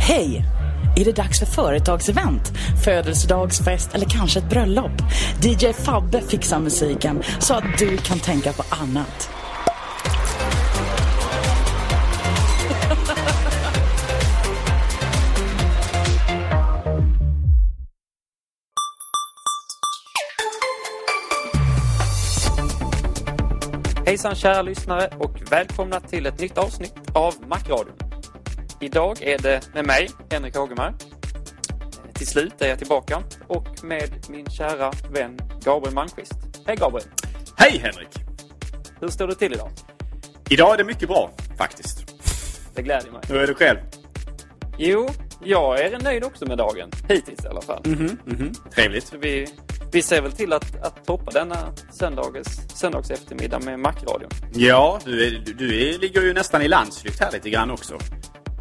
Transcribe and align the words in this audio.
Hej! 0.00 0.44
Är 0.96 1.04
det 1.04 1.12
dags 1.12 1.38
för 1.38 1.46
företagsevent, 1.46 2.52
födelsedagsfest 2.84 3.94
eller 3.94 4.06
kanske 4.06 4.38
ett 4.38 4.50
bröllop? 4.50 5.02
DJ 5.42 5.72
Fabbe 5.72 6.20
fixar 6.20 6.60
musiken 6.60 7.22
så 7.38 7.54
att 7.54 7.78
du 7.78 7.96
kan 7.96 8.18
tänka 8.18 8.52
på 8.52 8.64
annat. 8.68 9.30
Hejsan 24.12 24.34
kära 24.34 24.62
lyssnare 24.62 25.10
och 25.18 25.52
välkomna 25.52 26.00
till 26.00 26.26
ett 26.26 26.40
nytt 26.40 26.58
avsnitt 26.58 26.94
av 27.14 27.34
Macradion. 27.46 27.96
Idag 28.80 29.22
är 29.22 29.38
det 29.38 29.74
med 29.74 29.86
mig, 29.86 30.10
Henrik 30.30 30.56
Hågemark. 30.56 30.94
Till 32.14 32.26
slut 32.26 32.62
är 32.62 32.68
jag 32.68 32.78
tillbaka 32.78 33.22
och 33.48 33.84
med 33.84 34.26
min 34.30 34.46
kära 34.46 34.92
vän 35.10 35.38
Gabriel 35.64 35.94
Malmqvist. 35.94 36.32
Hej 36.66 36.76
Gabriel! 36.76 37.08
Hej 37.56 37.78
Henrik! 37.78 38.08
Hur 39.00 39.08
står 39.08 39.26
det 39.26 39.34
till 39.34 39.52
idag? 39.52 39.70
Idag 40.50 40.74
är 40.74 40.78
det 40.78 40.84
mycket 40.84 41.08
bra 41.08 41.30
faktiskt. 41.58 42.14
Det 42.74 42.82
gläder 42.82 43.10
mig. 43.10 43.20
Hur 43.28 43.36
är 43.36 43.46
du 43.46 43.54
själv? 43.54 43.78
Jo, 44.78 45.08
jag 45.44 45.80
är 45.80 45.98
nöjd 45.98 46.24
också 46.24 46.46
med 46.46 46.58
dagen. 46.58 46.90
Hittills 47.08 47.44
i 47.44 47.48
alla 47.48 47.62
fall. 47.62 47.82
Mhm, 47.86 48.18
mhm. 48.24 48.52
Trevligt. 48.74 49.06
Så 49.06 49.18
vi, 49.18 49.46
vi 49.92 50.02
ser 50.02 50.22
väl 50.22 50.32
till 50.32 50.52
att, 50.52 50.82
att 50.82 51.04
toppa 51.06 51.30
denna 51.30 51.56
söndags, 51.92 52.48
söndags 52.74 53.10
eftermiddag 53.10 53.58
med 53.58 53.78
Macradion. 53.78 54.30
Ja, 54.54 54.98
du, 55.04 55.26
är, 55.26 55.30
du, 55.30 55.52
du 55.52 55.98
ligger 55.98 56.22
ju 56.22 56.34
nästan 56.34 56.62
i 56.62 56.68
landsflykt 56.68 57.20
här 57.20 57.32
lite 57.32 57.50
grann 57.50 57.70
också. 57.70 57.98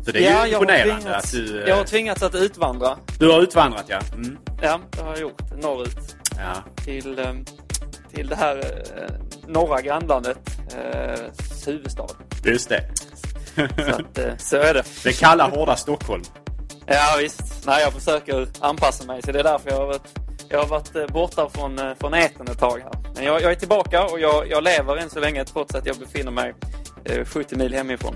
Så 0.06 0.12
det 0.12 0.20
är 0.28 0.32
Ja, 0.32 0.46
ju 0.46 0.52
jag 0.52 0.60
har 0.60 0.64
imponerande 0.66 1.02
tvingats- 1.04 1.26
att 1.26 1.32
du... 1.32 1.62
eh, 1.64 1.70
Jag 1.70 1.76
har 1.76 1.84
tvingats 1.84 2.24
att 2.24 2.36
utvandra. 2.36 2.98
Du 3.20 3.30
har 3.32 3.42
utvandrat 3.42 3.86
ja. 3.88 4.00
Mm. 4.14 4.38
Ja, 4.62 4.80
det 4.92 5.02
har 5.02 5.10
jag 5.12 5.20
gjort. 5.20 5.42
Norrut. 5.62 6.16
ja. 6.38 6.84
Till, 6.86 7.20
eh, 7.20 7.34
till 8.14 8.28
det 8.28 8.36
här 8.36 8.58
eh, 8.58 9.14
norra 9.48 9.82
grannlandet. 9.82 10.38
Eh, 10.84 11.20
huvudstad. 11.66 12.08
Just 12.46 12.70
det. 12.70 12.84
Så, 13.56 13.62
att, 13.96 14.18
eh, 14.18 14.36
så 14.38 14.58
är 14.58 14.74
det. 14.74 14.84
Det 15.04 15.20
kalla 15.20 15.48
hårda 15.50 15.76
Stockholm. 15.76 16.24
Ja 16.86 17.16
visst. 17.20 17.42
Nej, 17.66 17.82
jag 17.84 17.94
försöker 17.94 18.48
anpassa 18.60 19.06
mig. 19.06 19.22
Så 19.22 19.32
det 19.32 19.40
är 19.40 19.44
därför 19.44 19.70
jag 19.70 19.78
har 19.78 19.86
varit, 19.88 20.20
jag 20.52 20.60
har 20.60 20.68
varit 20.68 20.96
eh, 20.96 21.08
borta 21.08 21.50
från, 21.50 21.80
eh, 21.80 21.94
från 22.00 22.14
etern 22.14 22.48
ett 22.48 22.60
tag 22.60 22.80
här. 22.80 22.92
Men 23.16 23.26
jag, 23.26 23.42
jag 23.42 23.52
är 23.52 23.56
tillbaka 23.56 24.04
och 24.04 24.20
jag, 24.20 24.50
jag 24.50 24.64
lever 24.64 24.98
än 24.98 25.10
så 25.10 25.20
länge 25.20 25.46
trots 25.46 25.76
att 25.76 25.86
jag 25.86 25.98
befinner 25.98 26.32
mig 26.32 26.54
eh, 27.06 27.26
70 27.26 27.56
mil 27.56 27.74
hemifrån. 27.74 28.16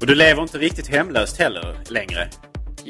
Och 0.00 0.06
du 0.06 0.14
lever 0.14 0.42
inte 0.42 0.58
riktigt 0.58 0.88
hemlöst 0.88 1.38
heller 1.38 1.76
längre. 1.88 2.28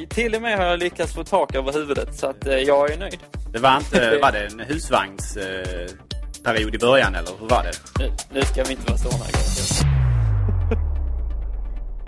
Till 0.09 0.35
och 0.35 0.43
med 0.43 0.59
har 0.59 0.65
jag 0.65 0.79
lyckats 0.79 1.15
få 1.15 1.25
tak 1.25 1.55
över 1.55 1.73
huvudet 1.73 2.15
så 2.15 2.27
att 2.27 2.47
eh, 2.47 2.57
jag 2.57 2.91
är 2.91 2.99
nöjd. 2.99 3.19
Det 3.53 3.59
var 3.59 3.77
inte... 3.77 4.19
Var 4.23 4.33
det 4.33 4.47
en 4.47 4.61
husvagnsperiod 4.61 5.91
eh, 6.37 6.43
period 6.45 6.75
i 6.75 6.79
början 6.79 7.15
eller 7.15 7.31
hur 7.41 7.49
var 7.49 7.63
det? 7.63 7.73
Nu, 7.99 8.13
nu 8.33 8.43
ska 8.43 8.65
vi 8.65 8.71
inte 8.71 8.87
vara 8.87 8.99
såna 8.99 9.25
grejer. 9.25 9.93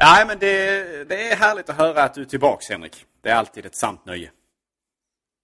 Nej, 0.00 0.25
men 0.27 0.39
det, 0.39 1.09
det 1.09 1.33
är 1.33 1.37
härligt 1.37 1.71
att 1.71 1.77
höra 1.77 2.03
att 2.03 2.15
du 2.15 2.21
är 2.21 2.25
tillbaks 2.25 2.71
Henrik. 2.71 3.05
Det 3.23 3.31
är 3.31 3.34
alltid 3.34 3.67
ett 3.67 3.77
sant 3.77 4.06
nöje. 4.06 4.31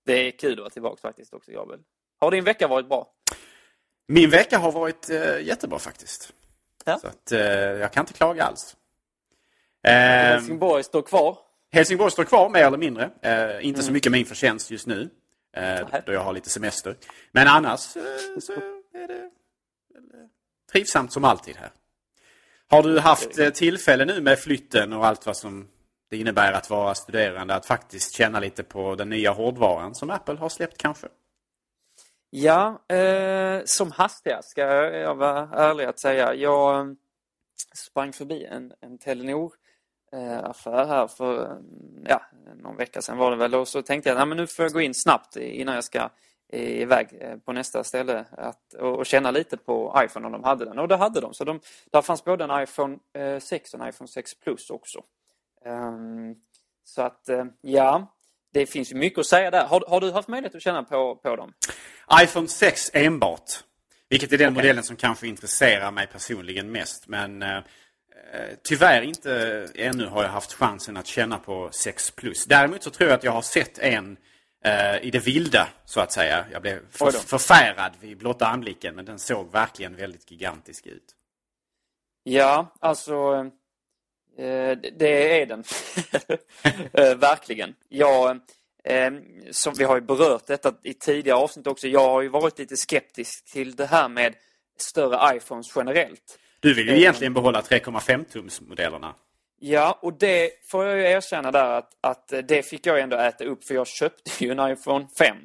Det 0.07 0.13
är 0.13 0.31
kul 0.31 0.53
att 0.53 0.59
vara 0.59 0.71
tillbaka 0.71 1.01
faktiskt 1.01 1.35
också, 1.35 1.53
Gabriel. 1.53 1.81
Har 2.21 2.31
din 2.31 2.45
vecka 2.45 2.69
varit 2.69 2.89
bra? 2.89 3.09
Min 4.09 4.31
vecka 4.31 4.59
har 4.59 4.73
varit 4.73 5.11
eh, 5.11 5.41
jättebra 5.41 5.79
faktiskt. 5.79 6.33
Ja. 6.85 6.99
Så 6.99 7.07
att, 7.07 7.33
eh, 7.33 7.41
jag 7.59 7.93
kan 7.93 8.03
inte 8.03 8.13
klaga 8.13 8.45
alls. 8.45 8.77
Eh, 9.85 9.93
Helsingborg 9.93 10.85
står 10.85 11.03
kvar. 11.03 11.39
Helsingborg 11.73 12.11
står 12.11 12.25
kvar 12.25 12.49
mer 12.49 12.65
eller 12.65 12.79
mindre. 12.79 13.11
Eh, 13.23 13.67
inte 13.67 13.81
så 13.81 13.87
Mm. 13.87 13.95
mycket 13.95 14.13
min 14.13 14.27
förtjänst 14.27 14.71
just 14.71 14.87
nu. 14.87 15.11
Eh, 15.57 15.81
då 16.07 16.13
jag 16.13 16.21
har 16.21 16.33
lite 16.33 16.51
semester. 16.51 16.97
Men 17.33 17.49
annars 17.49 17.97
eh, 17.97 18.03
så 18.41 18.53
är 18.95 19.09
det 19.09 19.31
trivsamt 20.73 21.13
som 21.13 21.25
alltid 21.25 21.57
här. 21.57 21.71
Har 22.69 22.83
du 22.83 22.99
haft 22.99 23.55
tillfälle 23.55 24.05
nu 24.05 24.21
med 24.21 24.39
flytten 24.39 24.93
och 24.93 25.07
allt 25.07 25.27
vad 25.27 25.37
som 25.37 25.69
det 26.11 26.17
innebär 26.17 26.53
att 26.53 26.71
vara 26.71 26.95
studerande 26.95 27.55
att 27.55 27.67
faktiskt 27.67 28.15
känna 28.15 28.41
lite 28.41 28.63
på 28.63 28.95
den 28.95 29.09
nya 29.09 29.33
hårdvaran 29.33 29.95
som 29.95 30.11
Apple 30.11 30.35
har 30.35 30.49
släppt 30.49 30.79
kanske? 30.79 31.09
Ja, 32.31 32.83
eh, 32.89 33.61
som 33.65 33.91
hastigast 33.93 34.51
ska 34.51 34.61
jag 34.63 35.15
vara 35.15 35.49
ärlig 35.53 35.85
att 35.85 36.01
säga. 36.01 36.35
Jag 36.35 36.81
eh, 36.81 36.93
sprang 37.75 38.13
förbi 38.13 38.45
en, 38.45 38.73
en 38.81 38.99
Telenor-affär 38.99 40.87
här 40.87 41.07
för 41.07 41.47
mm, 41.47 42.05
ja, 42.09 42.23
någon 42.63 42.77
vecka 42.77 43.03
sedan 43.03 43.19
var 43.19 43.31
det 43.31 43.37
väl 43.37 43.55
och 43.55 43.69
så 43.69 43.83
tänkte 43.83 44.11
jag 44.11 44.19
att 44.19 44.37
nu 44.37 44.47
får 44.47 44.65
jag 44.65 44.73
gå 44.73 44.81
in 44.81 44.95
snabbt 44.95 45.37
innan 45.37 45.75
jag 45.75 45.85
ska 45.85 46.11
iväg 46.53 47.09
eh, 47.21 47.37
på 47.37 47.53
nästa 47.53 47.85
ställe 47.85 48.25
att, 48.31 48.75
och, 48.75 48.99
och 48.99 49.07
känna 49.07 49.31
lite 49.31 49.57
på 49.57 50.03
iPhone 50.05 50.27
om 50.27 50.33
de 50.33 50.45
hade 50.45 50.65
den. 50.65 50.79
Och 50.79 50.89
det 50.89 50.97
hade 50.97 51.21
de. 51.21 51.35
Så 51.35 51.45
de, 51.45 51.61
där 51.93 52.03
fanns 52.03 52.25
både 52.25 52.45
en 52.45 52.63
iPhone 52.63 52.99
eh, 53.13 53.39
6 53.39 53.75
och 53.75 53.81
en 53.81 53.89
iPhone 53.89 54.09
6 54.09 54.35
Plus 54.35 54.71
också. 54.71 55.03
Ehm, 55.65 56.35
så 56.85 57.03
att 57.03 57.29
eh, 57.29 57.45
ja, 57.61 58.17
det 58.53 58.67
finns 58.67 58.93
ju 58.93 58.97
mycket 58.97 59.19
att 59.19 59.27
säga 59.27 59.51
där. 59.51 59.67
Har, 59.67 59.85
har 59.89 60.01
du 60.01 60.13
haft 60.13 60.29
möjlighet 60.29 60.55
att 60.55 60.63
känna 60.63 60.83
på, 60.83 61.17
på 61.17 61.37
dem? 61.37 61.53
iPhone 62.23 62.49
6 62.49 62.91
enbart. 62.95 63.51
Vilket 64.09 64.33
är 64.33 64.39
den 64.39 64.55
modellen 64.55 64.85
som 64.85 64.97
kanske 64.97 65.27
intresserar 65.27 65.91
mig 65.91 66.07
personligen 66.07 66.73
mest. 66.73 67.09
Men 67.09 67.43
eh, 67.43 67.57
eh, 67.57 67.63
tyvärr 68.63 69.03
inte 69.03 69.67
ännu 69.75 70.07
har 70.07 70.23
jag 70.23 70.31
haft 70.31 70.53
chansen 70.53 70.97
att 70.97 71.07
känna 71.07 71.39
på 71.39 71.69
6 71.73 72.11
Plus. 72.11 72.45
Däremot 72.45 72.83
så 72.83 72.91
tror 72.91 73.11
jag 73.11 73.17
att 73.17 73.25
jag 73.25 73.33
har 73.33 73.43
sett 73.43 73.79
en 73.79 74.17
eh, 74.65 75.05
i 75.05 75.11
det 75.11 75.19
vilda, 75.19 75.69
så 75.85 76.01
att 76.01 76.13
säga. 76.13 76.45
Jag 76.53 76.63
blev 76.63 76.81
för, 76.91 77.11
förfärad 77.11 77.93
vid 78.01 78.19
blotta 78.19 78.47
anblicken, 78.47 78.95
men 78.95 79.05
den 79.05 79.19
såg 79.19 79.53
verkligen 79.53 79.97
väldigt 79.97 80.31
gigantisk 80.31 80.87
ut. 80.87 81.15
Ja, 82.23 82.75
alltså 82.81 83.35
eh, 83.35 83.45
det- 84.47 84.91
det 84.99 85.41
är 85.43 85.47
den. 85.47 85.65
Eh, 86.93 87.15
Verkligen. 87.15 87.75
Jag, 87.89 88.41
eh, 88.85 89.11
som 89.51 89.75
vi 89.79 89.85
har 89.85 89.95
ju 89.95 90.01
berört 90.01 90.47
detta 90.47 90.75
i 90.83 90.95
tidigare 90.95 91.39
avsnitt 91.39 91.67
också. 91.67 91.89
Jag 91.89 92.01
har 92.09 92.23
ju 92.23 92.29
varit 92.29 92.59
lite 92.59 92.77
skeptisk 92.77 93.45
till 93.53 93.77
det 93.77 93.87
här 93.87 94.09
med 94.09 94.35
större 94.79 95.37
iPhones 95.37 95.67
generellt. 95.77 96.39
Du 96.61 96.75
vill 96.75 96.87
ju 96.87 96.93
Eh, 96.93 96.99
egentligen 96.99 97.35
behålla 97.35 97.61
3,5-tums-modellerna. 97.63 99.15
Ja, 99.61 99.99
och 100.03 100.13
det 100.19 100.51
får 100.71 100.85
jag 100.87 100.97
ju 100.99 101.05
erkänna 101.05 101.51
där 101.51 101.65
att, 101.79 101.91
att 102.01 102.33
det 102.45 102.63
fick 102.63 102.87
jag 102.87 103.01
ändå 103.01 103.17
äta 103.17 103.45
upp 103.45 103.65
för 103.65 103.75
jag 103.75 103.87
köpte 103.87 104.45
ju 104.45 104.51
en 104.51 104.73
iPhone 104.73 105.07
5. 105.19 105.37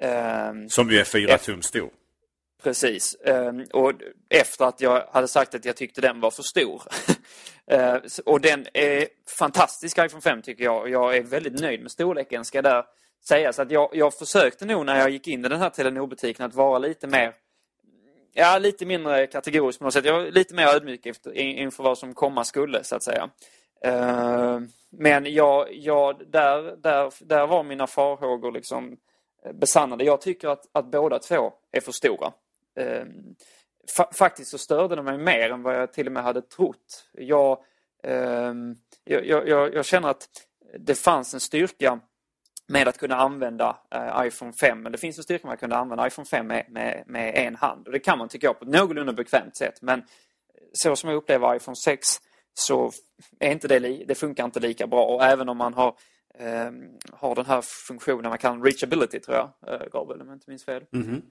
Ehm, 0.00 0.68
Som 0.68 0.90
ju 0.90 0.98
är 0.98 1.04
4 1.04 1.38
tum 1.38 1.62
stor. 1.62 1.90
Precis. 2.62 3.16
Ehm, 3.24 3.64
och 3.72 3.92
efter 4.28 4.64
att 4.64 4.80
jag 4.80 5.04
hade 5.12 5.28
sagt 5.28 5.54
att 5.54 5.64
jag 5.64 5.76
tyckte 5.76 6.00
den 6.00 6.20
var 6.20 6.30
för 6.30 6.42
stor. 6.42 6.82
Ehm, 7.70 8.00
och 8.24 8.40
den 8.40 8.66
är 8.74 9.06
fantastisk 9.38 9.98
iPhone 9.98 10.20
5 10.20 10.42
tycker 10.42 10.64
jag. 10.64 10.80
Och 10.80 10.88
Jag 10.88 11.16
är 11.16 11.22
väldigt 11.22 11.60
nöjd 11.60 11.82
med 11.82 11.90
storleken 11.90 12.44
ska 12.44 12.62
där 12.62 12.84
sägas. 13.28 13.58
Att 13.58 13.70
jag, 13.70 13.90
jag 13.92 14.14
försökte 14.14 14.64
nog 14.64 14.86
när 14.86 14.98
jag 14.98 15.10
gick 15.10 15.28
in 15.28 15.44
i 15.44 15.48
den 15.48 15.60
här 15.60 15.70
Telenor-butiken 15.70 16.46
att 16.46 16.54
vara 16.54 16.78
lite 16.78 17.06
mer 17.06 17.34
Ja, 18.32 18.58
lite 18.58 18.86
mindre 18.86 19.26
kategorisk 19.26 19.78
på 19.78 19.84
något 19.84 19.94
sätt. 19.94 20.04
Jag 20.04 20.12
var 20.12 20.30
lite 20.30 20.54
mer 20.54 20.66
ödmjuk 20.66 21.06
efter, 21.06 21.32
inför 21.36 21.82
vad 21.82 21.98
som 21.98 22.14
komma 22.14 22.44
skulle, 22.44 22.84
så 22.84 22.96
att 22.96 23.02
säga. 23.02 23.30
Ehm, 23.84 24.68
men 24.90 25.32
jag, 25.34 25.74
jag, 25.74 26.30
där, 26.30 26.76
där, 26.76 27.12
där 27.20 27.46
var 27.46 27.62
mina 27.62 27.86
farhågor 27.86 28.52
liksom 28.52 28.96
besannade. 29.54 30.04
Jag 30.04 30.20
tycker 30.20 30.48
att, 30.48 30.64
att 30.72 30.90
båda 30.90 31.18
två 31.18 31.52
är 31.72 31.80
för 31.80 31.92
stora. 31.92 32.32
Ehm, 32.78 33.34
fa- 33.98 34.14
faktiskt 34.14 34.50
så 34.50 34.58
störde 34.58 34.96
de 34.96 35.04
mig 35.04 35.18
mer 35.18 35.50
än 35.50 35.62
vad 35.62 35.76
jag 35.76 35.92
till 35.92 36.06
och 36.06 36.12
med 36.12 36.22
hade 36.22 36.42
trott. 36.42 37.04
Jag, 37.12 37.58
ehm, 38.02 38.76
jag, 39.04 39.26
jag, 39.26 39.74
jag, 39.74 39.84
känner 39.84 40.08
att 40.08 40.28
det 40.78 40.94
fanns 40.94 41.34
en 41.34 41.40
styrka 41.40 42.00
med 42.68 42.88
att 42.88 42.98
kunna 42.98 43.16
använda 43.16 43.78
eh, 43.94 44.26
iPhone 44.26 44.52
5. 44.52 44.82
Men 44.82 44.92
det 44.92 44.98
finns 44.98 45.18
en 45.18 45.24
styrka 45.24 45.46
med 45.46 45.54
att 45.54 45.60
kunna 45.60 45.76
använda 45.76 46.06
iPhone 46.06 46.26
5 46.26 46.46
med, 46.46 46.66
med, 46.68 47.04
med 47.06 47.34
en 47.36 47.56
hand. 47.56 47.86
Och 47.86 47.92
det 47.92 47.98
kan 47.98 48.18
man 48.18 48.28
tycker 48.28 48.46
jag 48.46 48.58
på 48.58 48.64
ett 48.64 48.70
någorlunda 48.70 49.12
bekvämt 49.12 49.56
sätt. 49.56 49.82
Men 49.82 50.02
så 50.72 50.96
som 50.96 51.10
jag 51.10 51.16
upplever 51.16 51.56
iPhone 51.56 51.76
6 51.76 52.06
så 52.54 52.90
är 53.38 53.52
inte 53.52 53.68
det, 53.68 54.04
det 54.08 54.14
funkar 54.14 54.44
inte 54.44 54.60
lika 54.60 54.86
bra. 54.86 55.04
Och 55.04 55.24
även 55.24 55.48
om 55.48 55.56
man 55.56 55.74
har, 55.74 55.94
eh, 56.34 56.70
har 57.12 57.34
den 57.34 57.46
här 57.46 57.62
funktionen 57.88 58.28
man 58.28 58.38
kan 58.38 58.64
reachability 58.64 59.20
tror 59.20 59.36
jag, 59.36 59.50
eh, 59.66 59.88
Gabriel, 59.92 60.20
om 60.20 60.28
jag 60.28 60.36
inte 60.36 60.50
minns 60.50 60.64
fel. 60.64 60.84
Mm 60.92 61.06
-hmm. 61.06 61.22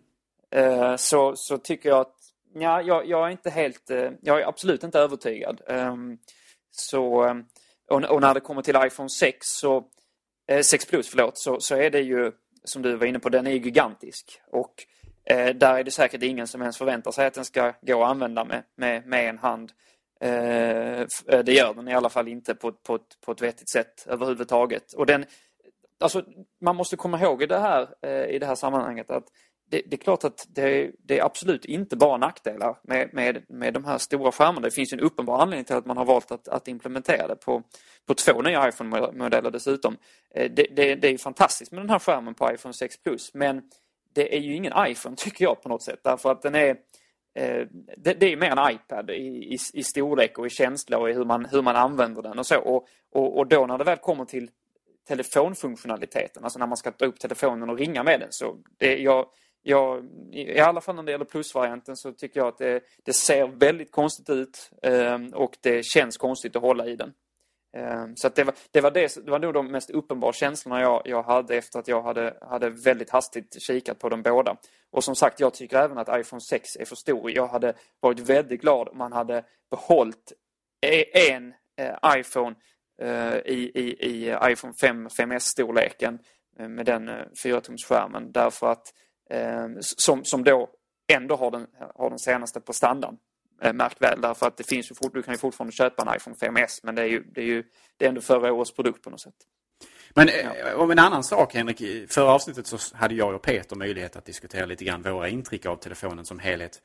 Eh, 0.56 0.96
så, 0.96 1.36
så 1.36 1.58
tycker 1.58 1.90
jag 1.90 2.00
att 2.00 2.16
ja, 2.54 2.82
jag, 2.82 3.06
jag 3.08 3.26
är 3.28 3.32
inte 3.32 3.50
helt, 3.50 3.90
eh, 3.90 4.12
jag 4.22 4.42
är 4.42 4.48
absolut 4.48 4.84
inte 4.84 5.00
övertygad. 5.00 5.62
Ehm, 5.68 6.18
så, 6.72 7.26
eh, 7.26 7.36
och, 7.90 8.22
när 8.22 8.34
det 8.34 8.40
kommer 8.40 8.62
till 8.62 8.76
iPhone 8.86 9.10
6 9.10 9.38
så, 9.48 9.84
6 10.64 10.86
Plus 10.86 11.10
förlåt, 11.10 11.38
så, 11.38 11.60
så 11.60 11.76
är 11.76 11.90
det 11.90 12.02
ju 12.02 12.32
som 12.64 12.82
du 12.82 12.96
var 12.96 13.06
inne 13.08 13.20
på, 13.20 13.30
den 13.30 13.48
är 13.48 13.52
ju 13.52 13.58
gigantisk. 13.60 14.42
Och 14.52 14.74
där 15.56 15.78
är 15.80 15.84
det 15.84 15.92
säkert 15.92 16.24
ingen 16.24 16.48
som 16.48 16.62
ens 16.62 16.78
förväntar 16.78 17.12
sig 17.12 17.28
att 17.28 17.34
den 17.34 17.46
ska 17.46 17.74
gå 17.82 18.04
att 18.04 18.10
använda 18.10 18.46
med, 18.46 18.64
med, 18.76 19.08
med 19.08 19.30
en 19.30 19.38
hand. 19.38 19.72
Det 21.44 21.54
gör 21.54 21.74
den 21.74 21.88
i 21.88 21.94
alla 21.94 22.10
fall 22.10 22.28
inte 22.28 22.56
på, 22.56 22.72
på, 22.72 22.96
ett- 22.96 23.22
på 23.26 23.32
ett 23.32 23.42
vettigt 23.42 23.70
sätt 23.70 24.06
överhuvudtaget. 24.08 24.94
Och 24.94 25.06
den, 25.06 25.26
alltså, 26.00 26.24
man 26.62 26.76
måste 26.76 26.96
komma 26.96 27.22
ihåg 27.22 27.44
i 27.44 27.46
det 27.46 27.60
här, 27.60 28.06
i 28.30 28.40
det 28.40 28.46
här 28.46 28.56
sammanhanget 28.56 29.10
att 29.10 29.26
det, 29.69 29.81
det 29.86 29.96
är 29.96 29.98
klart 29.98 30.24
att 30.24 30.48
det, 30.50 30.92
det 31.04 31.19
är 31.19 31.25
absolut 31.25 31.66
inte 31.66 31.96
bara 31.96 32.18
nackdelar 32.18 32.78
med, 32.81 33.14
med, 33.14 33.44
med 33.50 33.74
de 33.74 33.86
här 33.86 33.98
stora 33.98 34.31
skärmarna. 34.31 34.60
Det 34.60 34.72
finns 34.72 34.94
ju 34.94 34.98
en 34.98 35.04
uppenbar 35.04 35.42
anledning 35.42 35.66
till 35.66 35.75
att 35.75 35.86
man 35.86 35.98
har 35.98 36.06
valt 36.06 36.31
att, 36.31 36.48
att 36.48 36.68
implementera 36.68 37.28
det 37.28 37.36
på, 37.36 37.64
på 38.08 38.14
två 38.14 38.42
nya 38.42 38.69
iPhone-modeller 38.69 39.52
dessutom. 39.52 39.98
Eh, 40.36 40.52
det, 40.52 40.68
det, 40.75 40.96
det 40.96 41.08
är 41.08 41.12
ju 41.12 41.18
fantastiskt 41.18 41.72
med 41.72 41.81
den 41.81 41.90
här 41.90 42.00
skärmen 42.00 42.34
på 42.34 42.52
iPhone 42.54 42.74
6 42.74 42.98
Plus 43.04 43.34
men 43.34 43.62
det 44.14 44.36
är 44.36 44.40
ju 44.40 44.56
ingen 44.56 44.74
iPhone 44.88 45.16
tycker 45.18 45.46
jag 45.46 45.62
på 45.62 45.69
något 45.69 45.84
sätt 45.84 46.00
därför 46.04 46.31
att 46.31 46.42
den 46.42 46.56
är 46.56 46.69
eh, 47.36 47.68
det, 47.98 48.14
det 48.14 48.34
är 48.34 48.38
mer 48.38 48.52
en 48.52 48.72
iPad 48.72 49.10
i, 49.10 49.54
i, 49.54 49.58
i 49.74 49.84
storlek 49.84 50.38
och 50.38 50.48
i 50.48 50.50
känsla 50.50 50.98
och 50.98 51.10
i 51.10 51.14
hur 51.14 51.25
man, 51.25 51.46
hur 51.46 51.62
man 51.62 51.75
använder 51.75 52.22
den 52.22 52.40
och 52.40 52.46
så. 52.46 52.60
Och, 52.60 52.88
och, 53.12 53.38
och 53.38 53.48
då 53.48 53.66
när 53.66 53.78
det 53.78 53.84
väl 53.84 53.98
kommer 53.98 54.25
till 54.25 54.50
telefonfunktionaliteten, 55.08 56.44
alltså 56.44 56.60
när 56.60 56.68
man 56.68 56.78
ska 56.78 56.92
ta 56.92 57.06
upp 57.06 57.19
telefonen 57.19 57.69
och 57.69 57.78
ringa 57.78 58.04
med 58.04 58.19
den. 58.19 58.31
Så 58.31 58.58
det, 58.78 58.98
jag, 58.98 59.25
jag, 59.63 60.06
I 60.31 60.59
alla 60.59 60.81
fall 60.81 60.95
när 60.95 61.04
det 61.04 61.12
gäller 61.12 61.25
plusvarianten 61.25 61.95
så 61.95 62.12
tycker 62.12 62.39
jag 62.39 62.48
att 62.48 62.57
det, 62.57 62.83
det 63.06 63.13
ser 63.13 63.48
väldigt 63.48 63.92
konstigt 63.92 64.30
ut 64.30 64.71
eh, 64.83 65.19
och 65.33 65.57
det 65.62 65.86
känns 65.86 66.18
konstigt 66.18 66.56
att 66.56 66.62
hålla 66.62 66.86
i 66.86 66.95
den. 66.95 67.13
Eh, 67.77 68.06
så 68.15 68.27
att 68.27 68.36
det, 68.36 68.44
var, 68.44 68.56
det, 68.71 68.81
var 68.81 68.92
det, 68.92 69.25
det 69.25 69.31
var 69.31 69.39
nog 69.39 69.54
de 69.54 69.71
mest 69.71 69.89
uppenbara 69.89 70.33
känslorna 70.33 70.81
jag, 70.81 71.01
jag 71.06 71.24
hade 71.24 71.56
efter 71.56 71.80
att 71.80 71.88
jag 71.88 72.01
hade, 72.01 72.38
hade 72.42 72.69
väldigt 72.69 73.09
hastigt 73.09 73.62
kikat 73.62 74.00
på 74.00 74.09
dem 74.09 74.21
båda. 74.21 74.57
Och 74.92 75.04
som 75.04 75.15
sagt, 75.15 75.39
jag 75.39 75.54
tycker 75.54 75.77
även 75.77 75.98
att 75.98 76.19
iPhone 76.19 76.42
6 76.42 76.75
är 76.80 76.86
för 76.86 76.95
stor. 76.95 77.31
Jag 77.31 77.48
hade 77.48 77.74
varit 78.00 78.19
väldigt 78.19 78.62
glad 78.62 78.88
om 78.88 78.98
man 78.98 79.13
hade 79.13 79.44
behållit 79.71 80.33
e, 80.86 81.30
en 81.31 81.54
eh, 81.77 82.19
iPhone 82.19 82.56
eh, 83.01 83.38
i, 83.38 83.71
i, 83.75 84.06
i 84.07 84.36
iPhone 84.44 84.74
5 84.81 85.07
5S-storleken 85.07 86.19
eh, 86.59 86.68
med 86.68 86.86
den 86.86 87.09
eh, 87.09 87.25
4-tumsskärmen 87.44 88.31
därför 88.31 88.71
att 88.71 88.94
som, 89.80 90.26
som 90.26 90.44
då 90.44 90.70
ändå 91.14 91.36
har 91.36 91.52
den, 91.52 91.68
har 91.96 92.10
den 92.10 92.20
senaste 92.20 92.60
på 92.60 92.74
standard. 92.74 93.16
Eh, 93.62 93.74
märk 93.74 94.02
väl, 94.02 94.22
därför 94.22 94.48
att 94.48 94.58
det 94.58 94.64
finns 94.64 94.92
ju 94.92 94.96
fort, 94.96 95.14
du 95.14 95.24
kan 95.24 95.34
ju 95.34 95.38
fortfarande 95.38 95.72
köpa 95.72 96.02
en 96.02 96.16
iPhone 96.16 96.36
5S 96.36 96.80
men 96.84 96.96
det 96.96 97.02
är 97.02 97.08
ju, 97.08 97.24
det 97.24 97.42
är 97.42 97.46
ju 97.46 97.64
det 97.98 98.06
är 98.06 98.10
ändå 98.10 98.22
förra 98.22 98.54
årets 98.54 98.76
produkt 98.76 99.04
på 99.04 99.10
något 99.10 99.22
sätt. 99.22 99.36
Men 100.16 100.30
eh, 100.30 100.80
om 100.80 100.92
en 100.92 101.00
annan 101.00 101.24
sak 101.24 101.54
Henrik, 101.54 102.12
förra 102.12 102.32
avsnittet 102.32 102.68
så 102.68 102.78
hade 102.96 103.16
jag 103.16 103.36
och 103.36 103.42
Peter 103.42 103.76
möjlighet 103.76 104.16
att 104.16 104.26
diskutera 104.26 104.66
lite 104.66 104.86
grann 104.86 105.02
våra 105.02 105.30
intryck 105.30 105.66
av 105.66 105.76
telefonen 105.76 106.26
som 106.26 106.40
helhet. 106.40 106.82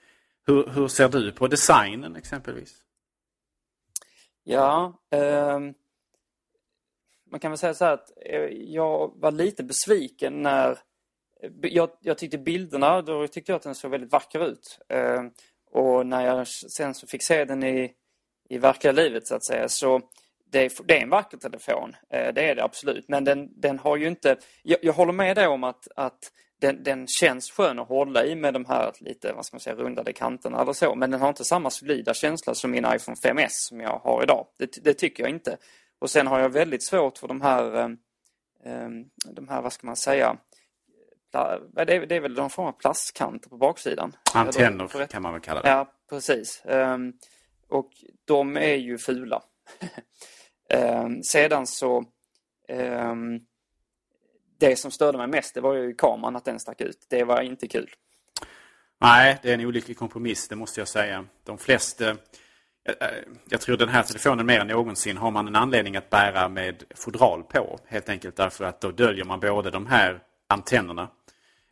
Hur, 0.46 0.66
hur 0.66 0.88
ser 0.88 1.08
du 1.08 1.32
på 1.32 1.48
designen 1.48 2.16
exempelvis? 2.16 2.74
Ja, 4.44 5.00
ehm, 5.10 5.74
man 7.30 7.40
kan 7.40 7.50
väl 7.50 7.58
säga 7.58 7.74
så 7.74 7.84
här 7.84 7.92
att 7.92 8.12
eh, 8.26 8.40
jag 8.50 9.12
var 9.16 9.30
lite 9.30 9.62
besviken 9.62 10.42
när 10.42 10.70
eh, 10.70 10.76
jag, 11.62 11.90
jag 12.00 12.18
tyckte 12.18 12.38
bilderna, 12.38 13.02
då 13.02 13.28
tyckte 13.28 13.52
jag 13.52 13.56
att 13.56 13.62
den 13.62 13.74
såg 13.74 13.90
väldigt 13.90 14.12
vacker 14.12 14.46
ut. 14.46 14.78
Eh, 14.88 15.22
och 15.70 16.06
när 16.06 16.26
jag 16.26 16.48
sen 16.48 16.94
så 16.94 17.06
fick 17.06 17.22
se 17.22 17.44
den 17.44 17.62
i, 17.62 17.92
i 18.48 18.58
verkliga 18.58 18.92
livet 18.92 19.26
så 19.26 19.34
att 19.34 19.44
säga 19.44 19.68
så 19.68 20.00
det 20.52 20.64
är, 20.64 20.72
det 20.84 20.98
är 20.98 21.02
en 21.02 21.10
vacker 21.10 21.36
telefon, 21.36 21.96
eh, 22.10 22.34
det 22.34 22.50
är 22.50 22.54
det 22.54 22.64
absolut. 22.64 23.08
Men 23.08 23.24
den, 23.24 23.60
den 23.60 23.78
har 23.78 23.96
ju 23.96 24.06
inte, 24.06 24.36
jag, 24.62 24.78
jag 24.82 24.92
håller 24.92 25.12
med 25.12 25.36
dig 25.36 25.46
om 25.46 25.64
att, 25.64 25.88
att 25.96 26.32
den, 26.60 26.82
den 26.82 27.06
känns 27.06 27.50
skön 27.50 27.78
att 27.78 27.88
hålla 27.88 28.24
i 28.24 28.34
med 28.34 28.54
de 28.54 28.64
här 28.64 28.92
lite, 29.00 29.32
vad 29.32 29.46
ska 29.46 29.54
man 29.54 29.60
säga, 29.60 29.76
rundade 29.76 30.12
kanterna 30.12 30.62
eller 30.62 30.72
så. 30.72 30.94
Men 30.94 31.10
den 31.10 31.20
har 31.20 31.28
inte 31.28 31.44
samma 31.44 31.70
solida 31.70 32.14
känsla 32.14 32.54
som 32.54 32.70
min 32.70 32.86
iPhone 32.94 33.16
5S 33.24 33.48
som 33.50 33.80
jag 33.80 33.98
har 33.98 34.22
idag. 34.22 34.46
Det, 34.58 34.84
det 34.84 34.94
tycker 34.94 35.22
jag 35.22 35.30
inte. 35.30 35.56
Och 35.98 36.10
sen 36.10 36.26
har 36.26 36.40
jag 36.40 36.48
väldigt 36.48 36.82
svårt 36.82 37.18
för 37.18 37.28
de 37.28 37.40
här, 37.40 37.90
eh, 38.64 38.88
de 39.30 39.48
här, 39.48 39.62
vad 39.62 39.72
ska 39.72 39.86
man 39.86 39.96
säga, 39.96 40.36
det 41.32 41.94
är, 41.94 42.06
det 42.06 42.16
är 42.16 42.20
väl 42.20 42.34
någon 42.34 42.50
form 42.50 42.66
av 42.66 42.72
plastkanter 42.72 43.48
på 43.48 43.56
baksidan. 43.56 44.16
Antenner 44.34 45.06
kan 45.06 45.22
man 45.22 45.32
väl 45.32 45.42
kalla 45.42 45.62
det. 45.62 45.68
Ja, 45.68 45.92
precis. 46.10 46.62
Ehm, 46.64 47.12
och 47.68 47.90
de 48.24 48.56
är 48.56 48.74
ju 48.74 48.98
fula. 48.98 49.42
Ehm, 50.70 51.22
sedan 51.22 51.66
så 51.66 52.04
ehm, 52.68 53.40
det 54.60 54.76
som 54.76 54.90
störde 54.90 55.18
mig 55.18 55.26
mest 55.26 55.54
det 55.54 55.60
var 55.60 55.74
ju 55.74 55.94
kameran, 55.94 56.36
att 56.36 56.44
den 56.44 56.60
stack 56.60 56.80
ut. 56.80 57.06
Det 57.08 57.24
var 57.24 57.40
inte 57.42 57.68
kul. 57.68 57.90
Nej, 59.00 59.38
det 59.42 59.50
är 59.50 59.54
en 59.54 59.66
olycklig 59.66 59.98
kompromiss, 59.98 60.48
det 60.48 60.56
måste 60.56 60.80
jag 60.80 60.88
säga. 60.88 61.24
De 61.44 61.58
flesta... 61.58 62.08
eh, 62.10 62.14
eh, 63.00 63.08
Jag 63.48 63.60
tror 63.60 63.76
den 63.76 63.88
här 63.88 64.02
telefonen 64.02 64.46
mer 64.46 64.60
än 64.60 64.66
någonsin 64.66 65.16
har 65.16 65.30
man 65.30 65.46
en 65.48 65.56
anledning 65.56 65.96
att 65.96 66.10
bära 66.10 66.48
med 66.48 66.84
fodral 66.94 67.42
på. 67.42 67.78
Helt 67.86 68.08
enkelt 68.08 68.36
därför 68.36 68.64
att 68.64 68.80
då 68.80 68.90
döljer 68.90 69.24
man 69.24 69.40
både 69.40 69.70
de 69.70 69.86
här 69.86 70.22
antennerna 70.48 71.08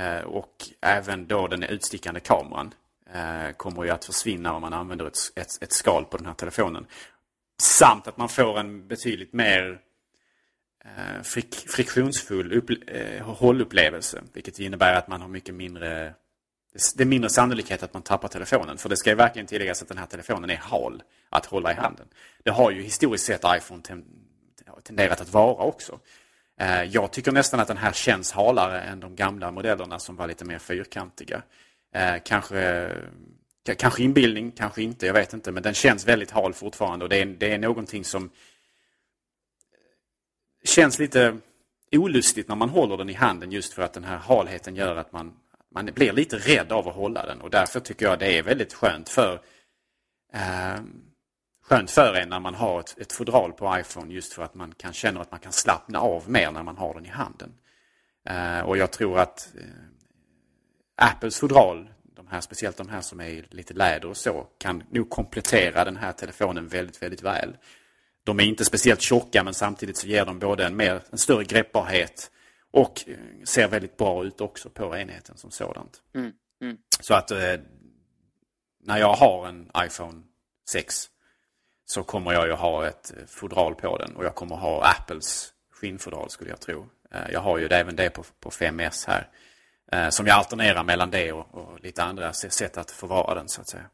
Eh, 0.00 0.22
och 0.24 0.54
även 0.80 1.26
då 1.26 1.46
den 1.46 1.62
utstickande 1.62 2.20
kameran 2.20 2.74
eh, 3.12 3.52
kommer 3.56 3.84
ju 3.84 3.90
att 3.90 4.04
försvinna 4.04 4.54
om 4.54 4.62
man 4.62 4.72
använder 4.72 5.06
ett, 5.06 5.18
ett, 5.34 5.62
ett 5.62 5.72
skal 5.72 6.04
på 6.04 6.16
den 6.16 6.26
här 6.26 6.34
telefonen. 6.34 6.86
Samt 7.62 8.06
att 8.06 8.16
man 8.16 8.28
får 8.28 8.58
en 8.58 8.88
betydligt 8.88 9.32
mer 9.32 9.80
eh, 10.84 11.22
frik, 11.22 11.54
friktionsfull 11.54 12.52
upp, 12.52 12.70
hållupplevelse. 13.22 14.22
Vilket 14.32 14.58
innebär 14.58 14.94
att 14.94 15.08
man 15.08 15.20
har 15.20 15.28
mycket 15.28 15.54
mindre 15.54 16.14
det 16.96 17.02
är 17.02 17.06
mindre 17.06 17.30
sannolikhet 17.30 17.82
att 17.82 17.94
man 17.94 18.02
tappar 18.02 18.28
telefonen. 18.28 18.78
För 18.78 18.88
det 18.88 18.96
ska 18.96 19.10
ju 19.10 19.16
verkligen 19.16 19.46
tilläggas 19.46 19.82
att 19.82 19.88
den 19.88 19.98
här 19.98 20.06
telefonen 20.06 20.50
är 20.50 20.56
hal 20.56 21.02
att 21.30 21.46
hålla 21.46 21.72
i 21.72 21.74
handen. 21.74 22.06
Det 22.42 22.50
har 22.50 22.70
ju 22.70 22.82
historiskt 22.82 23.24
sett 23.24 23.44
iPhone 23.46 23.82
tenderat 24.82 25.20
att 25.20 25.32
vara 25.32 25.64
också. 25.64 25.98
Eh, 26.60 26.84
jag 26.84 27.12
tycker 27.12 27.32
nästan 27.32 27.60
att 27.60 27.68
den 27.68 27.76
här 27.76 27.92
känns 27.92 28.32
halare 28.32 28.80
än 28.80 29.00
de 29.00 29.16
gamla 29.16 29.50
modellerna 29.50 29.98
som 29.98 30.16
var 30.16 30.26
lite 30.26 30.44
mer 30.44 30.58
fyrkantiga. 30.58 31.42
Eh, 31.94 32.14
kanske, 32.24 32.92
kanske 33.76 34.02
inbildning, 34.02 34.50
kanske 34.50 34.82
inte, 34.82 35.06
jag 35.06 35.14
vet 35.14 35.32
inte. 35.32 35.52
Men 35.52 35.62
den 35.62 35.74
känns 35.74 36.08
väldigt 36.08 36.30
hal 36.30 36.54
fortfarande 36.54 37.04
och 37.04 37.08
det 37.08 37.16
är, 37.16 37.26
det 37.26 37.52
är 37.52 37.58
någonting 37.58 38.04
som 38.04 38.30
känns 40.64 40.98
lite 40.98 41.36
olustigt 41.92 42.48
när 42.48 42.56
man 42.56 42.68
håller 42.68 42.96
den 42.96 43.10
i 43.10 43.14
handen 43.14 43.52
just 43.52 43.72
för 43.72 43.82
att 43.82 43.92
den 43.92 44.04
här 44.04 44.16
halheten 44.18 44.76
gör 44.76 44.96
att 44.96 45.12
man, 45.12 45.32
man 45.74 45.86
blir 45.86 46.12
lite 46.12 46.36
rädd 46.36 46.72
av 46.72 46.88
att 46.88 46.94
hålla 46.94 47.26
den 47.26 47.40
och 47.40 47.50
därför 47.50 47.80
tycker 47.80 48.06
jag 48.06 48.18
det 48.18 48.38
är 48.38 48.42
väldigt 48.42 48.72
skönt 48.72 49.08
för 49.08 49.40
eh, 50.32 50.80
skönt 51.70 51.90
för 51.90 52.14
en 52.14 52.28
när 52.28 52.40
man 52.40 52.54
har 52.54 52.80
ett, 52.80 52.98
ett 52.98 53.12
fodral 53.12 53.52
på 53.52 53.78
iPhone 53.78 54.14
just 54.14 54.32
för 54.32 54.42
att 54.42 54.54
man 54.54 54.74
kan 54.74 54.92
känna 54.92 55.20
att 55.20 55.30
man 55.30 55.40
kan 55.40 55.52
slappna 55.52 56.00
av 56.00 56.30
mer 56.30 56.50
när 56.50 56.62
man 56.62 56.76
har 56.76 56.94
den 56.94 57.06
i 57.06 57.08
handen. 57.08 57.52
Eh, 58.28 58.60
och 58.60 58.76
jag 58.76 58.90
tror 58.90 59.18
att 59.18 59.52
eh, 59.58 59.64
Apples 60.96 61.38
fodral, 61.38 61.88
de 62.16 62.26
här, 62.26 62.40
speciellt 62.40 62.76
de 62.76 62.88
här 62.88 63.00
som 63.00 63.20
är 63.20 63.46
lite 63.50 63.74
läder 63.74 64.08
och 64.08 64.16
så, 64.16 64.46
kan 64.58 64.82
nog 64.90 65.10
komplettera 65.10 65.84
den 65.84 65.96
här 65.96 66.12
telefonen 66.12 66.68
väldigt, 66.68 67.02
väldigt 67.02 67.22
väl. 67.22 67.56
De 68.24 68.40
är 68.40 68.44
inte 68.44 68.64
speciellt 68.64 69.00
tjocka 69.00 69.44
men 69.44 69.54
samtidigt 69.54 69.96
så 69.96 70.06
ger 70.06 70.26
de 70.26 70.38
både 70.38 70.66
en, 70.66 70.76
mer, 70.76 71.02
en 71.10 71.18
större 71.18 71.44
greppbarhet 71.44 72.30
och 72.70 73.04
eh, 73.06 73.16
ser 73.44 73.68
väldigt 73.68 73.96
bra 73.96 74.24
ut 74.24 74.40
också 74.40 74.70
på 74.70 74.96
enheten 74.96 75.36
som 75.36 75.50
sådant. 75.50 76.02
Mm. 76.14 76.32
Mm. 76.62 76.76
Så 77.00 77.14
att 77.14 77.30
eh, 77.30 77.56
när 78.82 78.98
jag 78.98 79.14
har 79.14 79.48
en 79.48 79.70
iPhone 79.86 80.22
6 80.70 81.10
så 81.90 82.02
kommer 82.02 82.32
jag 82.32 82.46
ju 82.46 82.52
ha 82.52 82.86
ett 82.86 83.12
eh, 83.16 83.26
fodral 83.26 83.74
på 83.74 83.98
den 83.98 84.16
och 84.16 84.24
jag 84.24 84.34
kommer 84.34 84.56
ha 84.56 84.84
Apples 84.84 85.52
skinnfodral 85.70 86.30
skulle 86.30 86.50
jag 86.50 86.60
tro. 86.60 86.86
Eh, 87.10 87.30
jag 87.32 87.40
har 87.40 87.58
ju 87.58 87.66
även 87.66 87.96
det 87.96 88.10
på, 88.10 88.24
på 88.40 88.50
5S 88.50 89.08
här. 89.08 89.28
Eh, 89.92 90.08
som 90.08 90.26
jag 90.26 90.36
alternerar 90.36 90.84
mellan 90.84 91.10
det 91.10 91.32
och, 91.32 91.54
och, 91.54 91.80
lite 91.80 92.02
andra 92.02 92.32
sätt 92.32 92.78
att 92.78 92.90
förvara 92.90 93.34
den 93.34 93.48
så 93.48 93.60
att 93.60 93.68
säga. 93.68 93.84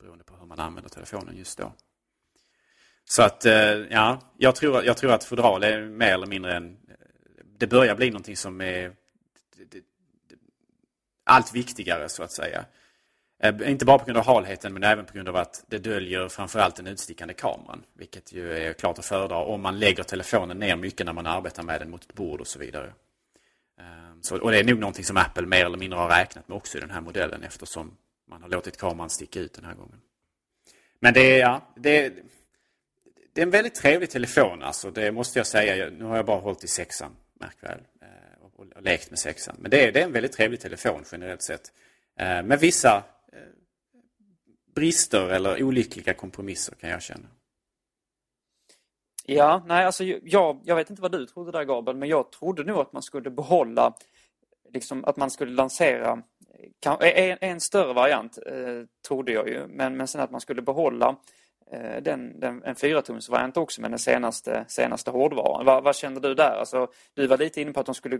Beroende 0.00 0.24
på 0.24 0.36
hur 0.36 0.46
man 0.46 0.60
använder 0.60 0.90
telefonen 0.90 1.36
just 1.36 1.58
då. 1.58 1.72
Så 3.04 3.22
att 3.22 3.44
ja, 3.88 4.20
jag 4.36 4.54
tror, 4.54 4.84
jag 4.84 4.96
tror 4.96 5.12
att 5.12 5.24
fodral 5.24 5.62
är 5.62 5.80
mer 5.80 6.12
eller 6.14 6.26
mindre 6.26 6.56
en... 6.56 6.76
Det 7.58 7.66
börjar 7.66 7.94
bli 7.94 8.10
någonting 8.10 8.36
som 8.36 8.60
är 8.60 8.92
allt 11.24 11.54
viktigare 11.54 12.08
så 12.08 12.22
att 12.22 12.32
säga. 12.32 12.64
Eh, 13.38 13.70
inte 13.70 13.84
bara 13.84 13.98
på 13.98 14.04
grund 14.04 14.18
av 14.18 14.24
halheten 14.24 14.72
men 14.72 14.82
även 14.82 15.04
på 15.04 15.14
grund 15.14 15.28
av 15.28 15.36
att 15.36 15.64
det 15.66 15.78
döljer 15.78 16.28
framförallt 16.28 16.76
den 16.76 16.86
utstickande 16.86 17.34
kameran. 17.34 17.84
Vilket 17.94 18.32
ju 18.32 18.52
är 18.52 18.72
klart 18.72 18.98
att 18.98 19.04
föredra 19.04 19.36
om 19.36 19.62
man 19.62 19.78
lägger 19.78 20.02
telefonen 20.02 20.58
ner 20.58 20.76
mycket 20.76 21.06
när 21.06 21.12
man 21.12 21.26
arbetar 21.26 21.62
med 21.62 21.80
den 21.80 21.90
mot 21.90 22.04
ett 22.04 22.14
bord 22.14 22.40
och 22.40 22.46
så 22.46 22.58
vidare. 22.58 22.92
Ehm, 23.80 24.22
så, 24.22 24.38
och 24.38 24.50
det 24.50 24.58
är 24.58 24.64
nog 24.64 24.78
någonting 24.78 25.04
som 25.04 25.16
Apple 25.16 25.46
mer 25.46 25.66
eller 25.66 25.78
mindre 25.78 25.98
har 25.98 26.08
räknat 26.08 26.48
med 26.48 26.56
också 26.56 26.78
i 26.78 26.80
den 26.80 26.90
här 26.90 27.00
modellen 27.00 27.42
eftersom 27.42 27.96
man 28.28 28.42
har 28.42 28.48
låtit 28.48 28.76
kameran 28.76 29.10
sticka 29.10 29.40
ut 29.40 29.54
den 29.54 29.64
här 29.64 29.74
gången. 29.74 30.00
Men 31.00 31.14
det 31.14 31.20
är, 31.20 31.40
ja, 31.40 31.72
det 31.76 32.04
är, 32.04 32.12
det 33.32 33.40
är 33.40 33.46
en 33.46 33.50
väldigt 33.50 33.74
trevlig 33.74 34.10
telefon 34.10 34.62
alltså. 34.62 34.90
Det 34.90 35.12
måste 35.12 35.38
jag 35.38 35.46
säga. 35.46 35.90
Nu 35.90 36.04
har 36.04 36.16
jag 36.16 36.26
bara 36.26 36.40
hållit 36.40 36.64
i 36.64 36.68
sexan, 36.68 37.16
märk 37.40 37.56
väl. 37.60 37.80
Och, 38.40 38.60
och, 38.60 38.66
och 38.76 38.82
lekt 38.82 39.10
med 39.10 39.18
sexan. 39.18 39.56
Men 39.58 39.70
det 39.70 39.84
är, 39.84 39.92
det 39.92 40.00
är 40.00 40.04
en 40.04 40.12
väldigt 40.12 40.32
trevlig 40.32 40.60
telefon 40.60 41.04
generellt 41.12 41.42
sett. 41.42 41.72
Eh, 42.18 42.42
med 42.42 42.60
vissa 42.60 43.04
brister 44.76 45.28
eller 45.28 45.62
olyckliga 45.62 46.14
kompromisser 46.14 46.74
kan 46.74 46.90
jag 46.90 47.02
känna. 47.02 47.28
Ja, 49.24 49.62
nej 49.66 49.84
alltså 49.84 50.04
jag, 50.04 50.60
jag 50.64 50.76
vet 50.76 50.90
inte 50.90 51.02
vad 51.02 51.12
du 51.12 51.26
trodde 51.26 51.52
där 51.52 51.64
Gabriel, 51.64 51.96
men 51.96 52.08
jag 52.08 52.32
trodde 52.32 52.64
nog 52.64 52.78
att 52.78 52.92
man 52.92 53.02
skulle 53.02 53.30
behålla, 53.30 53.94
liksom 54.72 55.04
att 55.04 55.16
man 55.16 55.30
skulle 55.30 55.52
lansera 55.52 56.22
eh, 56.86 56.92
en, 57.00 57.38
en 57.40 57.60
större 57.60 57.92
variant, 57.92 58.38
eh, 58.46 58.82
trodde 59.08 59.32
jag 59.32 59.48
ju, 59.48 59.66
men, 59.66 59.96
men 59.96 60.08
sen 60.08 60.20
att 60.20 60.30
man 60.30 60.40
skulle 60.40 60.62
behålla 60.62 61.16
eh, 61.72 62.02
den, 62.02 62.40
den, 62.40 62.62
en 62.64 62.74
4-tumsvariant 62.74 63.58
också 63.58 63.80
med 63.80 63.90
den 63.90 63.98
senaste, 63.98 64.64
senaste 64.68 65.10
hårdvaran. 65.10 65.64
Va, 65.64 65.80
vad 65.80 65.96
kände 65.96 66.20
du 66.20 66.34
där? 66.34 66.56
Alltså, 66.56 66.88
du 67.14 67.26
var 67.26 67.38
lite 67.38 67.60
inne 67.60 67.72
på 67.72 67.80
att 67.80 67.86
de 67.86 67.94
skulle 67.94 68.18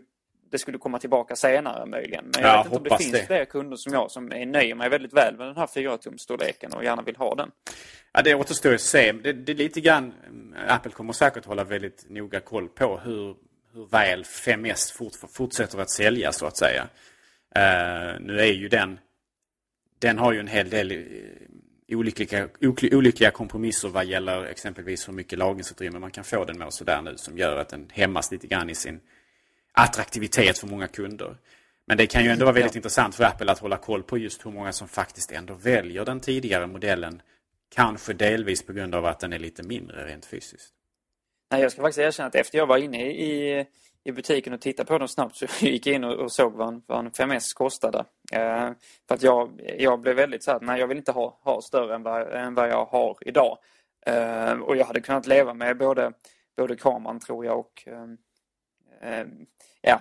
det 0.51 0.59
skulle 0.59 0.79
komma 0.79 0.99
tillbaka 0.99 1.37
senare 1.37 1.87
möjligen. 1.87 2.25
Men 2.35 2.43
jag 2.43 2.51
ja, 2.51 2.57
vet 2.57 2.67
inte 2.67 2.77
om 2.77 2.85
det 2.85 2.99
finns 2.99 3.13
det. 3.13 3.27
fler 3.27 3.45
kunder 3.45 3.77
som 3.77 3.93
jag 3.93 4.11
som 4.11 4.33
är 4.33 4.47
nöjer 4.47 4.75
mig 4.75 4.89
väldigt 4.89 5.13
väl 5.13 5.37
med 5.37 5.47
den 5.47 5.57
här 5.57 5.67
4-tumsstorleken 5.67 6.75
och 6.75 6.85
gärna 6.85 7.03
vill 7.03 7.17
ha 7.17 7.35
den. 7.35 7.51
Ja, 8.13 8.23
det 8.23 8.35
återstår 8.35 8.75
att 8.75 8.81
se. 8.81 9.13
Det, 9.13 9.33
det 9.33 9.53
är 9.53 9.57
lite 9.57 9.81
grann, 9.81 10.15
Apple 10.69 10.93
kommer 10.93 11.13
säkert 11.13 11.45
hålla 11.45 11.65
väldigt 11.65 12.07
noga 12.09 12.41
koll 12.41 12.69
på 12.69 12.99
hur, 12.99 13.37
hur 13.73 13.87
väl 13.87 14.23
5S 14.23 14.97
fort, 14.97 15.13
fortsätter 15.33 15.79
att 15.79 15.91
sälja 15.91 16.33
så 16.33 16.47
att 16.47 16.57
säga. 16.57 16.83
Uh, 17.57 18.21
nu 18.21 18.41
är 18.41 18.53
ju 18.53 18.69
den, 18.69 18.99
den 19.99 20.19
har 20.19 20.33
ju 20.33 20.41
en 20.41 20.47
hel 20.47 20.71
del 20.71 20.93
eh, 20.93 21.97
olyckliga, 21.97 22.49
olyckliga 22.93 23.31
kompromisser 23.31 23.89
vad 23.89 24.05
gäller 24.05 24.45
exempelvis 24.45 25.09
hur 25.09 25.13
mycket 25.13 25.39
lagringsutrymme 25.39 25.99
man 25.99 26.11
kan 26.11 26.25
få 26.25 26.45
den 26.45 26.59
med 26.59 26.67
och 26.67 26.75
sådär 26.75 27.03
nu 27.03 27.17
som 27.17 27.39
gör 27.39 27.57
att 27.57 27.69
den 27.69 27.89
hämmas 27.93 28.33
lite 28.33 28.47
grann 28.47 28.71
i 28.71 28.75
sin 28.75 29.01
attraktivitet 29.77 30.59
för 30.59 30.67
många 30.67 30.89
kunder. 30.89 31.37
Men 31.87 31.97
det 31.97 32.07
kan 32.07 32.25
ju 32.25 32.31
ändå 32.31 32.45
vara 32.45 32.55
väldigt 32.55 32.75
ja. 32.75 32.79
intressant 32.79 33.15
för 33.15 33.25
Apple 33.25 33.53
att 33.53 33.59
hålla 33.59 33.77
koll 33.77 34.03
på 34.03 34.19
just 34.19 34.47
hur 34.47 34.51
många 34.51 34.73
som 34.73 34.89
faktiskt 34.89 35.33
ändå 35.33 35.55
väljer 35.55 36.05
den 36.05 36.21
tidigare 36.21 36.67
modellen. 36.67 37.23
Kanske 37.75 38.13
delvis 38.13 38.67
på 38.67 38.73
grund 38.73 38.95
av 38.95 39.07
att 39.07 39.21
den 39.21 39.33
är 39.33 39.39
lite 39.39 39.63
mindre 39.63 40.07
rent 40.07 40.27
fysiskt. 40.27 40.73
Nej, 41.51 41.63
jag 41.63 41.73
ska 41.73 41.83
faktiskt 41.83 41.99
erkänna 41.99 42.27
att 42.27 42.35
efter 42.35 42.59
jag 42.59 42.67
var 42.67 42.79
inne 42.79 43.11
i, 43.11 43.67
i 44.05 44.13
butiken 44.13 44.53
och 44.53 44.61
tittade 44.61 44.87
på 44.87 44.99
dem 44.99 45.09
snabbt 45.09 45.37
så 45.37 45.47
gick 45.67 45.87
jag 45.87 45.95
in 45.95 46.05
och, 46.05 46.15
och 46.15 46.33
såg 46.33 46.53
vad 46.53 46.69
en, 46.69 46.83
vad 46.87 46.99
en 46.99 47.11
5S 47.11 47.55
kostade. 47.55 48.05
Eh, 48.33 48.71
för 49.09 49.15
att 49.15 49.23
jag, 49.23 49.61
jag 49.79 50.01
blev 50.01 50.17
väldigt 50.17 50.45
så 50.45 50.51
här, 50.51 50.61
nej 50.61 50.81
jag 50.81 50.87
vill 50.87 50.99
inte 50.99 51.13
ha, 51.13 51.41
ha 51.43 51.61
större 51.63 51.95
än 51.95 52.03
vad, 52.03 52.33
än 52.33 52.55
vad 52.55 52.69
jag 52.69 52.85
har 52.85 53.17
idag. 53.21 53.59
Eh, 54.07 54.53
och 54.53 54.77
jag 54.77 54.87
hade 54.87 55.01
kunnat 55.01 55.27
leva 55.27 55.55
med 55.55 55.79
både, 55.79 56.13
både 56.57 56.77
kameran 56.77 57.21
tror 57.21 57.45
jag 57.45 57.59
och 57.59 57.83
eh, 57.87 58.03
eh 58.03 58.07
Ehm, 59.01 59.47
ja, 59.81 60.01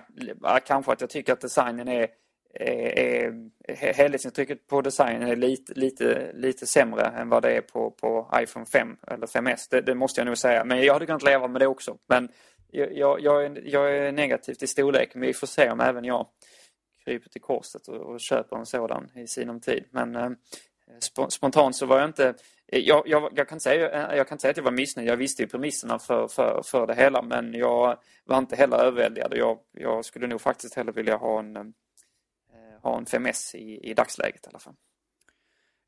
kanske 0.66 0.92
att 0.92 1.00
jag 1.00 1.10
tycker 1.10 1.32
att 1.32 1.40
designen 1.40 1.88
är, 1.88 2.08
är, 2.54 3.32
är 3.64 3.92
helhetsintrycket 3.94 4.66
på 4.66 4.80
designen 4.82 5.28
är 5.28 5.36
lite, 5.36 5.74
lite, 5.74 6.32
lite 6.34 6.66
sämre 6.66 7.06
än 7.06 7.28
vad 7.28 7.42
det 7.42 7.56
är 7.56 7.60
på, 7.60 7.90
på 7.90 8.30
iPhone 8.34 8.66
5 8.66 8.96
eller 9.06 9.26
5S. 9.26 9.66
Det, 9.70 9.80
det 9.80 9.94
måste 9.94 10.20
jag 10.20 10.26
nog 10.26 10.38
säga. 10.38 10.64
Men 10.64 10.82
jag 10.82 10.92
hade 10.92 11.06
kunnat 11.06 11.22
leva 11.22 11.48
med 11.48 11.60
det 11.60 11.66
också. 11.66 11.96
Men 12.08 12.28
jag, 12.70 13.20
jag, 13.20 13.44
är, 13.44 13.62
jag 13.64 13.96
är 13.96 14.12
negativ 14.12 14.54
till 14.54 14.68
storlek. 14.68 15.14
Men 15.14 15.26
vi 15.26 15.34
får 15.34 15.46
se 15.46 15.70
om 15.70 15.80
även 15.80 16.04
jag 16.04 16.26
kryper 17.04 17.28
till 17.28 17.40
korset 17.40 17.88
och, 17.88 17.96
och 17.96 18.20
köper 18.20 18.56
en 18.56 18.66
sådan 18.66 19.10
i 19.14 19.26
sinom 19.26 19.60
tid. 19.60 19.84
Men 19.90 20.16
eh, 20.16 20.30
spontant 21.28 21.76
så 21.76 21.86
var 21.86 21.98
jag 21.98 22.08
inte 22.08 22.34
Eh, 22.72 22.80
jag, 22.80 23.02
jag, 23.06 23.32
jag, 23.34 23.48
kan 23.48 23.60
säga, 23.60 24.10
eh, 24.10 24.16
jag 24.16 24.28
kan 24.28 24.38
säga 24.38 24.50
att 24.50 24.56
jag 24.56 24.64
var 24.64 24.70
missnöjd. 24.70 25.08
Jag 25.08 25.16
visste 25.16 25.42
ju 25.42 25.48
premisserna 25.48 25.98
för, 25.98 26.28
för, 26.28 26.62
för 26.64 26.86
det 26.86 26.94
hela 26.94 27.22
men 27.22 27.54
jag 27.54 27.98
var 28.24 28.38
inte 28.38 28.56
heller 28.56 28.76
överväldigad. 28.76 29.32
Jag, 29.36 29.58
jag 29.72 30.04
skulle 30.04 30.26
nog 30.26 30.40
faktiskt 30.40 30.74
hellre 30.74 30.92
vilja 30.92 31.16
ha 31.16 31.38
en, 31.38 31.56
eh, 31.56 31.62
ha 32.82 32.98
en 32.98 33.06
5S 33.06 33.56
i, 33.56 33.90
i 33.90 33.94
dagsläget 33.94 34.46
i 34.46 34.48
alla 34.48 34.58
fall. 34.58 34.74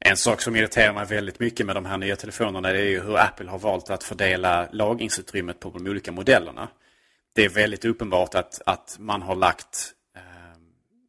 En 0.01 0.17
sak 0.17 0.41
som 0.41 0.57
irriterar 0.57 0.93
mig 0.93 1.07
väldigt 1.07 1.41
mycket 1.41 1.67
med 1.67 1.77
de 1.77 1.85
här 1.85 1.99
nya 1.99 2.17
telefonerna 2.17 2.71
är 2.71 2.75
ju 2.75 3.01
hur 3.01 3.19
Apple 3.19 3.51
har 3.51 3.59
valt 3.59 3.91
att 3.91 4.05
fördela 4.05 4.69
lagringsutrymmet 4.73 5.61
på 5.61 5.71
de 5.71 5.87
olika 5.87 6.13
modellerna. 6.13 6.69
Det 7.35 7.45
är 7.45 7.49
väldigt 7.49 7.85
uppenbart 7.85 8.35
att, 8.35 8.63
att 8.67 8.97
man 8.99 9.23
har 9.23 9.35
lagt 9.35 9.93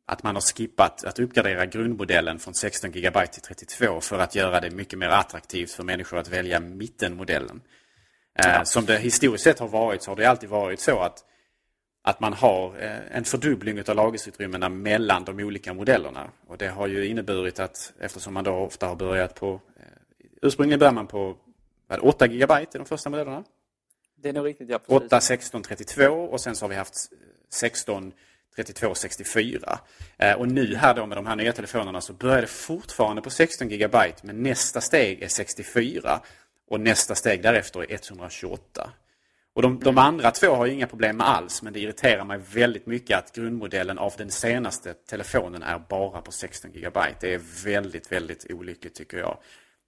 att 0.09 0.23
man 0.23 0.35
har 0.35 0.41
skippat 0.41 1.03
att 1.03 1.19
uppgradera 1.19 1.65
grundmodellen 1.65 2.39
från 2.39 2.53
16 2.53 2.91
GB 2.91 3.27
till 3.27 3.41
32 3.41 4.01
för 4.01 4.19
att 4.19 4.35
göra 4.35 4.59
det 4.59 4.71
mycket 4.71 4.99
mer 4.99 5.09
attraktivt 5.09 5.71
för 5.71 5.83
människor 5.83 6.17
att 6.17 6.27
välja 6.27 6.59
mittenmodellen. 6.59 7.61
Eh, 8.39 8.51
ja. 8.51 8.65
Som 8.65 8.85
det 8.85 8.97
historiskt 8.97 9.43
sett 9.43 9.59
har 9.59 9.67
varit 9.67 10.03
så 10.03 10.11
har 10.11 10.15
det 10.15 10.25
alltid 10.25 10.49
varit 10.49 10.79
så 10.79 10.99
att, 10.99 11.23
att 12.03 12.19
man 12.19 12.33
har 12.33 12.79
eh, 12.79 13.17
en 13.17 13.23
fördubbling 13.23 13.83
av 13.87 13.95
lagringsutrymmena 13.95 14.69
mellan 14.69 15.23
de 15.23 15.39
olika 15.39 15.73
modellerna. 15.73 16.29
Och 16.47 16.57
det 16.57 16.67
har 16.67 16.87
ju 16.87 17.07
inneburit 17.07 17.59
att 17.59 17.93
eftersom 17.99 18.33
man 18.33 18.43
då 18.43 18.51
ofta 18.51 18.87
har 18.87 18.95
börjat 18.95 19.35
på 19.35 19.61
eh, 19.79 19.83
Ursprungligen 20.41 20.79
börjar 20.79 20.93
man 20.93 21.07
på 21.07 21.35
8 22.01 22.27
GB 22.27 22.53
i 22.61 22.67
de 22.71 22.85
första 22.85 23.09
modellerna. 23.09 23.43
Det 24.15 24.29
är 24.29 24.33
nog 24.33 24.45
riktigt, 24.45 24.69
ja. 24.69 24.79
Precis. 24.79 25.05
8, 25.05 25.21
16, 25.21 25.63
32 25.63 26.05
och 26.05 26.41
sen 26.41 26.55
så 26.55 26.65
har 26.65 26.69
vi 26.69 26.75
haft 26.75 26.95
16 27.49 28.13
3264. 28.55 29.79
Eh, 30.17 30.33
och 30.33 30.47
nu 30.47 30.75
här 30.75 30.93
då 30.93 31.05
med 31.05 31.17
de 31.17 31.25
här 31.25 31.35
nya 31.35 31.53
telefonerna 31.53 32.01
så 32.01 32.13
börjar 32.13 32.41
det 32.41 32.47
fortfarande 32.47 33.21
på 33.21 33.29
16 33.29 33.67
GB 33.69 33.97
men 34.21 34.43
nästa 34.43 34.81
steg 34.81 35.21
är 35.21 35.27
64 35.27 36.19
och 36.69 36.79
nästa 36.79 37.15
steg 37.15 37.43
därefter 37.43 37.79
är 37.79 37.93
128. 37.93 38.91
Och 39.53 39.61
de, 39.61 39.79
de, 39.79 39.97
andra 39.97 40.31
två 40.31 40.55
har 40.55 40.67
inga 40.67 40.87
problem 40.87 41.17
med 41.17 41.29
alls 41.29 41.61
men 41.61 41.73
det 41.73 41.79
irriterar 41.79 42.25
mig 42.25 42.39
väldigt 42.53 42.85
mycket 42.85 43.17
att 43.17 43.35
grundmodellen 43.35 43.97
av 43.97 44.13
den 44.17 44.31
senaste 44.31 44.93
telefonen 44.93 45.63
är 45.63 45.79
bara 45.89 46.21
på 46.21 46.31
16 46.31 46.71
GB. 46.71 46.99
Det 47.21 47.33
är 47.33 47.41
väldigt, 47.63 48.11
väldigt 48.11 48.51
olyckligt 48.51 48.95
tycker 48.95 49.17
jag. 49.17 49.37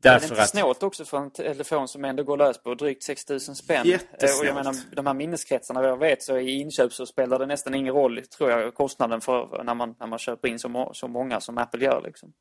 Därför 0.02 0.26
är 0.26 0.30
det 0.30 0.42
inte 0.42 0.48
snålt 0.48 0.84
också 0.84 1.06
för 1.06 1.18
en 1.18 1.32
telefon 1.32 1.88
som 1.88 2.06
ändå 2.06 2.24
går 2.24 2.38
lös 2.38 2.64
på 2.64 2.76
drygt 2.76 3.04
6000 3.04 3.56
spänn? 3.56 3.88
Jättesnålt. 3.88 4.40
Och 4.40 4.46
jag 4.46 4.56
menar, 4.56 4.76
de 4.96 5.08
här 5.08 5.14
minneskretsarna, 5.14 5.82
vad 5.82 5.90
jag 5.90 5.98
vet 5.98 6.24
så 6.24 6.38
i 6.38 6.52
inköp 6.52 6.94
så 6.94 7.06
spelar 7.06 7.40
det 7.40 7.46
nästan 7.46 7.74
ingen 7.74 7.94
roll, 7.94 8.22
tror 8.38 8.52
jag, 8.52 8.76
kostnaden 8.76 9.22
för 9.22 9.64
när 9.64 9.74
man, 9.74 9.96
när 10.00 10.08
man 10.08 10.20
köper 10.20 10.48
in 10.48 10.60
så, 10.60 10.70
må 10.70 10.94
så 10.94 11.08
många 11.08 11.42
som 11.42 11.58
Apple 11.58 11.86
gör. 11.86 12.02
Liksom. 12.06 12.34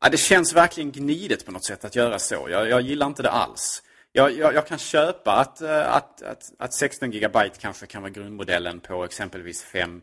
Ja, 0.00 0.08
det 0.08 0.16
känns 0.16 0.54
verkligen 0.54 0.92
gnidet 0.92 1.46
på 1.46 1.52
något 1.52 1.64
sätt 1.64 1.84
att 1.84 1.96
göra 1.96 2.18
så. 2.18 2.46
Jag, 2.50 2.68
jag 2.68 2.80
gillar 2.80 3.06
inte 3.06 3.22
det 3.22 3.30
alls. 3.30 3.82
Jag, 4.12 4.32
jag, 4.32 4.54
jag, 4.54 4.66
kan 4.66 4.78
köpa 4.78 5.32
att, 5.32 5.60
eh, 5.60 5.94
att, 5.94 6.22
att, 6.22 6.42
att 6.58 6.74
16 6.74 7.10
GB 7.10 7.48
kanske 7.58 7.86
kan 7.86 8.02
vara 8.02 8.10
grundmodellen 8.10 8.80
på 8.80 9.04
exempelvis 9.04 9.62
5, 9.62 10.02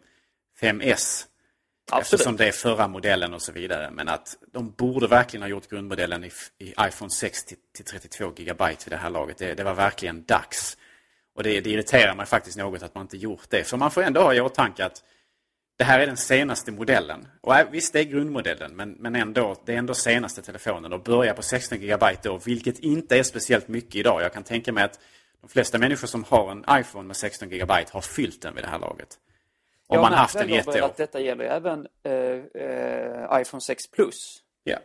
5S. 0.62 1.26
Absolut. 1.92 2.14
Eftersom 2.14 2.38
det 2.38 2.48
är 2.48 2.52
förra 2.52 2.88
modellen 2.88 3.34
och 3.34 3.42
så 3.42 3.52
vidare. 3.52 3.92
Men 3.92 4.08
att 4.08 4.38
de 4.54 4.72
borde 4.72 5.08
verkligen 5.08 5.42
ha 5.42 5.50
gjort 5.50 5.70
grundmodellen 5.70 6.24
i, 6.24 6.32
i 6.60 6.74
iPhone 6.82 7.10
6 7.10 7.46
till, 7.46 7.58
till 7.76 7.86
32 7.86 8.30
GB 8.30 8.66
vid 8.68 8.78
det 8.86 8.98
här 8.98 9.10
laget. 9.10 9.38
Det, 9.38 9.54
det 9.54 9.64
var 9.64 9.74
verkligen 9.74 10.24
dags. 10.24 10.78
Och 11.36 11.44
det, 11.44 11.62
det 11.62 11.70
irriterar 11.70 12.16
mig 12.16 12.26
faktiskt 12.26 12.58
något 12.58 12.84
att 12.84 12.96
man 12.96 13.02
inte 13.02 13.18
gjort 13.18 13.50
det. 13.50 13.64
För 13.64 13.78
man 13.78 13.92
får 13.92 14.04
ändå 14.04 14.22
ha 14.22 14.34
i 14.34 14.42
åtanke 14.42 14.86
att 14.86 15.04
det 15.78 15.84
här 15.84 16.00
är 16.00 16.08
den 16.08 16.18
senaste 16.18 16.72
modellen. 16.72 17.28
Och 17.42 17.54
visst, 17.72 17.94
det 17.94 18.00
är 18.00 18.04
grundmodellen, 18.04 18.76
men, 18.76 18.92
men 18.92 19.16
ändå, 19.16 19.56
det 19.66 19.74
är 19.74 19.78
ändå 19.78 19.94
senaste 19.94 20.42
telefonen. 20.42 20.94
Och 20.94 21.04
börja 21.04 21.34
på 21.34 21.42
16 21.42 21.80
GB 21.80 22.06
då, 22.24 22.38
vilket 22.38 22.80
inte 22.80 23.20
är 23.20 23.24
speciellt 23.24 23.68
mycket 23.68 23.96
idag. 23.96 24.22
Jag 24.22 24.34
kan 24.34 24.44
tänka 24.44 24.72
mig 24.72 24.84
att 24.84 25.00
de 25.42 25.50
flesta 25.50 25.78
människor 25.78 26.08
som 26.08 26.24
har 26.24 26.52
en 26.52 26.66
iPhone 26.80 27.08
med 27.08 27.16
16 27.16 27.50
GB 27.50 27.74
har 27.92 28.02
fyllt 28.02 28.42
den 28.42 28.56
vid 28.56 28.64
det 28.64 28.68
här 28.68 28.80
laget. 28.80 29.18
Om 29.96 30.02
man 30.02 30.14
haft 30.14 30.38
den 30.38 30.50
i 30.50 30.56
ett 30.56 30.68
år. 30.68 30.82
att 30.82 30.98
detta 30.98 31.20
gäller 31.20 31.46
även 31.46 31.88
eh, 32.04 32.14
eh, 32.64 33.42
iPhone 33.42 33.62
6 33.62 33.88
Plus. 33.92 34.44
Ja. 34.64 34.78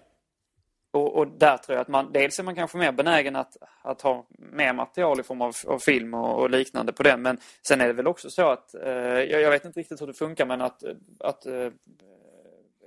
Och, 0.90 1.16
och, 1.16 1.28
där 1.28 1.56
tror 1.56 1.76
jag 1.76 1.82
att 1.82 1.88
man, 1.88 2.12
dels 2.12 2.38
är 2.38 2.42
man 2.42 2.54
kanske 2.54 2.78
mer 2.78 2.92
benägen 2.92 3.36
att, 3.36 3.56
att 3.82 4.02
ha 4.02 4.26
mer 4.38 4.72
material 4.72 5.20
i 5.20 5.22
form 5.22 5.42
av, 5.42 5.54
av 5.66 5.78
film 5.78 6.14
och, 6.14 6.42
och, 6.42 6.50
liknande 6.50 6.92
på 6.92 7.02
den. 7.02 7.22
Men 7.22 7.38
sen 7.66 7.80
är 7.80 7.86
det 7.86 7.92
väl 7.92 8.06
också 8.06 8.30
så 8.30 8.50
att, 8.50 8.74
eh, 8.74 8.90
jag, 8.90 9.50
vet 9.50 9.64
inte 9.64 9.80
riktigt 9.80 10.00
hur 10.00 10.06
det 10.06 10.14
funkar, 10.14 10.46
men 10.46 10.60
att, 10.60 10.82
att 11.20 11.46
eh, 11.46 11.72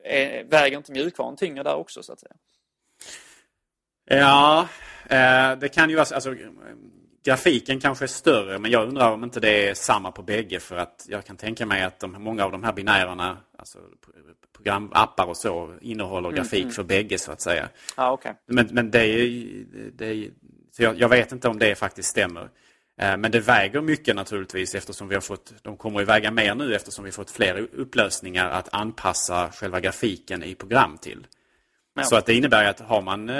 är, 0.04 0.44
väger 0.44 0.78
inte 0.78 0.92
mjukvaran 0.92 1.36
tyngre 1.36 1.64
där 1.64 1.76
också 1.76 2.04
så 2.04 2.14
att 2.14 2.20
säga? 2.20 2.36
Ja, 4.06 4.68
eh, 5.10 5.58
det 5.58 5.70
kan 5.70 5.90
ju 5.90 5.96
vara, 5.96 6.16
alltså 6.16 6.36
grafiken 7.24 7.80
kanske 7.80 8.06
är 8.06 8.08
större 8.08 8.60
men 8.60 8.72
jag 8.72 8.88
undrar 8.88 9.12
om 9.12 9.24
inte 9.24 9.40
det 9.40 9.70
är 9.70 9.74
samma 9.74 10.12
på 10.12 10.22
bägge 10.22 10.60
för 10.60 10.78
att 10.78 11.06
jag 11.10 11.26
kan 11.26 11.38
tänka 11.38 11.66
mig 11.66 11.84
att 11.84 12.00
de, 12.00 12.12
många 12.12 12.46
av 12.46 12.52
de 12.52 12.64
här 12.64 12.74
binärerna, 12.74 13.38
alltså 13.58 13.80
programappar 14.56 15.26
och 15.26 15.38
så, 15.38 15.74
innehåller 15.82 16.30
mm, 16.30 16.36
grafik 16.36 16.62
mm. 16.62 16.74
för 16.74 16.84
bägge 16.84 17.18
så 17.18 17.32
att 17.32 17.42
säga. 17.42 17.70
Ah, 17.96 18.12
okay. 18.12 18.34
Men, 18.46 18.68
men 18.72 18.92
det 18.92 19.06
är, 19.06 19.46
det 19.94 20.06
är 20.06 20.30
så 20.72 20.84
jag, 20.84 21.00
jag, 21.00 21.10
vet 21.10 21.32
inte 21.32 21.48
om 21.48 21.60
det 21.60 21.76
faktiskt 21.76 22.10
stämmer. 22.10 22.50
Eh, 22.98 23.18
men 23.18 23.32
det 23.32 23.40
väger 23.40 23.82
mycket 23.82 24.16
naturligtvis 24.16 24.76
eftersom 24.76 25.08
vi 25.08 25.16
har 25.16 25.22
fått, 25.22 25.54
de 25.62 25.78
kommer 25.78 26.02
att 26.02 26.08
väga 26.08 26.32
mer 26.32 26.56
nu 26.56 26.76
eftersom 26.76 27.06
vi 27.06 27.12
fått 27.12 27.32
fler 27.32 27.68
upplösningar 27.74 28.50
att 28.50 28.74
anpassa 28.74 29.52
själva 29.52 29.80
grafiken 29.80 30.44
i 30.44 30.56
program 30.56 30.98
till. 30.98 31.28
Ja. 31.94 32.04
Så 32.04 32.16
att 32.16 32.26
det 32.26 32.34
innebär 32.34 32.66
att 32.66 32.80
har 32.80 33.02
man 33.02 33.30
eh, 33.30 33.36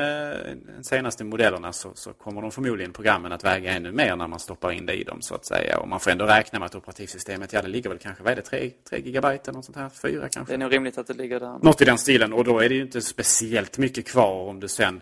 de 0.78 0.84
senaste 0.84 1.24
modellerna 1.24 1.74
så, 1.74 1.92
så, 1.96 2.14
kommer 2.14 2.42
de 2.42 2.52
förmodligen 2.52 2.94
programmen 2.94 3.32
att 3.32 3.44
väga 3.44 3.72
ännu 3.72 3.92
mer 3.92 4.16
när 4.16 4.28
man 4.28 4.40
stoppar 4.40 4.72
in 4.72 4.86
det 4.86 4.94
i 4.94 5.04
dem 5.04 5.22
så 5.22 5.36
att 5.36 5.46
säga. 5.46 5.80
Och 5.80 5.88
man 5.88 6.00
får 6.00 6.12
ändå 6.12 6.26
räkna 6.26 6.60
med 6.60 6.66
att 6.66 6.76
operativsystemet, 6.76 7.54
ja 7.54 7.62
det 7.62 7.68
ligger 7.68 7.90
väl 7.90 8.00
kanske, 8.00 8.24
vad 8.24 8.32
är 8.32 8.36
det, 8.36 8.42
3, 8.42 8.72
3 8.90 9.00
gigabyte 9.00 9.44
eller 9.44 9.54
något 9.54 9.66
sånt 9.66 9.78
här? 9.78 9.90
4 9.90 10.30
kanske? 10.30 10.52
Det 10.52 10.56
är 10.56 10.58
nog 10.58 10.74
rimligt 10.74 10.98
att 10.98 11.08
det 11.08 11.14
ligger 11.14 11.40
där. 11.40 11.60
Något 11.62 11.82
i 11.82 11.86
den 11.86 11.98
stilen 11.98 12.34
och 12.34 12.44
då 12.44 12.60
är 12.60 12.70
det 12.70 12.76
ju 12.76 12.82
inte 12.82 13.02
speciellt 13.02 13.78
mycket 13.78 14.08
kvar 14.08 14.50
om 14.50 14.60
du 14.60 14.68
sen 14.68 15.02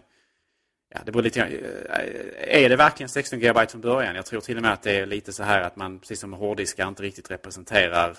Ja, 0.94 1.00
det 1.06 1.12
beror 1.12 1.24
lite 1.24 1.42
eh, 1.42 2.64
Är 2.64 2.70
det 2.70 2.76
verkligen 2.76 3.10
16 3.10 3.40
GB 3.40 3.68
från 3.68 3.82
början? 3.82 4.16
Jag 4.16 4.26
tror 4.26 4.42
till 4.42 4.58
och 4.58 4.62
med 4.62 4.74
att 4.74 4.84
det 4.84 4.92
är 4.92 5.06
lite 5.06 5.34
så 5.34 5.44
här 5.44 5.62
att 5.62 5.76
man, 5.76 6.00
precis 6.00 6.20
som 6.20 6.34
hårddiskar, 6.34 6.88
inte 6.88 7.04
riktigt 7.04 7.32
representerar 7.32 8.18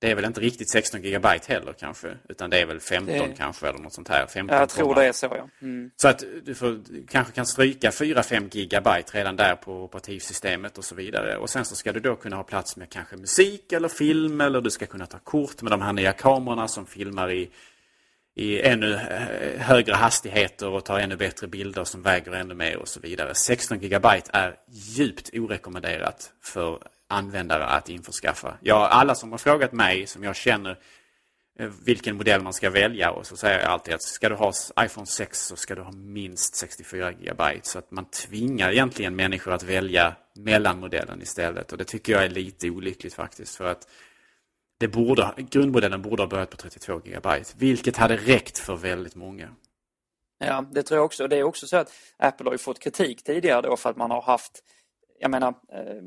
det 0.00 0.10
är 0.10 0.14
väl 0.14 0.24
inte 0.24 0.40
riktigt 0.40 0.70
16 0.70 1.02
GB 1.02 1.28
heller 1.46 1.72
kanske, 1.72 2.16
utan 2.28 2.50
det 2.50 2.58
är 2.58 2.66
väl 2.66 2.80
15 2.80 3.06
det... 3.06 3.34
kanske 3.36 3.68
eller 3.68 3.78
något 3.78 3.94
sånt 3.94 4.08
här. 4.08 4.26
15, 4.26 4.58
jag 4.58 4.68
tror 4.68 4.94
det 4.94 5.04
är 5.04 5.12
så 5.12 5.26
ja. 5.26 5.48
Mm. 5.62 5.90
Så 5.96 6.08
att 6.08 6.24
du 6.44 6.54
får, 6.54 6.80
kanske 7.08 7.32
kan 7.32 7.46
stryka 7.46 7.90
4-5 7.90 8.48
GB 8.48 8.90
redan 9.12 9.36
där 9.36 9.54
på 9.54 9.84
operativsystemet 9.84 10.78
och 10.78 10.84
så 10.84 10.94
vidare. 10.94 11.36
Och 11.36 11.50
sen 11.50 11.64
så 11.64 11.76
ska 11.76 11.92
du 11.92 12.00
då 12.00 12.16
kunna 12.16 12.36
ha 12.36 12.42
plats 12.42 12.76
med 12.76 12.90
kanske 12.90 13.16
musik 13.16 13.72
eller 13.72 13.88
film 13.88 14.40
eller 14.40 14.60
du 14.60 14.70
ska 14.70 14.86
kunna 14.86 15.06
ta 15.06 15.18
kort 15.18 15.62
med 15.62 15.72
de 15.72 15.82
här 15.82 15.92
nya 15.92 16.12
kamerorna 16.12 16.68
som 16.68 16.86
filmar 16.86 17.30
i, 17.30 17.50
i 18.34 18.60
ännu 18.60 18.94
eh, 18.94 19.60
högre 19.60 19.94
hastigheter 19.94 20.68
och 20.68 20.84
tar 20.84 20.98
ännu 20.98 21.16
bättre 21.16 21.46
bilder 21.46 21.84
som 21.84 22.02
väger 22.02 22.32
ännu 22.32 22.54
mer 22.54 22.76
och 22.76 22.88
så 22.88 23.00
vidare. 23.00 23.34
16 23.34 23.78
GB 23.78 24.08
är 24.32 24.56
djupt 24.68 25.30
orekommenderat 25.34 26.32
för 26.42 26.78
användare 27.08 27.64
att 27.64 27.88
införskaffa. 27.88 28.56
Ja, 28.60 28.88
alla 28.88 29.14
som 29.14 29.30
har 29.30 29.38
frågat 29.38 29.72
mig, 29.72 30.06
som 30.06 30.24
jag 30.24 30.36
känner, 30.36 30.78
eh, 31.58 31.70
vilken 31.84 32.16
modell 32.16 32.42
man 32.42 32.52
ska 32.52 32.70
välja 32.70 33.10
och 33.10 33.26
så 33.26 33.36
säger 33.36 33.60
jag 33.60 33.68
alltid 33.68 33.94
att 33.94 34.02
ska 34.02 34.28
du 34.28 34.34
ha 34.34 34.52
iPhone 34.80 35.06
6 35.06 35.46
så 35.46 35.56
ska 35.56 35.74
du 35.74 35.82
ha 35.82 35.92
minst 35.92 36.54
64 36.54 37.12
GB. 37.12 37.42
Så 37.62 37.78
att 37.78 37.90
man 37.90 38.04
tvingar 38.04 38.72
egentligen 38.72 39.16
människor 39.16 39.52
att 39.52 39.62
välja 39.62 40.16
mellanmodellen 40.34 41.22
istället. 41.22 41.72
Och 41.72 41.78
det 41.78 41.84
tycker 41.84 42.12
jag 42.12 42.24
är 42.24 42.30
lite 42.30 42.70
olyckligt 42.70 43.14
faktiskt. 43.14 43.56
För 43.56 43.64
att 43.64 43.88
det 44.80 44.88
borde, 44.88 45.34
grundmodellen 45.36 46.02
borde 46.02 46.22
ha 46.22 46.28
börjat 46.28 46.50
på 46.50 46.56
32 46.56 46.98
GB, 46.98 47.28
vilket 47.56 47.96
hade 47.96 48.16
räckt 48.16 48.58
för 48.58 48.76
väldigt 48.76 49.14
många. 49.14 49.48
Ja, 50.38 50.64
det 50.70 50.82
tror 50.82 50.98
jag 50.98 51.04
också. 51.04 51.28
Det 51.28 51.36
är 51.36 51.42
också 51.42 51.66
så 51.66 51.76
att 51.76 51.92
Apple 52.16 52.46
har 52.46 52.52
ju 52.52 52.58
fått 52.58 52.78
kritik 52.78 53.24
tidigare 53.24 53.62
då 53.62 53.76
för 53.76 53.90
att 53.90 53.96
man 53.96 54.10
har 54.10 54.22
haft 54.22 54.62
jag 55.20 55.30
menar, 55.30 55.48
eh, 55.48 56.02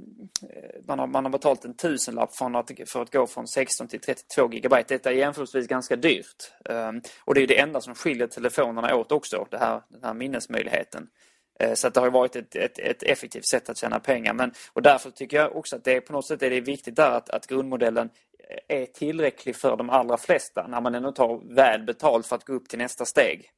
man 0.87 0.99
har, 0.99 1.07
man 1.07 1.25
har 1.25 1.31
betalt 1.31 1.65
en 1.65 1.73
tusenlapp 1.73 2.35
för 2.35 2.59
att, 2.59 2.71
för 2.89 3.01
att 3.01 3.11
gå 3.11 3.27
från 3.27 3.47
16 3.47 3.87
till 3.87 3.99
32 3.99 4.47
GB. 4.47 4.83
Detta 4.87 5.11
är 5.11 5.15
jämförelsevis 5.15 5.67
ganska 5.67 5.95
dyrt. 5.95 6.51
Ehm, 6.69 7.01
och 7.25 7.35
det 7.35 7.41
är 7.41 7.47
det 7.47 7.59
enda 7.59 7.81
som 7.81 7.95
skiljer 7.95 8.27
telefonerna 8.27 8.95
åt 8.95 9.11
också, 9.11 9.47
det 9.51 9.57
här, 9.57 9.81
den 9.89 10.03
här 10.03 10.13
minnesmöjligheten. 10.13 11.07
Eh, 11.59 11.73
så 11.73 11.87
att 11.87 11.93
det 11.93 11.99
har 11.99 12.09
varit 12.09 12.35
ett, 12.35 12.55
ett, 12.55 12.79
ett, 12.79 13.03
effektivt 13.03 13.47
sätt 13.47 13.69
att 13.69 13.77
tjäna 13.77 13.99
pengar. 13.99 14.33
Men, 14.33 14.53
och 14.73 14.81
därför 14.81 15.11
tycker 15.11 15.37
jag 15.37 15.55
också 15.55 15.75
att 15.75 15.83
det 15.83 15.95
är, 15.95 16.01
på 16.01 16.13
något 16.13 16.27
sätt 16.27 16.43
är 16.43 16.49
det 16.49 16.61
viktigt 16.61 16.95
där 16.95 17.11
att, 17.11 17.29
att 17.29 17.47
grundmodellen 17.47 18.09
är 18.67 18.85
tillräcklig 18.85 19.55
för 19.55 19.77
de 19.77 19.89
allra 19.89 20.17
flesta 20.17 20.67
när 20.67 20.81
man 20.81 20.95
ändå 20.95 21.11
tar 21.11 21.55
väl 21.55 21.83
betalt 21.83 22.27
för 22.27 22.35
att 22.35 22.45
gå 22.45 22.53
upp 22.53 22.69
till 22.69 22.79
nästa 22.79 23.05
steg. 23.05 23.49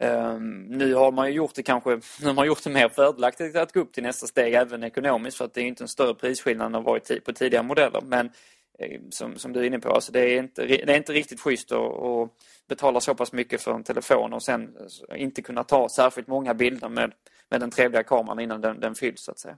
Um, 0.00 0.60
nu 0.60 0.94
har 0.94 1.12
man 1.12 1.28
ju 1.28 1.34
gjort 1.34 1.54
det 1.54 1.62
kanske 1.62 2.00
nu 2.22 2.32
man 2.32 2.46
gjort 2.46 2.64
det 2.64 2.70
mer 2.70 2.88
fördelaktigt 2.88 3.56
att 3.56 3.72
gå 3.72 3.80
upp 3.80 3.92
till 3.92 4.02
nästa 4.02 4.26
steg 4.26 4.54
även 4.54 4.84
ekonomiskt 4.84 5.36
för 5.36 5.44
att 5.44 5.54
det 5.54 5.60
är 5.60 5.64
inte 5.64 5.84
en 5.84 5.88
större 5.88 6.14
prisskillnad 6.14 6.66
än 6.66 6.72
det 6.72 6.80
varit 6.80 7.24
på 7.24 7.32
tidigare 7.32 7.64
modeller. 7.64 8.00
Men 8.00 8.30
eh, 8.78 9.00
som, 9.10 9.38
som 9.38 9.52
du 9.52 9.60
är 9.60 9.64
inne 9.64 9.78
på, 9.78 9.90
alltså 9.90 10.12
det, 10.12 10.20
är 10.20 10.38
inte, 10.38 10.66
det 10.66 10.92
är 10.92 10.96
inte 10.96 11.12
riktigt 11.12 11.40
schysst 11.40 11.72
att, 11.72 11.78
att 11.78 12.30
betala 12.68 13.00
så 13.00 13.14
pass 13.14 13.32
mycket 13.32 13.62
för 13.62 13.74
en 13.74 13.84
telefon 13.84 14.32
och 14.32 14.42
sen 14.42 14.76
eh, 15.08 15.22
inte 15.22 15.42
kunna 15.42 15.64
ta 15.64 15.88
särskilt 15.88 16.28
många 16.28 16.54
bilder 16.54 16.88
med, 16.88 17.12
med 17.50 17.60
den 17.60 17.70
trevliga 17.70 18.02
kameran 18.02 18.40
innan 18.40 18.60
den, 18.60 18.80
den 18.80 18.94
fylls 18.94 19.20
så 19.20 19.30
att 19.30 19.38
säga. 19.38 19.56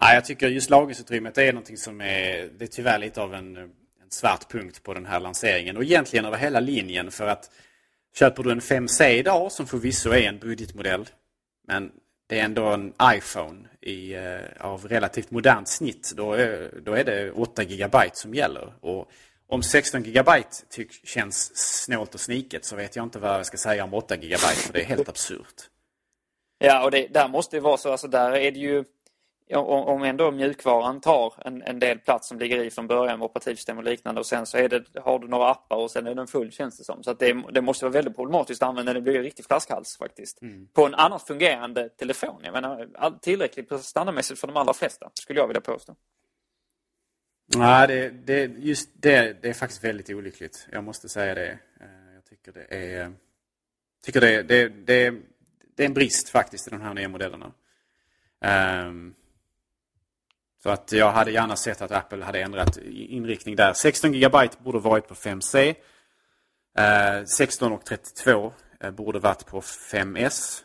Ja, 0.00 0.14
jag 0.14 0.24
tycker 0.24 0.48
just 0.48 0.70
lagringsutrymmet 0.70 1.38
är 1.38 1.52
någonting 1.52 1.76
som 1.76 2.00
är, 2.00 2.50
det 2.58 2.64
är 2.64 2.68
tyvärr 2.68 2.98
lite 2.98 3.22
av 3.22 3.34
en, 3.34 3.56
en 3.56 3.70
svart 4.10 4.52
punkt 4.52 4.82
på 4.82 4.94
den 4.94 5.06
här 5.06 5.20
lanseringen 5.20 5.76
och 5.76 5.82
egentligen 5.82 6.24
över 6.24 6.36
hela 6.36 6.60
linjen 6.60 7.10
för 7.10 7.26
att 7.26 7.50
Köper 8.18 8.42
du 8.42 8.50
en 8.50 8.60
5C 8.60 9.08
idag 9.08 9.52
som 9.52 9.66
förvisso 9.66 10.10
är 10.10 10.28
en 10.28 10.38
budgetmodell 10.38 11.08
men 11.68 11.92
det 12.28 12.40
är 12.40 12.44
ändå 12.44 12.64
en 12.64 12.92
iPhone 13.02 13.68
i, 13.80 14.14
eh, 14.14 14.40
av 14.60 14.88
relativt 14.88 15.30
modernt 15.30 15.68
snitt 15.68 16.12
då 16.16 16.32
är, 16.32 16.70
då 16.84 16.92
är 16.92 17.04
det 17.04 17.30
8 17.30 17.64
GB 17.64 18.10
som 18.12 18.34
gäller. 18.34 18.72
Och 18.80 19.10
om 19.48 19.62
16 19.62 20.02
GB 20.02 20.30
tyck, 20.70 21.06
känns 21.06 21.56
snålt 21.84 22.14
och 22.14 22.20
sniket 22.20 22.64
så 22.64 22.76
vet 22.76 22.96
jag 22.96 23.02
inte 23.02 23.18
vad 23.18 23.34
jag 23.34 23.46
ska 23.46 23.56
säga 23.56 23.84
om 23.84 23.94
8 23.94 24.16
GB 24.16 24.36
för 24.36 24.72
det 24.72 24.80
är 24.80 24.84
helt 24.84 25.08
absurt. 25.08 25.70
Ja, 26.58 26.84
och 26.84 26.90
det, 26.90 27.06
där 27.06 27.28
måste 27.28 27.56
det 27.56 27.60
vara 27.60 27.76
så. 27.76 27.92
Alltså 27.92 28.08
där 28.08 28.32
är 28.32 28.50
det 28.50 28.58
ju 28.58 28.84
om 29.54 30.02
ändå 30.02 30.30
mjukvaran 30.30 31.00
tar 31.00 31.34
en, 31.44 31.62
en 31.62 31.78
del 31.78 31.98
plats 31.98 32.28
som 32.28 32.38
ligger 32.38 32.64
i 32.64 32.70
från 32.70 32.86
början 32.86 33.18
med 33.18 33.26
operativsystem 33.26 33.78
och 33.78 33.84
liknande 33.84 34.20
och 34.20 34.26
sen 34.26 34.46
så 34.46 34.58
är 34.58 34.68
det, 34.68 34.84
har 35.00 35.18
du 35.18 35.28
några 35.28 35.50
appar 35.50 35.76
och 35.76 35.90
sen 35.90 36.06
är 36.06 36.14
den 36.14 36.26
full 36.26 36.52
känns 36.52 36.78
det 36.78 36.84
som. 36.84 37.02
Så 37.02 37.12
det, 37.12 37.42
det 37.52 37.60
måste 37.60 37.84
vara 37.84 37.92
väldigt 37.92 38.16
problematiskt 38.16 38.62
att 38.62 38.68
använda, 38.68 38.92
det 38.92 39.00
blir 39.00 39.16
en 39.16 39.22
riktig 39.22 39.46
flaskhals 39.46 39.96
faktiskt. 39.98 40.42
Mm. 40.42 40.68
På 40.72 40.86
en 40.86 40.94
annars 40.94 41.22
fungerande 41.22 41.88
telefon. 41.88 42.40
Jag 42.42 42.52
menar 42.52 43.18
tillräckligt 43.22 43.84
standardmässigt 43.84 44.40
för 44.40 44.46
de 44.46 44.56
allra 44.56 44.74
flesta 44.74 45.10
skulle 45.14 45.40
jag 45.40 45.46
vilja 45.46 45.60
påstå. 45.60 45.94
Nej, 47.56 47.88
det, 47.88 48.10
det, 48.10 48.44
just 48.58 48.90
det, 48.94 49.42
det 49.42 49.48
är 49.48 49.54
faktiskt 49.54 49.84
väldigt 49.84 50.10
olyckligt. 50.10 50.68
Jag 50.72 50.84
måste 50.84 51.08
säga 51.08 51.34
det. 51.34 51.48
Eh, 51.80 52.14
jag 52.14 52.24
tycker 52.24 52.52
det 52.52 52.74
är, 52.74 53.12
tycker 54.04 54.20
det, 54.20 54.42
det, 54.42 54.68
det, 54.68 55.14
det 55.76 55.82
är 55.82 55.86
en 55.86 55.94
brist 55.94 56.28
faktiskt 56.28 56.66
i 56.68 56.70
de 56.70 56.80
här 56.80 56.94
nya 56.94 57.08
modellerna. 57.08 57.52
Um, 58.86 59.14
så 60.66 60.72
att 60.72 60.92
jag 60.92 61.12
hade 61.12 61.30
gärna 61.30 61.56
sett 61.56 61.82
att 61.82 61.90
Apple 61.90 62.24
hade 62.24 62.40
ändrat 62.40 62.76
inriktning 62.86 63.56
där. 63.56 63.72
16 63.72 64.12
GB 64.12 64.48
borde 64.58 64.78
varit 64.78 65.08
på 65.08 65.14
5C. 65.14 65.74
Eh, 66.78 67.24
16 67.24 67.72
och 67.72 67.84
32 67.84 68.52
eh, 68.80 68.90
borde 68.90 69.18
varit 69.18 69.46
på 69.46 69.60
5S. 69.60 70.62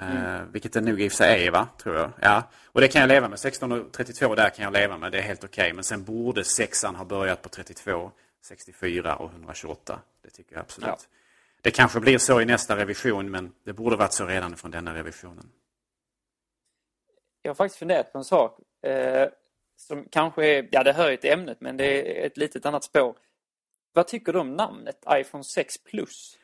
Eh, 0.00 0.16
mm. 0.16 0.52
Vilket 0.52 0.72
det 0.72 0.80
nog 0.80 1.00
i 1.00 1.08
och 1.08 1.12
för 1.12 1.16
sig 1.16 1.46
är 1.46 1.50
va, 1.50 1.68
tror 1.82 1.96
jag. 1.96 2.10
Ja. 2.20 2.42
Och 2.66 2.80
det 2.80 2.88
kan 2.88 3.00
jag 3.00 3.08
leva 3.08 3.28
med. 3.28 3.38
16 3.38 3.72
och 3.72 3.92
32 3.92 4.34
där 4.34 4.50
kan 4.50 4.64
jag 4.64 4.72
leva 4.72 4.98
med. 4.98 5.12
Det 5.12 5.18
är 5.18 5.22
helt 5.22 5.44
okej. 5.44 5.62
Okay. 5.62 5.72
Men 5.72 5.84
sen 5.84 6.04
borde 6.04 6.44
sexan 6.44 6.94
ha 6.94 7.04
börjat 7.04 7.42
på 7.42 7.48
32, 7.48 8.10
64 8.44 9.16
och 9.16 9.30
128. 9.30 10.00
Det 10.22 10.30
tycker 10.30 10.54
jag 10.54 10.60
absolut. 10.60 10.88
Ja. 10.88 10.98
Det 11.62 11.70
kanske 11.70 12.00
blir 12.00 12.18
så 12.18 12.40
i 12.40 12.44
nästa 12.44 12.76
revision 12.76 13.30
men 13.30 13.52
det 13.64 13.72
borde 13.72 13.96
varit 13.96 14.12
så 14.12 14.26
redan 14.26 14.56
från 14.56 14.70
denna 14.70 14.94
revisionen. 14.94 15.50
Jag 17.42 17.50
har 17.50 17.54
faktiskt 17.54 17.78
funderat 17.78 18.12
på 18.12 18.18
en 18.18 18.24
sak. 18.24 18.60
Eh, 18.82 19.28
som 19.76 20.04
kanske 20.10 20.46
är, 20.46 20.68
ja 20.70 20.82
det 20.82 20.92
hör 20.92 21.10
ju 21.10 21.16
till 21.16 21.32
ämnet 21.32 21.60
men 21.60 21.76
det 21.76 22.20
är 22.22 22.26
ett 22.26 22.36
litet 22.36 22.66
annat 22.66 22.84
spår. 22.84 23.16
vad 23.92 24.08
tycker 24.08 24.32
du 24.32 24.38
om 24.38 24.56
namnet 24.56 25.04
iPhone 25.10 25.44
6 25.44 25.78
Plus? 25.78 26.38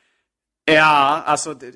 Ja, 0.65 1.23
alltså... 1.27 1.55
Det, 1.55 1.75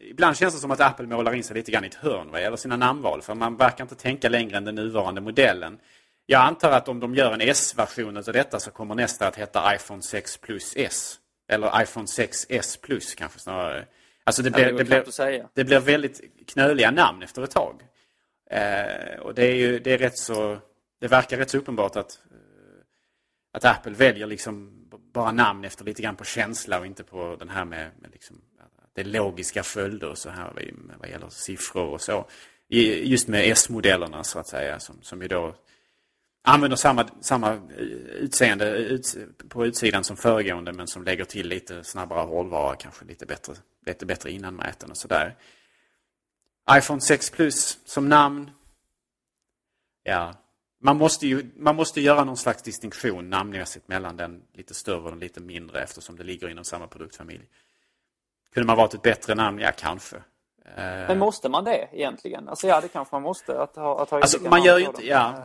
ibland 0.00 0.36
känns 0.36 0.54
det 0.54 0.60
som 0.60 0.70
att 0.70 0.80
Apple 0.80 1.06
målar 1.06 1.34
in 1.34 1.44
sig 1.44 1.56
lite 1.56 1.70
grann 1.70 1.84
i 1.84 1.86
ett 1.86 1.94
hörn 1.94 2.30
vad 2.30 2.40
gäller 2.40 2.56
sina 2.56 2.76
namnval. 2.76 3.22
För 3.22 3.34
man 3.34 3.56
verkar 3.56 3.84
inte 3.84 3.94
tänka 3.94 4.28
längre 4.28 4.56
än 4.56 4.64
den 4.64 4.74
nuvarande 4.74 5.20
modellen. 5.20 5.78
Jag 6.26 6.40
antar 6.40 6.70
att 6.70 6.88
om 6.88 7.00
de 7.00 7.14
gör 7.14 7.32
en 7.32 7.40
S-version 7.40 8.16
av 8.16 8.24
detta 8.24 8.60
så 8.60 8.70
kommer 8.70 8.94
nästa 8.94 9.28
att 9.28 9.36
heta 9.36 9.74
iPhone 9.74 10.02
6 10.02 10.36
Plus 10.38 10.72
S. 10.76 11.20
Eller 11.48 11.82
iPhone 11.82 12.06
6S 12.06 12.80
Plus 12.82 13.14
kanske 13.14 13.38
snarare. 13.38 13.86
Alltså 14.24 14.42
det, 14.42 14.50
blir, 14.50 14.64
det, 14.64 14.72
det, 14.72 14.84
blir, 14.84 15.46
det 15.54 15.64
blir 15.64 15.80
väldigt 15.80 16.20
knöliga 16.46 16.90
namn 16.90 17.22
efter 17.22 17.42
ett 17.42 17.50
tag. 17.50 17.82
Eh, 18.54 19.18
och 19.20 19.34
det 19.34 19.46
är 19.46 19.54
ju 19.54 19.78
det 19.78 19.92
är 19.92 19.98
rätt 19.98 20.18
så... 20.18 20.58
Det 21.00 21.08
verkar 21.08 21.36
rätt 21.36 21.50
så 21.50 21.58
uppenbart 21.58 21.96
att, 21.96 22.18
eh, 22.30 22.36
att 23.52 23.64
Apple 23.64 23.92
väljer 23.92 24.26
liksom 24.26 24.70
bara 25.12 25.32
namn 25.32 25.64
efter 25.64 25.84
lite 25.84 26.02
grann 26.02 26.16
på 26.16 26.24
känsla 26.24 26.78
och 26.78 26.86
inte 26.86 27.04
på 27.04 27.36
den 27.38 27.50
här 27.50 27.64
med, 27.64 27.90
med 28.00 28.10
liksom, 28.12 28.40
det 28.94 29.00
är 29.00 29.04
logiska 29.04 29.62
följder 29.62 30.08
och 30.08 30.18
så 30.18 30.30
här 30.30 30.52
vad 30.98 31.08
gäller 31.08 31.28
siffror 31.28 31.88
och 31.88 32.00
så. 32.00 32.26
Just 32.68 33.28
med 33.28 33.50
S-modellerna 33.50 34.24
så 34.24 34.38
att 34.38 34.48
säga 34.48 34.80
som, 34.80 35.02
som 35.02 35.22
ju 35.22 35.28
då 35.28 35.54
använder 36.44 36.76
samma, 36.76 37.08
samma 37.20 37.52
eh, 37.52 37.84
utseende 38.20 38.76
eh, 38.76 38.82
ut, 38.82 39.16
på 39.48 39.66
utsidan 39.66 40.04
som 40.04 40.16
föregående 40.16 40.72
men 40.72 40.86
som 40.86 41.04
lägger 41.04 41.24
till 41.24 41.48
lite 41.48 41.84
snabbare 41.84 42.26
hållvara, 42.26 42.76
kanske 42.76 43.04
lite 43.04 43.26
bättre, 43.26 43.54
lite 43.86 44.06
bättre 44.06 44.30
innanmäten 44.30 44.90
och 44.90 44.96
sådär 44.96 45.36
iPhone 46.70 47.00
6 47.00 47.30
Plus 47.30 47.78
som 47.84 48.08
namn. 48.08 48.50
Ja, 50.02 50.34
man 50.80 50.96
måste 50.96 51.26
ju 51.26 51.50
man 51.56 51.76
måste 51.76 52.00
göra 52.00 52.24
någon 52.24 52.36
slags 52.36 52.62
distinktion 52.62 53.30
namnmässigt 53.30 53.88
mellan 53.88 54.16
den 54.16 54.42
lite 54.52 54.74
större 54.74 55.02
och 55.02 55.10
den 55.10 55.18
lite 55.18 55.40
mindre 55.40 55.82
eftersom 55.82 56.16
det 56.16 56.24
ligger 56.24 56.48
inom 56.48 56.64
samma 56.64 56.86
produktfamilj. 56.86 57.44
Kunde 58.54 58.66
man 58.66 58.76
valt 58.76 58.94
ett 58.94 59.02
bättre 59.02 59.34
namn? 59.34 59.58
Ja, 59.58 59.72
kanske. 59.76 60.16
Men 60.76 61.18
måste 61.18 61.48
man 61.48 61.64
det 61.64 61.88
egentligen? 61.92 62.48
Alltså 62.48 62.66
ja, 62.66 62.80
det 62.80 62.88
kanske 62.88 63.14
man 63.14 63.22
måste. 63.22 63.62
Att 63.62 63.76
ha, 63.76 64.02
att 64.02 64.10
ha 64.10 64.20
alltså, 64.20 64.42
man 64.42 64.62
gör 64.62 64.78
ju 64.78 64.84
inte... 64.84 65.06
Ja. 65.06 65.44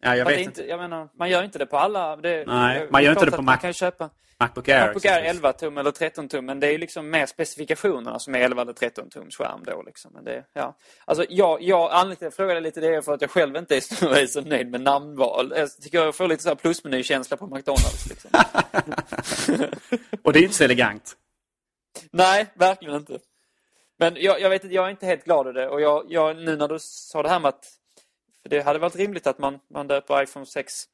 Ja, 0.00 0.16
jag 0.16 0.24
vet 0.24 0.40
inte. 0.40 0.66
Jag 0.66 0.78
menar, 0.78 1.08
man 1.14 1.30
gör 1.30 1.44
inte 1.44 1.58
det 1.58 1.66
på 1.66 1.78
alla. 1.78 2.16
Det, 2.16 2.44
Nej, 2.46 2.88
man 2.90 3.02
gör 3.02 3.10
inte 3.10 3.24
det 3.24 3.30
på 3.30 3.42
Mac, 3.42 3.56
kan 3.56 3.72
köpa 3.72 4.10
Macbook 4.44 4.68
Air. 4.68 4.86
Macbook 4.86 5.04
Air 5.04 5.22
11 5.22 5.52
tum 5.52 5.78
eller 5.78 5.90
13 5.90 6.28
tum. 6.28 6.46
Men 6.46 6.60
det 6.60 6.66
är 6.66 6.72
ju 6.72 6.78
liksom 6.78 7.10
mer 7.10 7.26
specifikationerna 7.26 8.18
som 8.18 8.34
är 8.34 8.38
11 8.38 8.62
eller 8.62 8.72
13 8.72 9.10
tums 9.10 9.36
skärm 9.36 9.60
då. 9.64 9.82
Liksom. 9.82 10.10
Men 10.14 10.24
det, 10.24 10.44
ja. 10.52 10.76
Alltså, 11.04 11.26
jag, 11.28 11.62
jag, 11.62 11.90
anledningen 11.92 12.16
till 12.16 12.26
att 12.26 12.32
jag 12.32 12.36
frågade 12.36 12.60
lite 12.60 12.80
det 12.80 12.94
är 12.94 13.02
för 13.02 13.14
att 13.14 13.20
jag 13.20 13.30
själv 13.30 13.56
inte 13.56 13.76
är 13.76 14.26
så 14.26 14.40
nöjd 14.48 14.70
med 14.70 14.80
namnval. 14.80 15.52
Jag 15.56 15.76
tycker 15.76 15.98
jag 15.98 16.14
får 16.14 16.28
lite 16.28 16.42
så 16.42 16.48
här 16.48 16.56
plusmenykänsla 16.56 17.36
på 17.36 17.46
McDonalds. 17.46 18.08
Liksom. 18.08 18.30
Och 20.22 20.32
det 20.32 20.38
är 20.38 20.42
inte 20.42 20.54
så 20.54 20.64
elegant. 20.64 21.16
Nej, 22.10 22.46
verkligen 22.54 22.96
inte. 22.96 23.18
Men 23.98 24.16
jag, 24.16 24.40
jag 24.40 24.50
vet 24.50 24.64
inte, 24.64 24.74
jag 24.74 24.86
är 24.86 24.90
inte 24.90 25.06
helt 25.06 25.24
glad 25.24 25.46
över 25.46 25.60
det. 25.60 25.68
Och 25.68 25.80
jag, 25.80 26.06
jag, 26.08 26.36
nu 26.36 26.56
när 26.56 26.68
du 26.68 26.78
sa 26.80 27.22
det 27.22 27.28
här 27.28 27.40
med 27.40 27.48
att 27.48 27.64
för 28.42 28.48
det 28.48 28.60
hade 28.60 28.78
varit 28.78 28.96
rimligt 28.96 29.26
att 29.26 29.38
man, 29.38 29.58
man 29.70 29.86
döper 29.86 30.22
iPhone 30.22 30.46
6 30.46 30.84
eh, 30.84 30.88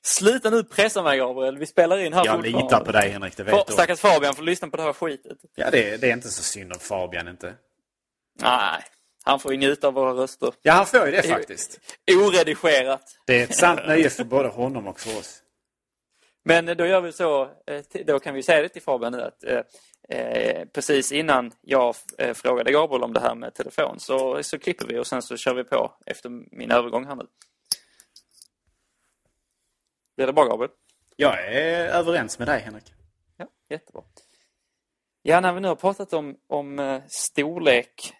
Sluta 0.03 0.49
nu 0.49 0.63
pressa 0.63 1.03
mig, 1.03 1.17
Gabriel. 1.17 1.57
Vi 1.57 1.65
spelar 1.65 1.97
in 1.97 2.13
här 2.13 2.25
Jag 2.25 2.45
litar 2.45 2.85
på 2.85 2.91
dig, 2.91 3.09
Henrik. 3.09 3.37
Det 3.37 3.43
vet 3.43 3.67
du. 3.67 3.73
Stackars 3.73 3.99
Fabian 3.99 4.35
får 4.35 4.43
lyssna 4.43 4.67
på 4.67 4.77
det 4.77 4.83
här 4.83 4.93
skitet. 4.93 5.37
Ja, 5.55 5.69
det, 5.71 5.97
det 5.97 6.09
är 6.09 6.13
inte 6.13 6.29
så 6.29 6.43
synd 6.43 6.73
om 6.73 6.79
Fabian, 6.79 7.27
inte. 7.27 7.53
Nej. 8.39 8.83
Han 9.23 9.39
får 9.39 9.51
ju 9.51 9.57
njuta 9.57 9.87
av 9.87 9.93
våra 9.93 10.11
röster. 10.11 10.53
Ja, 10.61 10.73
han 10.73 10.85
får 10.85 11.05
ju 11.05 11.11
det 11.11 11.23
faktiskt. 11.23 11.79
Oredigerat. 12.11 13.17
Det 13.25 13.39
är 13.39 13.43
ett 13.43 13.55
sant 13.55 13.79
nöje 13.87 14.09
för 14.09 14.23
både 14.23 14.49
honom 14.49 14.87
och 14.87 14.99
för 14.99 15.19
oss. 15.19 15.40
Men 16.43 16.65
då 16.65 16.85
gör 16.85 17.01
vi 17.01 17.11
så, 17.11 17.43
eh, 17.43 18.05
då 18.05 18.19
kan 18.19 18.33
vi 18.33 18.43
säga 18.43 18.61
det 18.61 18.69
till 18.69 18.81
Fabian 18.81 19.11
nu 19.11 19.21
att 19.21 19.43
eh, 19.43 19.61
eh 20.09 20.65
precis 20.65 21.11
innan 21.11 21.51
jag 21.61 21.95
eh, 22.17 22.33
frågade 22.33 22.71
Gabriel 22.71 23.03
om 23.03 23.13
det 23.13 23.19
här 23.19 23.35
med 23.35 23.53
telefon 23.53 23.99
så, 23.99 24.43
så 24.43 24.59
klipper 24.59 24.87
vi 24.87 24.99
och 24.99 25.07
sen 25.07 25.21
så 25.21 25.37
kör 25.37 25.53
vi 25.53 25.63
på 25.63 25.93
efter 26.05 26.29
min 26.29 26.71
övergång 26.71 27.05
här 27.05 27.15
nu. 27.15 27.27
Blir 30.15 30.27
det 30.27 30.33
bra 30.33 30.45
Gabriel? 30.45 30.71
Jag 31.15 31.55
är 31.55 31.87
överens 31.87 32.39
med 32.39 32.47
dig 32.47 32.59
Henrik. 32.59 32.93
Ja, 33.37 33.47
jättebra. 33.69 34.03
Ja, 35.21 35.41
när 35.41 35.53
vi 35.53 35.59
nu 35.59 35.67
har 35.67 35.75
pratat 35.75 36.13
om, 36.13 36.37
om 36.47 37.01
storlek 37.07 38.13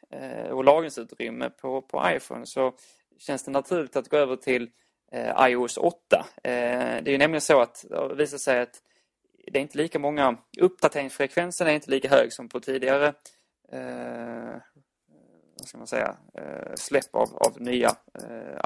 och 0.49 0.63
lagringsutrymme 0.63 1.49
på, 1.49 1.81
på 1.81 2.03
iPhone 2.15 2.45
så 2.45 2.73
känns 3.19 3.45
det 3.45 3.51
naturligt 3.51 3.95
att 3.95 4.09
gå 4.09 4.17
över 4.17 4.35
till 4.35 4.69
Eh, 5.13 5.47
iOS 5.47 5.77
8. 5.77 5.95
Eh, 6.19 6.23
det 6.43 7.07
är 7.07 7.11
ju 7.11 7.17
nämligen 7.17 7.41
så 7.41 7.61
att 7.61 7.85
det 7.89 8.15
visar 8.15 8.37
sig 8.37 8.61
att 8.61 8.81
det 9.51 9.59
är 9.59 9.61
inte 9.61 9.77
lika 9.77 9.99
många, 9.99 10.37
uppdateringsfrekvensen 10.59 11.67
är 11.67 11.71
inte 11.71 11.91
lika 11.91 12.09
hög 12.09 12.33
som 12.33 12.49
på 12.49 12.59
tidigare 12.59 13.07
eh, 13.71 14.55
vad 15.59 15.67
ska 15.67 15.77
man 15.77 15.87
säga, 15.87 16.15
släpp 16.75 17.15
av, 17.15 17.35
av 17.35 17.61
nya 17.61 17.91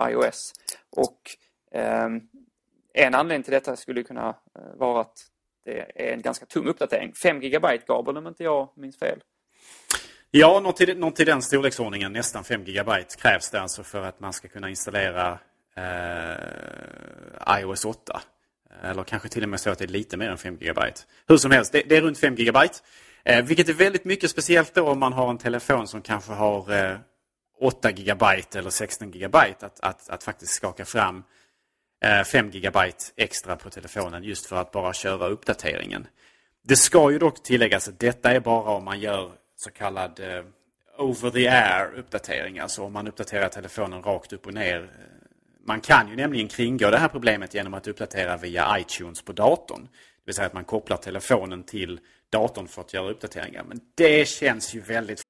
iOS. 0.10 0.54
Och 0.90 1.20
ehm, 1.72 2.22
en 2.94 3.16
anledning 3.16 3.44
till 3.44 3.54
detta 3.54 3.76
skulle 3.76 4.04
kunna 4.04 4.36
vara 4.76 5.02
att 5.02 5.18
det 5.66 5.80
är 5.96 6.14
en 6.14 6.22
ganska 6.22 6.46
tung 6.46 6.68
uppdatering. 6.68 7.14
5 7.14 7.40
GB 7.40 7.68
Gabriel 7.88 8.18
om 8.18 8.28
inte 8.28 8.44
jag 8.44 8.70
minns 8.76 9.00
fel. 9.00 9.20
Ja, 10.32 10.60
något 10.60 10.82
i 10.82 10.96
något 10.96 11.16
den 11.16 11.42
storleksordningen, 11.42 12.14
nästan 12.14 12.44
5 12.44 12.64
GB 12.64 12.92
krävs 13.18 13.50
det 13.50 13.62
alltså 13.62 13.84
för 13.84 14.02
att 14.02 14.20
man 14.20 14.34
ska 14.34 14.48
kunna 14.48 14.70
installera 14.70 15.40
eh, 15.78 17.60
iOS 17.60 17.86
8. 17.86 18.22
Eh, 18.70 18.90
eller 18.90 19.04
kanske 19.04 19.30
till 19.30 19.44
och 19.44 19.50
med 19.50 19.60
så 19.60 19.70
att 19.70 19.78
det 19.78 19.86
är 19.86 19.88
lite 19.88 20.18
mer 20.18 20.30
än 20.30 20.38
5 20.38 20.58
GB. 20.58 20.82
Hur 21.28 21.38
som 21.38 21.52
helst, 21.52 21.72
det, 21.72 21.84
det 21.90 21.98
är 21.98 22.02
runt 22.02 22.18
5 22.18 22.36
GB. 22.36 22.60
Eh, 23.24 23.46
vilket 23.46 23.70
är 23.70 23.74
väldigt 23.74 24.06
mycket 24.06 24.32
speciellt 24.32 24.74
då 24.74 24.88
om 24.88 25.00
man 25.00 25.14
har 25.14 25.30
en 25.30 25.38
telefon 25.38 25.88
som 25.88 26.02
kanske 26.02 26.34
har 26.34 26.74
eh, 26.74 26.98
8 27.60 27.92
GB 27.92 28.26
eller 28.56 28.70
16 28.70 29.12
GB 29.12 29.38
att, 29.38 29.80
att, 29.80 30.10
att 30.10 30.24
faktiskt 30.24 30.52
skaka 30.54 30.86
fram 30.86 31.24
eh, 32.04 32.24
5 32.24 32.52
GB 32.52 32.80
extra 33.16 33.56
på 33.56 33.70
telefonen 33.70 34.24
just 34.24 34.46
för 34.46 34.56
att 34.56 34.72
bara 34.72 34.94
köra 34.94 35.28
uppdateringen. 35.28 36.08
Det 36.64 36.76
ska 36.76 37.12
ju 37.12 37.20
dock 37.20 37.44
tilläggas 37.44 37.88
att 37.88 38.00
detta 38.00 38.32
är 38.32 38.40
bara 38.40 38.72
om 38.72 38.84
man 38.84 39.00
gör 39.00 39.32
så 39.56 39.72
kallad 39.72 40.20
eh, 40.20 40.44
over 40.98 41.30
the 41.30 41.48
air 41.48 41.94
uppdatering. 41.98 42.60
Alltså 42.60 42.84
om 42.84 42.94
man 42.94 43.08
uppdaterar 43.08 43.50
telefonen 43.50 44.04
rakt 44.04 44.34
upp 44.34 44.48
och 44.48 44.54
ner. 44.54 44.82
Eh, 44.82 45.15
man 45.68 45.82
kan 45.82 46.10
ju 46.10 46.16
nämligen 46.16 46.48
kringgå 46.48 46.90
det 46.90 46.98
här 46.98 47.08
problemet 47.08 47.54
genom 47.54 47.74
att 47.74 47.88
uppdatera 47.88 48.38
via 48.38 48.80
iTunes 48.80 49.22
på 49.22 49.34
datorn. 49.34 49.82
Det 49.82 49.90
vill 50.26 50.36
säga 50.36 50.48
att 50.48 50.54
man 50.54 50.66
kopplar 50.66 50.98
telefonen 50.98 51.64
till 51.64 52.00
datorn 52.30 52.68
för 52.68 52.82
att 52.82 52.94
göra 52.94 53.10
uppdateringar. 53.10 53.64
Men 53.64 53.80
det 53.96 54.28
känns 54.28 54.76
ju 54.76 54.80
väldigt... 54.80 55.22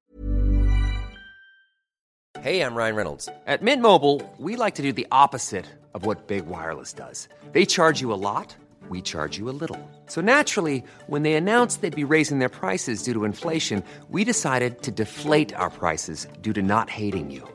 Hej, 2.39 2.58
jag 2.58 2.78
Ryan 2.78 2.95
Reynolds. 2.95 3.30
At 3.45 3.62
Mint 3.62 3.82
Mobile, 3.82 4.21
we 4.38 4.65
like 4.65 4.78
to 4.78 4.84
do 4.84 4.91
the 4.91 5.08
opposite 5.26 5.65
of 5.91 6.06
what 6.06 6.28
Big 6.28 6.43
Wireless 6.45 6.93
does. 6.93 7.30
They 7.54 7.65
charge 7.65 8.02
you 8.02 8.13
a 8.13 8.36
lot. 8.36 8.58
we 8.89 9.02
charge 9.02 9.38
you 9.38 9.50
a 9.50 9.58
little. 9.62 9.80
So 10.08 10.21
naturally, 10.21 10.84
when 11.08 11.24
they 11.24 11.34
announced 11.34 11.82
they'd 11.82 11.95
be 11.95 12.04
raising 12.04 12.39
their 12.39 12.50
prices 12.50 13.04
due 13.04 13.13
to 13.13 13.26
inflation, 13.26 13.84
we 14.10 14.24
decided 14.24 14.82
to 14.84 14.91
deflate 14.91 15.54
our 15.56 15.69
prices 15.69 16.28
due 16.41 16.54
to 16.54 16.62
not 16.62 16.89
hating 16.89 17.32
you. 17.32 17.55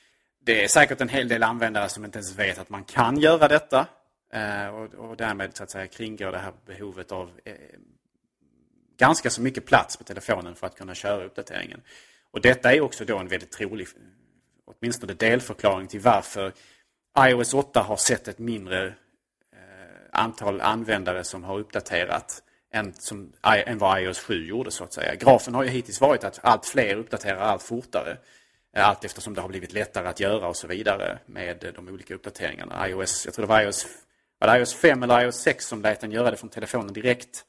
Det 0.43 0.63
är 0.63 0.67
säkert 0.67 1.01
en 1.01 1.09
hel 1.09 1.27
del 1.27 1.43
användare 1.43 1.89
som 1.89 2.05
inte 2.05 2.17
ens 2.17 2.35
vet 2.35 2.59
att 2.59 2.69
man 2.69 2.83
kan 2.83 3.19
göra 3.19 3.47
detta. 3.47 3.87
Eh, 4.33 4.67
och, 4.67 4.93
och 4.93 5.17
därmed 5.17 5.57
så 5.57 5.63
att 5.63 5.71
säga 5.71 5.87
kringgår 5.87 6.31
det 6.31 6.37
här 6.37 6.53
behovet 6.65 7.11
av 7.11 7.31
eh, 7.45 7.53
ganska 8.97 9.29
så 9.29 9.41
mycket 9.41 9.65
plats 9.65 9.97
på 9.97 10.03
telefonen 10.03 10.55
för 10.55 10.67
att 10.67 10.75
kunna 10.75 10.95
köra 10.95 11.23
uppdateringen. 11.23 11.81
Och 12.31 12.41
detta 12.41 12.73
är 12.73 12.81
också 12.81 13.05
då 13.05 13.17
en 13.17 13.27
väldigt 13.27 13.51
trolig, 13.51 13.87
åtminstone 14.65 15.13
delförklaring 15.13 15.87
till 15.87 15.99
varför 15.99 16.53
iOS 17.19 17.53
8 17.53 17.81
har 17.81 17.97
sett 17.97 18.27
ett 18.27 18.39
mindre 18.39 18.87
eh, 18.87 18.93
antal 20.11 20.61
användare 20.61 21.23
som 21.23 21.43
har 21.43 21.59
uppdaterat 21.59 22.43
än, 22.73 22.93
som, 22.93 23.33
än 23.43 23.77
vad 23.77 24.01
iOS 24.01 24.19
7 24.19 24.47
gjorde 24.47 24.71
så 24.71 24.83
att 24.83 24.93
säga. 24.93 25.15
Grafen 25.15 25.55
har 25.55 25.63
ju 25.63 25.69
hittills 25.69 26.01
varit 26.01 26.23
att 26.23 26.39
allt 26.43 26.65
fler 26.65 26.95
uppdaterar 26.95 27.39
allt 27.39 27.63
fortare. 27.63 28.17
Allt 28.77 29.05
eftersom 29.05 29.33
det 29.33 29.41
har 29.41 29.49
blivit 29.49 29.73
lättare 29.73 30.07
att 30.07 30.19
göra 30.19 30.47
och 30.47 30.55
så 30.57 30.67
vidare 30.67 31.19
med 31.25 31.71
de 31.75 31.87
olika 31.89 32.15
uppdateringarna. 32.15 32.89
iOS, 32.89 33.25
jag 33.25 33.33
tror 33.33 33.45
det 33.45 33.49
var 33.49 33.61
iOS, 33.61 33.87
var 34.39 34.47
det 34.47 34.59
iOS 34.59 34.73
5 34.73 35.03
eller 35.03 35.21
iOS 35.21 35.35
6 35.35 35.65
som 35.67 35.81
lät 35.81 35.99
den 35.99 36.11
göra 36.11 36.31
det 36.31 36.37
från 36.37 36.49
telefonen 36.49 36.93
direkt. 36.93 37.45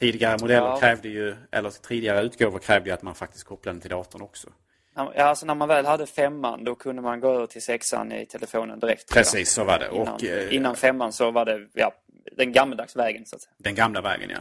Tidigare 0.00 0.38
modeller 0.40 0.66
Ja. 0.66 0.78
krävde 0.80 1.08
ju, 1.08 1.36
eller 1.50 1.70
tidigare 1.70 2.22
utgåvor 2.22 2.58
krävde 2.58 2.90
ju 2.90 2.94
att 2.94 3.02
man 3.02 3.14
faktiskt 3.14 3.44
kopplade 3.44 3.74
den 3.74 3.80
till 3.80 3.90
datorn 3.90 4.22
också. 4.22 4.48
Ja, 4.94 5.12
alltså 5.22 5.46
när 5.46 5.54
man 5.54 5.68
väl 5.68 5.86
hade 5.86 6.06
femman 6.06 6.64
då 6.64 6.74
kunde 6.74 7.02
man 7.02 7.20
gå 7.20 7.34
över 7.34 7.46
till 7.46 7.62
sexan 7.62 8.12
i 8.12 8.26
telefonen 8.26 8.80
direkt. 8.80 9.12
Precis, 9.14 9.52
så 9.52 9.64
var 9.64 9.78
det. 9.78 9.88
Innan, 9.92 10.08
Och, 10.14 10.24
eh, 10.24 10.54
innan 10.54 10.76
femman 10.76 11.12
så 11.12 11.30
var 11.30 11.44
det 11.44 11.68
ja, 11.72 11.92
den 12.36 12.52
gammaldags 12.52 12.96
vägen 12.96 13.26
så 13.26 13.36
att 13.36 13.42
säga. 13.42 13.54
Den 13.58 13.74
gamla 13.74 14.00
vägen, 14.00 14.30
ja. 14.30 14.38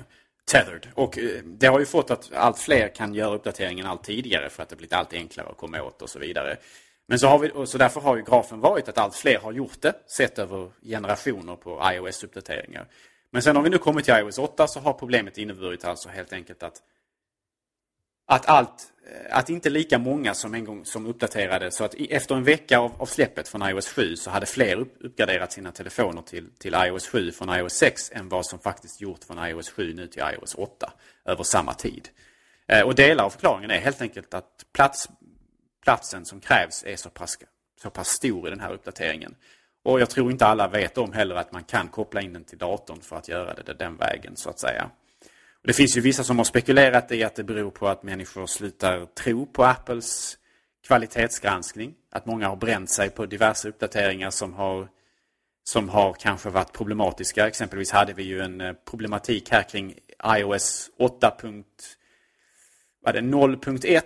Tethered. 0.52 0.88
Och 0.96 1.18
eh, 1.18 1.44
det 1.44 1.68
har 1.68 1.80
ju 1.80 1.86
fått 1.86 2.12
att 2.12 2.34
allt 2.34 2.60
fler 2.60 2.96
kan 2.96 3.14
göra 3.14 3.36
uppdateringen 3.36 3.86
allt 3.86 4.04
tidigare 4.04 4.50
för 4.50 4.64
att 4.64 4.70
det 4.70 4.76
blivit 4.76 4.94
allt 4.94 5.14
enklare 5.14 5.48
att 5.48 5.58
komma 5.58 5.82
åt 5.82 6.02
och 6.02 6.10
så 6.10 6.20
vidare. 6.20 6.58
Men 7.08 7.20
så, 7.20 7.28
har 7.28 7.40
vi, 7.40 7.52
och 7.52 7.70
så 7.70 7.78
därför 7.78 8.02
har 8.02 8.16
ju 8.16 8.24
grafen 8.24 8.60
varit 8.60 8.90
att 8.90 8.98
allt 8.98 9.16
fler 9.16 9.40
har 9.40 9.52
gjort 9.52 9.82
det, 9.82 9.94
sett 10.18 10.40
över 10.40 10.72
generationer 10.84 11.56
på 11.56 11.82
iOS-uppdateringar. 11.94 12.88
Men 13.32 13.42
sen 13.42 13.56
har 13.56 13.64
vi 13.64 13.70
nu 13.70 13.78
kommit 13.78 14.06
till 14.06 14.14
iOS 14.14 14.38
8 14.38 14.68
så 14.68 14.80
har 14.80 14.94
problemet 14.94 15.38
inneburit 15.38 15.86
alltså 15.86 16.10
helt 16.10 16.34
enkelt 16.34 16.64
att 16.64 16.82
att, 18.32 18.46
allt, 18.46 18.94
Eh, 19.12 19.38
att 19.38 19.50
inte 19.50 19.70
lika 19.70 20.00
många 20.00 20.34
som 20.34 20.54
en 20.54 20.66
gång 20.66 20.86
som 20.86 21.06
uppdaterade 21.06 21.72
så 21.72 21.84
att 21.84 21.96
efter 22.10 22.36
en 22.36 22.44
vecka 22.44 22.80
av, 22.80 22.92
av 22.98 23.06
släppet 23.06 23.48
från 23.48 23.62
iOS 23.62 23.88
7 23.88 24.16
så 24.16 24.30
hade 24.30 24.46
fler 24.46 24.76
upp, 24.76 24.96
uppgraderat 25.00 25.52
sina 25.52 25.72
telefoner 25.72 26.22
till, 26.22 26.50
till 26.58 26.76
iOS 26.78 27.08
7 27.08 27.32
från 27.32 27.56
iOS 27.56 27.74
6 27.74 28.12
än 28.12 28.30
vad 28.30 28.46
som 28.46 28.60
faktiskt 28.60 29.02
gjort 29.02 29.24
från 29.24 29.48
iOS 29.48 29.70
7 29.70 29.94
nu 29.94 30.08
till 30.08 30.24
iOS 30.34 30.56
8 30.56 30.94
över 31.26 31.44
samma 31.44 31.74
tid. 31.74 32.10
Eh, 32.68 32.82
och 32.82 32.96
delar 32.96 33.24
av 33.24 33.30
förklaringen 33.30 33.72
är 33.72 33.80
helt 33.80 34.02
enkelt 34.02 34.34
att 34.34 34.66
plats, 34.74 35.10
platsen 35.84 36.26
som 36.26 36.40
krävs 36.40 36.84
är 36.86 36.96
så 36.96 37.10
pass, 37.10 37.38
så 37.82 37.90
pass 37.90 38.08
stor 38.08 38.48
i 38.48 38.50
den 38.50 38.60
här 38.60 38.74
uppdateringen. 38.74 39.36
Och 39.84 40.02
jag 40.02 40.10
tror 40.10 40.32
inte 40.32 40.46
alla 40.46 40.68
vet 40.68 40.98
om 40.98 41.14
heller 41.14 41.36
att 41.36 41.52
man 41.52 41.64
kan 41.64 41.88
koppla 41.88 42.22
in 42.22 42.34
den 42.34 42.44
till 42.44 42.58
datorn 42.58 43.02
för 43.02 43.16
att 43.16 43.28
göra 43.28 43.54
det 43.54 43.74
den 43.74 43.98
vägen 43.98 44.36
så 44.36 44.50
att 44.50 44.60
säga. 44.60 44.90
Det 45.64 45.74
finns 45.74 45.98
ju 45.98 46.02
vissa 46.02 46.24
som 46.24 46.38
har 46.38 46.46
spekulerat 46.46 47.12
i 47.12 47.24
att 47.24 47.36
det 47.36 47.44
beror 47.44 47.72
på 47.72 47.88
att 47.88 48.04
människor 48.04 48.48
slutar 48.48 49.06
tro 49.06 49.46
på 49.46 49.64
Apples 49.64 50.38
kvalitetsgranskning. 50.88 51.94
Att 52.12 52.26
många 52.26 52.48
har 52.48 52.56
bränt 52.56 52.90
sig 52.90 53.10
på 53.10 53.26
diverse 53.26 53.70
uppdateringar 53.70 54.30
som 54.30 54.54
har, 54.54 54.90
som 55.64 55.90
har 55.90 56.14
kanske 56.14 56.50
varit 56.50 56.74
problematiska. 56.74 57.48
Exempelvis 57.48 57.92
hade 57.92 58.14
vi 58.14 58.24
ju 58.24 58.42
en 58.42 58.62
eh, 58.62 58.74
problematik 58.74 59.52
här 59.52 59.64
kring 59.64 59.96
iOS 60.38 60.90
8. 60.98 61.38
Var 63.02 63.14
det 63.14 63.22
0.1 63.22 64.02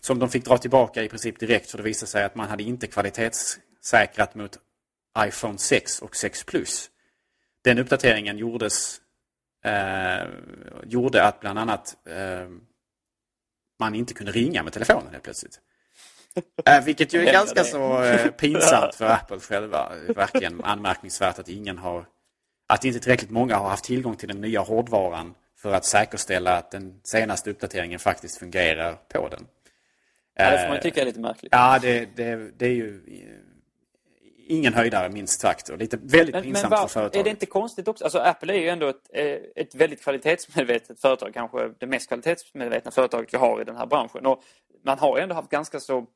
som 0.00 0.18
de 0.18 0.28
fick 0.28 0.44
dra 0.44 0.58
tillbaka 0.58 1.02
i 1.02 1.08
princip 1.08 1.38
direkt 1.38 1.70
för 1.70 1.78
det 1.78 1.84
visade 1.84 2.10
sig 2.10 2.24
att 2.24 2.34
man 2.34 2.48
hade 2.48 2.62
inte 2.62 2.86
kvalitetssäkrat 2.86 4.34
mot 4.34 4.58
iPhone 5.18 5.58
6 5.58 6.02
och 6.02 6.16
6 6.16 6.44
Plus. 6.44 6.90
Den 7.64 7.78
uppdateringen 7.78 8.38
gjordes 8.38 9.00
eh, 9.68 10.28
gjorde 10.84 11.24
att 11.24 11.40
bland 11.40 11.58
annat 11.58 11.96
eh, 12.06 12.48
man 13.80 13.94
inte 13.94 14.14
kunde 14.14 14.32
ringa 14.32 14.62
med 14.62 14.72
telefonen 14.72 15.12
helt 15.12 15.24
plötsligt. 15.24 15.60
Eh, 16.66 16.84
vilket 16.84 17.14
ju 17.14 17.26
är 17.26 17.32
ganska 17.32 17.64
så 17.64 18.02
eh, 18.02 18.30
pinsamt 18.30 18.94
för 18.94 19.04
Apple 19.04 19.40
själva. 19.40 19.92
Verkligen 20.08 20.64
anmärkningsvärt 20.64 21.38
att 21.38 21.48
ingen 21.48 21.78
har 21.78 22.06
att 22.68 22.84
inte 22.84 23.00
tillräckligt 23.00 23.30
många 23.30 23.56
har 23.56 23.68
haft 23.68 23.84
tillgång 23.84 24.16
till 24.16 24.28
den 24.28 24.40
nya 24.40 24.60
hårdvaran 24.60 25.34
för 25.56 25.72
att 25.72 25.84
säkerställa 25.84 26.56
att 26.56 26.70
den 26.70 27.00
senaste 27.04 27.50
uppdateringen 27.50 27.98
faktiskt 27.98 28.38
fungerar 28.38 28.98
på 29.08 29.28
den. 29.28 29.46
Ja, 30.34 30.50
det 30.50 30.58
får 30.58 30.68
man 30.68 30.76
Eh, 30.76 30.82
tycka 30.82 31.00
är 31.00 31.04
lite 31.04 31.20
märkligt. 31.20 31.52
Ja, 31.52 31.78
det, 31.82 32.16
det, 32.16 32.58
det 32.58 32.66
är 32.66 32.74
ju... 32.74 33.02
ingen 34.48 34.74
höjdare 34.74 35.08
minst 35.08 35.40
sagt 35.40 35.68
och 35.68 35.78
lite 35.78 35.96
väldigt 35.96 36.34
Men, 36.34 36.42
pinsamt 36.42 36.70
men 36.70 36.78
för 36.78 36.82
var, 36.82 36.88
företaget. 36.88 37.16
är 37.20 37.24
det 37.24 37.30
inte 37.30 37.46
konstigt 37.46 37.88
också? 37.88 38.04
Alltså 38.04 38.18
Apple 38.18 38.54
är 38.54 38.58
ju 38.58 38.68
ändå 38.68 38.86
ett, 38.88 39.10
eh, 39.12 39.36
ett 39.56 39.74
väldigt 39.74 40.02
kvalitetsmedvetet 40.02 41.00
företag. 41.00 41.34
Kanske 41.34 41.68
det 41.78 41.86
mest 41.86 42.08
kvalitetsmedvetna 42.08 42.90
företaget 42.90 43.34
vi 43.34 43.38
har 43.38 43.60
i 43.60 43.64
den 43.64 43.76
här 43.76 43.86
branschen. 43.86 44.26
Och 44.26 44.42
man 44.84 44.98
har 44.98 45.16
ju 45.16 45.22
ändå 45.22 45.34
haft 45.34 45.50
ganska 45.50 45.80
så 45.80 46.06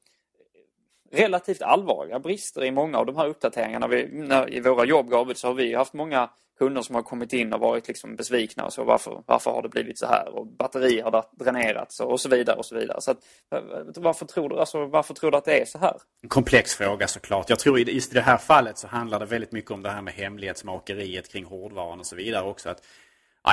relativt 1.12 1.62
allvarliga 1.62 2.18
brister 2.18 2.64
i 2.64 2.70
många 2.70 2.98
av 2.98 3.06
de 3.06 3.16
här 3.16 3.26
uppdateringarna. 3.26 3.88
Vi, 3.88 4.08
när, 4.12 4.54
I 4.54 4.60
våra 4.60 4.84
jobb 4.84 5.10
Gabriel, 5.10 5.36
så 5.36 5.46
har 5.46 5.54
vi 5.54 5.74
haft 5.74 5.92
många 5.92 6.30
kunder 6.64 6.82
som 6.82 6.94
har 6.94 7.02
kommit 7.02 7.32
in 7.32 7.52
och 7.52 7.60
varit 7.60 7.88
liksom 7.88 8.16
besvikna 8.16 8.64
och 8.64 8.72
så 8.72 8.84
varför, 8.84 9.22
varför 9.26 9.50
har 9.50 9.62
det 9.62 9.68
blivit 9.68 9.98
så 9.98 10.06
här 10.06 10.28
och 10.34 10.46
batterier 10.46 11.02
har 11.04 11.24
dränerats 11.44 12.00
och 12.00 12.20
så 12.20 12.28
vidare 12.28 12.56
och 12.56 12.66
så 12.66 12.74
vidare. 12.74 13.00
Så 13.00 13.10
att, 13.10 13.18
eh, 13.54 13.60
varför, 13.96 14.26
tror 14.26 14.48
du, 14.48 14.58
alltså, 14.58 14.86
varför 14.86 15.14
tror 15.14 15.30
du 15.30 15.36
att 15.36 15.44
det 15.44 15.60
är 15.60 15.64
så 15.64 15.78
här? 15.78 15.96
En 16.22 16.28
komplex 16.28 16.74
fråga 16.74 17.06
såklart. 17.08 17.50
Jag 17.50 17.58
tror 17.58 17.78
i- 17.78 17.94
just 17.94 18.12
i 18.12 18.14
det 18.14 18.20
här 18.20 18.36
fallet 18.36 18.78
så 18.78 18.86
handlar 18.86 19.18
det 19.20 19.26
väldigt 19.26 19.52
mycket 19.52 19.70
om 19.70 19.82
det 19.82 19.90
här 19.90 20.02
med 20.02 20.14
hemlighetsmakeriet 20.14 21.32
kring 21.32 21.44
hårdvaran 21.44 22.00
och 22.00 22.06
så 22.06 22.16
vidare 22.16 22.44
också. 22.44 22.68
Att 22.68 22.82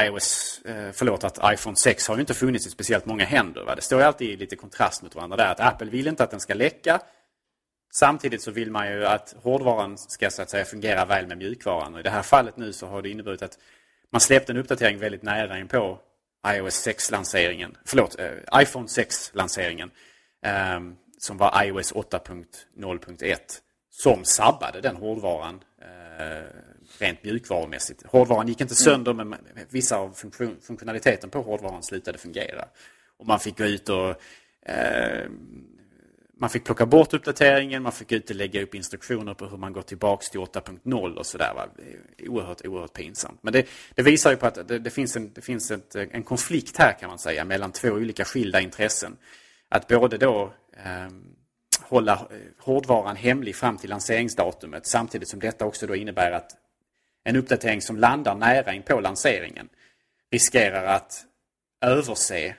iOS, 0.05 0.61
eh, 0.65 0.91
förlåt, 0.93 1.23
att 1.23 1.39
iPhone 1.53 1.75
6 1.75 2.07
har 2.07 2.15
ju 2.15 2.21
inte 2.21 2.33
funnits 2.33 2.67
i 2.67 2.69
speciellt 2.69 3.05
många 3.05 3.25
händer. 3.25 3.63
Va? 3.63 3.75
Det 3.75 3.81
står 3.81 3.99
ju 3.99 4.05
alltid 4.05 4.29
i 4.29 4.35
lite 4.37 4.55
kontrast 4.55 5.03
mot 5.03 5.15
varandra 5.15 5.37
där. 5.37 5.51
Att 5.51 5.59
Apple 5.59 5.89
vill 5.89 6.07
inte 6.07 6.23
att 6.23 6.31
den 6.31 6.39
ska 6.39 6.53
läcka. 6.53 6.99
Samtidigt 7.91 8.41
så 8.41 8.51
vill 8.51 8.71
man 8.71 8.91
ju 8.91 9.05
att 9.05 9.35
hårdvaran 9.43 9.97
ska 9.97 10.29
så 10.29 10.41
att 10.41 10.49
säga 10.49 10.65
fungera 10.65 11.05
väl 11.05 11.27
med 11.27 11.37
mjukvaran. 11.37 11.93
Och 11.93 11.99
I 11.99 12.03
det 12.03 12.09
här 12.09 12.21
fallet 12.21 12.57
nu 12.57 12.73
så 12.73 12.87
har 12.87 13.01
det 13.01 13.09
inneburit 13.09 13.41
att 13.41 13.57
man 14.11 14.21
släppte 14.21 14.51
en 14.51 14.57
uppdatering 14.57 14.99
väldigt 14.99 15.23
nära 15.23 15.59
in 15.59 15.67
på 15.67 15.99
iOS 16.47 16.87
6-lanseringen. 16.87 17.77
Förlåt, 17.85 18.19
eh, 18.19 18.61
iPhone 18.61 18.87
6-lanseringen. 18.87 19.91
Eh, 20.45 20.79
som 21.17 21.37
var 21.37 21.63
iOS 21.63 21.93
8.0.1. 21.93 23.61
Som 23.89 24.23
sabbade 24.23 24.81
den 24.81 24.95
hårdvaran 24.95 25.63
eh, 25.81 26.45
rent 26.99 27.23
mjukvarumässigt. 27.23 28.03
Hårdvaran 28.05 28.47
gick 28.47 28.61
inte 28.61 28.75
sönder 28.75 29.13
men 29.13 29.35
vissa 29.69 29.97
av 29.97 30.13
funktion, 30.13 30.57
funktionaliteten 30.61 31.29
på 31.29 31.41
hårdvaran 31.41 31.83
slutade 31.83 32.17
fungera. 32.17 32.65
Och 33.17 33.27
man 33.27 33.39
fick 33.39 33.57
gå 33.57 33.63
ut 33.63 33.89
och 33.89 34.09
eh, 34.69 35.29
man 36.39 36.49
fick 36.49 36.63
plocka 36.63 36.85
bort 36.85 37.13
uppdateringen, 37.13 37.83
man 37.83 37.91
fick 37.91 38.11
inte 38.11 38.33
och 38.33 38.37
lägga 38.37 38.63
upp 38.63 38.75
instruktioner 38.75 39.33
på 39.33 39.45
hur 39.45 39.57
man 39.57 39.73
går 39.73 39.81
tillbaks 39.81 40.29
till 40.29 40.39
8.0 40.39 41.15
och 41.15 41.25
sådär. 41.25 41.53
Oerhört, 42.27 42.65
oerhört 42.65 42.93
pinsamt. 42.93 43.39
Men 43.43 43.53
det, 43.53 43.67
det 43.95 44.01
visar 44.01 44.31
ju 44.31 44.37
på 44.37 44.47
att 44.47 44.67
det, 44.67 44.79
det 44.79 44.89
finns, 44.89 45.15
en, 45.15 45.33
det 45.33 45.41
finns 45.41 45.71
ett, 45.71 45.95
en 45.95 46.23
konflikt 46.23 46.77
här 46.77 46.93
kan 46.99 47.09
man 47.09 47.19
säga 47.19 47.45
mellan 47.45 47.71
två 47.71 47.89
olika 47.89 48.25
skilda 48.25 48.61
intressen. 48.61 49.17
Att 49.69 49.87
både 49.87 50.17
då 50.17 50.53
ehm, 50.83 51.05
eh, 51.05 51.11
hålla 51.81 52.27
hårdvaran 52.59 53.15
hemlig 53.15 53.55
fram 53.55 53.77
till 53.77 53.89
lanseringsdatumet 53.89 54.87
samtidigt 54.87 55.29
som 55.29 55.39
detta 55.39 55.65
också 55.65 55.87
då 55.87 55.95
innebär 55.95 56.31
att 56.31 56.51
en 57.23 57.35
uppdatering 57.35 57.81
som 57.81 57.97
landar 57.97 58.35
nära 58.35 58.73
in 58.73 58.83
på 58.83 58.99
lanseringen 58.99 59.69
riskerar 60.31 60.85
att 60.85 61.25
överse 61.81 62.55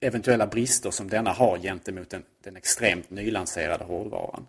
eventuella 0.00 0.46
brister 0.46 0.90
som 0.90 1.08
denna 1.08 1.32
har 1.32 1.58
gentemot 1.58 2.10
den, 2.10 2.22
den 2.44 2.56
extremt 2.56 3.10
nylanserade 3.10 3.84
hårdvaran. 3.84 4.46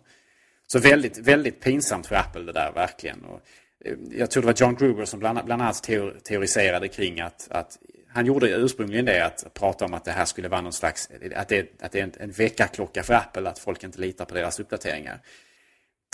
Så 0.66 0.78
väldigt, 0.78 1.18
väldigt 1.18 1.60
pinsamt 1.60 2.06
för 2.06 2.16
Apple 2.16 2.42
det 2.42 2.52
där 2.52 2.72
verkligen. 2.72 3.24
Och 3.24 3.40
eh, 3.84 3.94
jag 4.10 4.30
tror 4.30 4.42
det 4.42 4.46
var 4.46 4.54
John 4.56 4.74
Gruber 4.74 5.04
som 5.04 5.20
bland, 5.20 5.44
bland 5.44 5.62
annat 5.62 5.82
teoriserade 6.24 6.88
kring 6.88 7.20
att, 7.20 7.48
att 7.50 7.78
han 8.08 8.26
gjorde 8.26 8.50
ursprungligen 8.50 9.04
det 9.04 9.26
att 9.26 9.54
prata 9.54 9.84
om 9.84 9.94
att 9.94 10.04
det 10.04 10.12
här 10.12 10.24
skulle 10.24 10.48
vara 10.48 10.60
någon 10.60 10.72
slags, 10.72 11.10
att 11.36 11.48
det, 11.48 11.82
att 11.82 11.92
det 11.92 12.00
är 12.00 12.04
en, 12.04 12.12
en 12.18 12.30
väckarklocka 12.30 13.02
för 13.02 13.14
Apple 13.14 13.48
att 13.48 13.58
folk 13.58 13.84
inte 13.84 14.00
litar 14.00 14.24
på 14.24 14.34
deras 14.34 14.60
uppdateringar. 14.60 15.20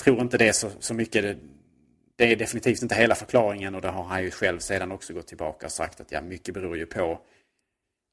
Tror 0.02 0.20
inte 0.20 0.38
det 0.38 0.52
så, 0.52 0.70
så 0.78 0.94
mycket. 0.94 1.22
Det, 1.22 1.36
det 2.16 2.32
är 2.32 2.36
definitivt 2.36 2.82
inte 2.82 2.94
hela 2.94 3.14
förklaringen 3.14 3.74
och 3.74 3.82
det 3.82 3.88
har 3.88 4.04
han 4.04 4.22
ju 4.22 4.30
själv 4.30 4.58
sedan 4.58 4.92
också 4.92 5.12
gått 5.14 5.26
tillbaka 5.26 5.66
och 5.66 5.72
sagt 5.72 6.00
att 6.00 6.12
ja, 6.12 6.20
mycket 6.20 6.54
beror 6.54 6.76
ju 6.76 6.86
på 6.86 7.20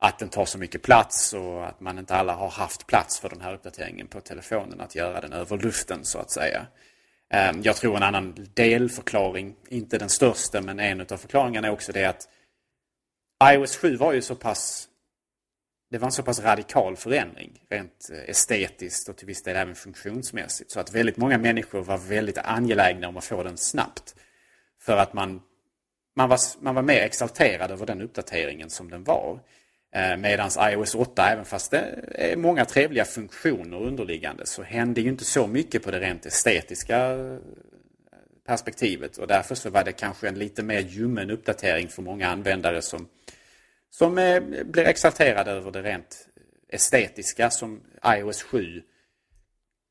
att 0.04 0.20
den 0.20 0.30
tar 0.30 0.46
så 0.46 0.58
mycket 0.58 0.82
plats 0.82 1.34
och 1.34 1.68
att 1.68 1.80
man 1.80 2.00
inte 2.00 2.16
alla 2.16 2.34
har 2.34 2.50
haft 2.50 2.88
plats 2.88 3.20
för 3.20 3.30
den 3.30 3.42
här 3.42 3.54
uppdateringen 3.54 4.08
på 4.08 4.22
telefonen 4.22 4.82
att 4.82 4.96
göra 4.96 5.22
den 5.22 5.34
över 5.34 5.58
luften 5.58 6.06
så 6.06 6.20
att 6.20 6.32
säga. 6.32 6.66
Ehm, 7.30 7.62
jag 7.62 7.76
tror 7.76 7.98
en 7.98 8.04
annan 8.04 8.48
delförklaring, 8.54 9.56
inte 9.68 9.98
den 9.98 10.10
största 10.10 10.62
men 10.62 10.80
en 10.80 11.02
av 11.02 11.18
förklaringarna 11.18 11.68
är 11.68 11.72
också 11.72 11.92
det 11.92 12.06
att 12.06 12.30
iOS 13.54 13.78
7 13.78 13.96
var 13.96 14.14
ju 14.14 14.22
så 14.22 14.36
pass 14.36 14.90
det 15.90 15.98
var 15.98 16.06
en 16.06 16.12
så 16.12 16.24
pass 16.24 16.40
radikal 16.40 16.96
förändring 16.96 17.62
rent 17.70 18.10
eh, 18.14 18.30
estetiskt 18.30 19.10
och 19.10 19.18
till 19.18 19.28
viss 19.28 19.44
del 19.44 19.56
även 19.56 19.76
funktionsmässigt. 19.76 20.72
Så 20.72 20.80
att 20.80 20.96
väldigt 20.96 21.18
många 21.18 21.38
människor 21.38 21.84
var 21.84 21.98
väldigt 21.98 22.38
angelägna 22.38 23.08
om 23.08 23.18
att 23.18 23.26
få 23.26 23.44
den 23.44 23.58
snabbt. 23.58 24.16
För 24.82 24.98
att 24.98 25.14
man, 25.14 25.42
man, 26.16 26.30
var, 26.30 26.40
man 26.60 26.76
var 26.76 26.82
mer 26.82 27.02
exalterad 27.02 27.72
över 27.72 27.86
den 27.86 28.02
uppdateringen 28.02 28.70
som 28.70 28.90
den 28.90 29.04
var. 29.04 29.40
Eh, 29.96 30.18
Medan 30.18 30.50
iOS 30.60 30.96
8, 30.96 31.30
även 31.30 31.46
fast 31.46 31.72
det 31.72 31.96
är 32.16 32.36
många 32.36 32.66
trevliga 32.66 33.06
funktioner 33.06 33.78
underliggande, 33.82 34.46
så 34.46 34.64
händer 34.64 35.02
ju 35.02 35.10
inte 35.10 35.26
så 35.26 35.48
mycket 35.48 35.84
på 35.84 35.92
det 35.92 36.00
rent 36.00 36.26
estetiska 36.26 37.12
eh, 37.12 37.38
perspektivet. 38.46 39.18
Och 39.18 39.28
därför 39.28 39.56
så 39.56 39.70
var 39.70 39.84
det 39.84 39.92
kanske 39.92 40.28
en 40.28 40.40
lite 40.40 40.64
mer 40.64 40.80
ljummen 40.80 41.30
uppdatering 41.30 41.88
för 41.88 42.02
många 42.02 42.28
användare 42.28 42.82
som, 42.82 43.08
som 43.90 44.18
eh, 44.18 44.44
blir 44.66 44.86
exalterade 44.86 45.52
över 45.52 45.72
det 45.72 45.82
rent 45.82 46.28
estetiska 46.70 47.50
som 47.50 47.82
iOS 48.06 48.44
7 48.44 48.82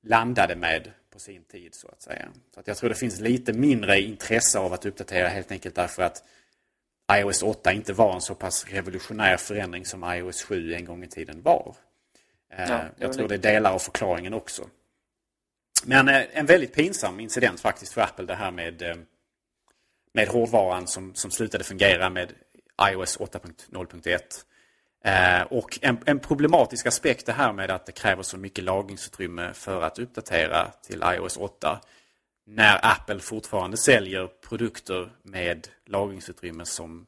landade 0.04 0.56
med 0.56 0.90
på 1.12 1.18
sin 1.18 1.44
tid 1.44 1.74
så 1.74 1.88
att 1.88 2.02
säga. 2.02 2.28
Så 2.54 2.60
att 2.60 2.66
jag 2.66 2.76
tror 2.76 2.88
det 2.88 2.94
finns 2.94 3.20
lite 3.20 3.52
mindre 3.52 4.00
intresse 4.00 4.58
av 4.58 4.72
att 4.72 4.86
uppdatera 4.86 5.28
helt 5.28 5.52
enkelt 5.52 5.74
därför 5.74 6.02
att 6.02 6.24
iOS 7.18 7.42
8 7.42 7.72
inte 7.72 7.92
var 7.92 8.14
en 8.14 8.20
så 8.20 8.34
pass 8.34 8.66
revolutionär 8.68 9.36
förändring 9.36 9.86
som 9.86 10.04
iOS 10.14 10.42
7 10.42 10.74
en 10.74 10.84
gång 10.84 11.04
i 11.04 11.08
tiden 11.08 11.42
var. 11.42 11.74
Eh, 12.52 12.70
Ja, 12.70 12.80
jag 12.98 13.12
tror 13.12 13.28
det 13.28 13.34
är 13.34 13.38
delar 13.38 13.72
av 13.72 13.78
förklaringen 13.78 14.34
också. 14.34 14.68
Men 15.84 16.08
eh, 16.08 16.22
en 16.32 16.46
väldigt 16.46 16.74
pinsam 16.74 17.20
incident 17.20 17.60
faktiskt 17.60 17.92
för 17.92 18.00
Apple 18.00 18.24
det 18.24 18.34
här 18.34 18.50
med, 18.50 18.82
eh, 18.82 18.96
med 20.14 20.28
hårdvaran 20.28 20.86
som, 20.86 21.14
som 21.14 21.30
slutade 21.30 21.64
fungera 21.64 22.10
med 22.10 22.32
iOS 22.90 23.18
8.0.1. 23.18 24.20
Eh, 25.04 25.42
och 25.42 25.78
en, 25.82 25.98
en 26.06 26.18
problematisk 26.18 26.86
aspekt 26.86 27.26
det 27.26 27.32
här 27.32 27.52
med 27.52 27.70
att 27.70 27.86
det 27.86 27.92
kräver 27.92 28.22
så 28.22 28.38
mycket 28.38 28.64
lagringsutrymme 28.64 29.52
för 29.52 29.82
att 29.82 29.98
uppdatera 29.98 30.70
till 30.82 31.04
iOS 31.06 31.36
8. 31.36 31.80
När 32.44 32.80
Apple 32.82 33.18
fortfarande 33.18 33.76
säljer 33.76 34.26
produkter 34.26 35.12
med 35.22 35.68
lagringsutrymme 35.86 36.64
som 36.64 37.06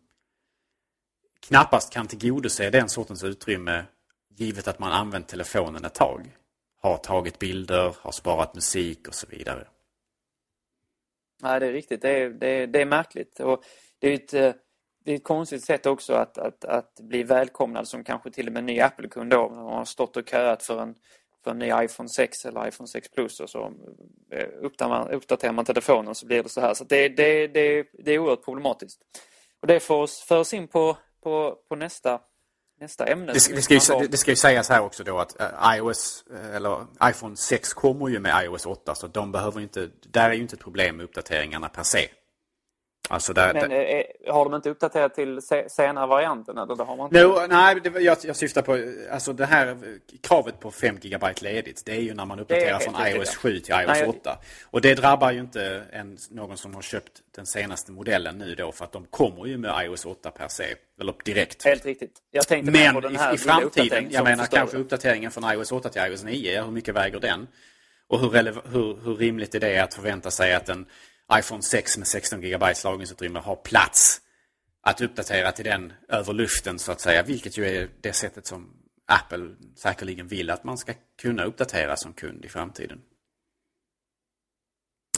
knappast 1.40 1.92
kan 1.92 2.06
tillgodose 2.06 2.70
den 2.70 2.88
sortens 2.88 3.24
utrymme 3.24 3.84
givet 4.36 4.68
att 4.68 4.78
man 4.78 4.92
använt 4.92 5.28
telefonen 5.28 5.84
ett 5.84 5.94
tag. 5.94 6.36
Har 6.80 6.96
tagit 6.96 7.38
bilder, 7.38 7.96
har 8.00 8.12
sparat 8.12 8.54
musik 8.54 9.08
och 9.08 9.14
så 9.14 9.26
vidare. 9.26 9.66
Nej, 11.42 11.60
det 11.60 11.66
är 11.66 11.72
riktigt. 11.72 12.02
Det 12.02 12.10
är, 12.10 12.30
det 12.30 12.48
är, 12.48 12.66
det 12.66 12.80
är 12.80 12.86
märkligt. 12.86 13.40
Och 13.40 13.64
det 13.98 14.08
är 14.08 14.14
ett, 14.14 14.34
eh, 14.34 14.52
det 15.04 15.12
är 15.12 15.16
ett 15.16 15.24
konstigt 15.24 15.64
sätt 15.64 15.86
också 15.86 16.14
att, 16.14 16.38
att, 16.38 16.64
att 16.64 17.00
bli 17.00 17.22
välkomnad 17.22 17.88
som 17.88 18.04
kanske 18.04 18.30
till 18.30 18.46
och 18.46 18.52
med 18.52 18.64
ny 18.64 18.80
Apple-kund 18.80 19.30
då. 19.30 19.48
Man 19.48 19.64
har 19.64 19.84
stått 19.84 20.16
och 20.16 20.28
köat 20.28 20.62
för 20.62 20.82
en, 20.82 20.94
för 21.44 21.50
en 21.50 21.58
ny 21.58 21.72
iPhone 21.84 22.08
6 22.08 22.44
eller 22.44 22.68
iPhone 22.68 22.88
6 22.88 23.08
Plus 23.08 23.40
och 23.40 23.50
så 23.50 23.72
eh, 24.32 24.48
uppdaterar 24.62 24.88
man, 24.88 25.10
uppdaterar 25.10 25.52
man 25.52 25.64
telefonen 25.64 26.14
så 26.14 26.26
blir 26.26 26.42
det 26.42 26.48
så 26.48 26.60
här. 26.60 26.74
Så 26.74 26.84
det, 26.84 27.08
det, 27.08 27.46
det, 27.46 27.86
det 28.04 28.12
är 28.12 28.18
oerhört 28.18 28.44
problematiskt. 28.44 29.00
Och 29.60 29.66
det 29.66 29.80
får 29.80 30.02
oss, 30.02 30.24
för 30.28 30.38
oss 30.38 30.54
in 30.54 30.68
på, 30.68 30.96
på, 31.22 31.56
på 31.68 31.76
nästa, 31.76 32.20
nästa 32.80 33.06
ämne. 33.06 33.32
Det, 33.32 33.40
som 33.40 33.54
det, 33.54 33.62
ska 33.62 33.74
ju, 33.74 34.06
det 34.06 34.16
ska 34.16 34.30
ju 34.30 34.36
sägas 34.36 34.68
här 34.68 34.80
också 34.80 35.04
då 35.04 35.18
att 35.18 35.40
eh, 35.40 35.76
iOS, 35.76 36.24
eh, 36.32 36.56
eller 36.56 36.86
iPhone 37.04 37.36
6 37.36 37.74
kommer 37.74 38.08
ju 38.08 38.18
med 38.18 38.44
iOS 38.44 38.66
8 38.66 38.94
så 38.94 39.06
de 39.06 39.32
behöver 39.32 39.60
inte, 39.60 39.90
där 40.06 40.30
är 40.30 40.34
ju 40.34 40.42
inte 40.42 40.56
ett 40.56 40.62
problem 40.62 40.96
med 40.96 41.04
uppdateringarna 41.04 41.68
per 41.68 41.82
se. 41.82 42.08
Alltså 43.08 43.32
där, 43.32 43.54
Men 43.54 43.70
där, 43.70 44.04
eh, 44.26 44.34
har 44.34 44.44
de 44.44 44.54
inte 44.54 44.70
uppdaterat 44.70 45.14
till 45.14 45.42
se, 45.42 45.68
senare 45.68 46.06
varianten? 46.06 46.58
Eller 46.58 46.76
det 46.76 46.84
har 46.84 46.96
man 46.96 47.06
inte? 47.06 47.22
No, 47.22 47.46
nej, 47.48 47.80
det, 47.80 48.00
jag, 48.00 48.18
jag 48.22 48.36
syftar 48.36 48.62
på 48.62 48.78
alltså 49.12 49.32
det 49.32 49.46
här 49.46 49.76
kravet 50.22 50.60
på 50.60 50.70
5 50.70 50.98
GB 51.02 51.26
ledigt. 51.40 51.82
Det 51.86 51.92
är 51.92 52.00
ju 52.00 52.14
när 52.14 52.24
man 52.24 52.40
uppdaterar 52.40 52.78
från 52.78 52.94
riktigt, 52.94 53.16
iOS 53.16 53.30
ja. 53.32 53.38
7 53.38 53.60
till 53.60 53.74
iOS 53.74 53.86
Nej, 53.86 54.00
jag- 54.00 54.08
8. 54.08 54.38
Och 54.70 54.80
det 54.80 54.94
drabbar 54.94 55.32
ju 55.32 55.40
inte 55.40 55.82
en, 55.92 56.18
någon 56.30 56.56
som 56.56 56.74
har 56.74 56.82
köpt 56.82 57.12
den 57.36 57.46
senaste 57.46 57.92
modellen 57.92 58.38
nu 58.38 58.54
då 58.54 58.72
för 58.72 58.84
att 58.84 58.92
de 58.92 59.04
kommer 59.04 59.46
ju 59.46 59.58
med 59.58 59.86
iOS 59.86 60.06
8 60.06 60.30
per 60.30 60.48
se. 60.48 60.74
Eller 61.00 61.14
direkt. 61.24 61.64
Helt 61.64 61.86
riktigt. 61.86 62.18
Jag 62.30 62.48
tänkte 62.48 62.72
Men 62.72 62.94
på 62.94 63.00
den 63.00 63.14
i, 63.14 63.16
här 63.16 63.34
i 63.34 63.36
lilla 63.36 63.52
framtiden, 63.52 64.06
jag 64.10 64.24
menar 64.24 64.46
kanske 64.46 64.76
uppdateringen 64.76 65.30
från 65.30 65.52
iOS 65.52 65.72
8 65.72 65.88
till 65.88 66.02
iOS 66.02 66.24
9, 66.24 66.62
hur 66.62 66.70
mycket 66.70 66.94
väger 66.94 67.20
den? 67.20 67.46
Och 68.08 68.20
hur, 68.20 68.30
hur, 68.72 69.04
hur 69.04 69.16
rimligt 69.16 69.54
är 69.54 69.60
det 69.60 69.78
att 69.78 69.94
förvänta 69.94 70.30
sig 70.30 70.54
att 70.54 70.68
en 70.68 70.86
iPhone 71.32 71.62
6 71.62 71.98
med 71.98 72.06
16 72.06 72.40
GB 72.40 72.66
lagringsutrymme 72.84 73.38
har 73.38 73.56
plats 73.56 74.20
att 74.82 75.00
uppdatera 75.00 75.52
till 75.52 75.64
den 75.64 75.92
över 76.08 76.32
luften 76.32 76.78
så 76.78 76.92
att 76.92 77.00
säga. 77.00 77.22
Vilket 77.22 77.58
ju 77.58 77.66
är 77.66 77.88
det 78.00 78.12
sättet 78.12 78.46
som 78.46 78.70
Apple 79.06 79.50
säkerligen 79.76 80.28
vill 80.28 80.50
att 80.50 80.64
man 80.64 80.78
ska 80.78 80.92
kunna 81.22 81.44
uppdatera 81.44 81.96
som 81.96 82.12
kund 82.12 82.44
i 82.44 82.48
framtiden. 82.48 83.00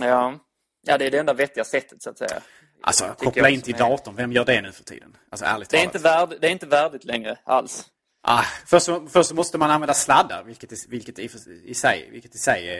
Ja. 0.01 0.39
ja, 0.87 0.99
det 0.99 1.07
är 1.07 1.11
det 1.11 1.19
enda 1.19 1.35
vettiga 1.35 1.65
sättet 1.65 2.03
så 2.03 2.11
att 2.11 2.19
säga. 2.19 2.43
Alltså, 2.83 3.15
koppla 3.19 3.49
in 3.49 3.61
till 3.61 3.75
datorn. 3.75 4.17
Vem 4.17 4.33
gör 4.33 4.45
det 4.45 4.63
nu 4.63 4.73
för 4.73 4.85
tiden? 4.85 5.17
Alltså 5.31 5.45
ärligt 5.45 5.71
Det 5.71 5.77
är, 5.77 5.81
talat. 5.81 5.95
inte 5.95 6.09
värd, 6.09 6.41
det 6.41 6.47
är 6.47 6.51
inte 6.51 6.67
värdigt 6.67 7.05
längre 7.05 7.39
alls. 7.45 7.91
Ah, 8.23 8.45
först, 8.67 8.89
först 9.09 9.33
måste 9.33 9.59
man 9.59 9.71
använda 9.71 9.95
sladdar, 9.95 10.45
vilket, 10.45 10.87
vilket 10.89 11.19
i, 11.19 11.31
i, 11.65 11.75
sig, 11.75 12.09
vilket 12.11 12.35
i 12.35 12.39
sig 12.39 12.69
är, 12.69 12.77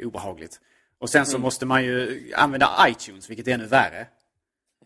är 0.00 0.06
obehagligt. 0.06 0.60
Och 1.00 1.10
sen 1.10 1.26
så 1.26 1.32
Mm. 1.32 1.42
måste 1.42 1.66
man 1.66 1.84
ju 1.84 2.30
använda 2.36 2.86
iTunes, 2.88 3.30
vilket 3.30 3.48
är 3.48 3.52
ännu 3.54 3.66
värre. 3.66 4.06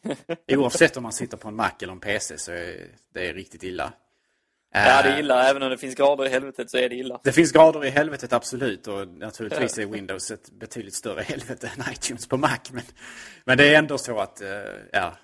Oavsett 0.57 0.97
om 0.97 1.03
man 1.03 1.13
sitter 1.13 1.37
på 1.37 1.49
en 1.49 1.57
Mac 1.57 1.71
eller 1.83 1.93
en 1.93 2.01
PC 2.01 2.39
så 2.39 2.53
är 2.53 2.89
det 3.15 3.33
riktigt 3.33 3.63
illa. 3.63 3.93
Ja, 4.75 5.03
det 5.03 5.09
Eh, 5.09 5.15
är 5.15 5.19
illa. 5.19 5.49
Även 5.51 5.63
om 5.63 5.71
det 5.71 5.79
finns 5.79 5.95
grader 5.95 6.27
i 6.27 6.29
helvetet 6.29 6.71
så 6.71 6.79
är 6.79 6.89
det 6.89 6.95
illa. 6.95 7.21
Det 7.25 7.33
finns 7.33 7.53
grader 7.53 7.85
i 7.85 7.91
helvetet 7.91 8.33
absolut 8.33 8.87
och 8.87 9.09
naturligtvis 9.09 9.79
är 9.79 9.87
Windows 9.87 10.31
ett 10.31 10.51
betydligt 10.51 10.95
större 10.95 11.23
helvete 11.23 11.71
än 11.77 11.93
iTunes 11.93 12.27
på 12.29 12.37
Mac. 12.37 12.59
Men, 12.73 12.83
men 13.45 13.59
det 13.59 13.75
är 13.75 13.79
ändå 13.79 13.99
så 13.99 14.19
att, 14.21 14.41
eh, 14.41 14.49
ja, 14.93 15.15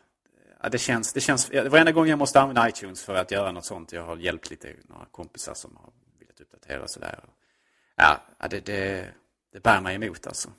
det 0.72 0.78
känns, 0.78 1.12
det 1.12 1.20
känns, 1.20 1.50
varenda 1.50 1.92
gång 1.92 2.08
jag 2.08 2.18
måste 2.18 2.40
använda 2.40 2.68
iTunes 2.68 3.02
för 3.04 3.14
att 3.14 3.30
göra 3.30 3.52
något 3.52 3.64
sånt, 3.64 3.92
jag 3.92 4.02
har 4.02 4.16
hjälpt 4.16 4.50
lite 4.50 4.74
några 4.88 5.04
kompisar 5.04 5.54
som 5.54 5.76
har 5.76 5.92
velat 6.20 6.40
uppdatera 6.40 6.82
och 6.82 6.90
sådär. 6.90 7.24
Ja, 7.96 8.20
det, 8.50 8.60
det, 8.66 9.08
det 9.52 9.62
bär 9.62 9.80
mig 9.80 9.94
emot 9.94 10.26
alltså. 10.26 10.50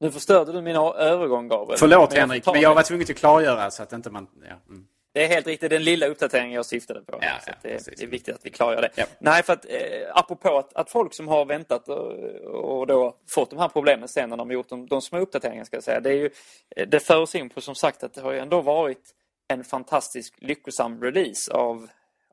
Nu 0.00 0.10
förstörde 0.10 0.52
du 0.52 0.62
min 0.62 0.76
övergång 0.76 1.48
Gabriel. 1.48 1.78
Förlåt 1.78 2.10
Men 2.10 2.20
Henrik, 2.20 2.46
men 2.46 2.60
jag 2.60 2.74
var 2.74 2.82
tvungen 2.82 3.06
att 3.10 3.16
klargöra 3.16 3.70
så 3.70 3.82
att 3.82 3.92
inte 3.92 4.10
man, 4.10 4.26
ja. 4.48 4.54
Mm. 4.68 4.86
Det 5.12 5.24
är 5.24 5.28
helt 5.28 5.46
riktigt 5.46 5.70
den 5.70 5.84
lilla 5.84 6.06
uppdateringen 6.06 6.52
jag 6.52 6.66
syftade 6.66 7.00
på. 7.00 7.18
Ja, 7.20 7.32
så 7.44 7.50
ja, 7.50 7.54
det, 7.62 7.68
precis. 7.68 7.98
det 7.98 8.04
är 8.04 8.08
viktigt 8.08 8.34
att 8.34 8.46
vi 8.46 8.50
klargör 8.50 8.82
det. 8.82 8.90
Ja. 8.94 9.04
Nej, 9.18 9.42
för 9.42 9.52
att 9.52 9.64
eh, 9.64 9.74
apropå 10.14 10.58
att, 10.58 10.76
att 10.76 10.90
folk 10.90 11.14
som 11.14 11.28
har 11.28 11.44
väntat 11.44 11.88
och, 11.88 12.12
och 12.44 12.86
då 12.86 13.16
fått 13.28 13.50
de 13.50 13.58
här 13.58 13.68
problemen 13.68 14.08
sen 14.08 14.30
när 14.30 14.36
de 14.36 14.50
gjort 14.50 14.68
de, 14.68 14.86
de 14.86 15.02
små 15.02 15.18
uppdateringarna 15.18 15.64
ska 15.64 15.76
jag 15.76 15.84
säga. 15.84 16.00
Det, 16.00 16.10
är 16.10 16.14
ju, 16.14 16.30
eh, 16.76 16.88
det 16.88 17.00
för 17.00 17.20
oss 17.20 17.34
in 17.34 17.50
på 17.50 17.60
som 17.60 17.74
sagt 17.74 18.02
att 18.02 18.14
det 18.14 18.20
har 18.20 18.32
ju 18.32 18.38
ändå 18.38 18.60
varit 18.60 19.14
en 19.48 19.64
fantastisk 19.64 20.34
lyckosam 20.38 21.02
release 21.02 21.52
av 21.52 21.88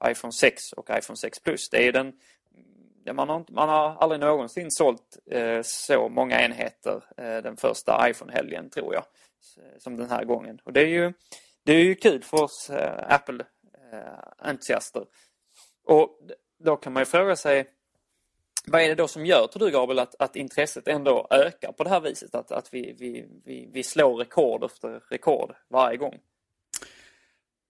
iPhone 0.06 0.32
6 0.32 0.74
och 0.74 0.90
iPhone 0.98 1.18
6 1.18 1.40
Plus. 1.40 1.70
Det 1.70 1.78
är 1.78 1.84
ju 1.84 1.92
den 1.92 2.14
man, 3.14 3.30
har, 3.30 3.36
inte- 3.38 3.54
man 3.54 3.70
har 3.70 3.96
aldrig 3.96 4.22
någonsin 4.22 4.72
sålt 4.72 5.18
eh, 5.32 5.62
så 5.64 6.10
många 6.10 6.42
enheter 6.42 7.04
eh, 7.18 7.38
den 7.38 7.58
första 7.58 8.10
iPhone-helgen 8.10 8.70
tror 8.70 8.94
jag. 8.94 9.04
Som 9.80 9.98
den 9.98 10.10
här 10.10 10.24
gången. 10.24 10.60
Och 10.64 10.74
det 10.74 10.82
är 10.82 10.88
ju, 10.88 11.14
det 11.66 11.72
är 11.74 11.84
ju 11.84 11.96
kul 11.96 12.24
för 12.24 12.44
oss 12.44 12.70
eh, 12.70 13.14
Apple-entusiaster. 13.16 15.00
Eh, 15.02 15.06
Och 15.96 16.10
då 16.64 16.76
kan 16.76 16.94
man 16.94 17.02
ju 17.02 17.06
fråga 17.06 17.36
sig 17.36 17.68
vad 18.66 18.82
är 18.82 18.88
det 18.90 18.96
då 18.96 19.08
som 19.08 19.26
gör, 19.26 19.48
tror 19.48 19.66
du 19.66 19.72
Gabriel, 19.72 20.00
att, 20.00 20.16
att 20.20 20.36
intresset 20.36 20.88
ändå 20.88 21.28
ökar 21.30 21.72
på 21.72 21.84
det 21.84 21.90
här 21.90 22.00
viset? 22.02 22.36
Att, 22.36 22.52
att 22.52 22.74
vi, 22.74 22.96
vi, 23.00 23.26
vi, 23.46 23.70
vi 23.74 23.84
slår 23.84 24.16
rekord 24.18 24.64
efter 24.64 25.00
rekord 25.10 25.56
varje 25.70 25.98
gång? 25.98 26.20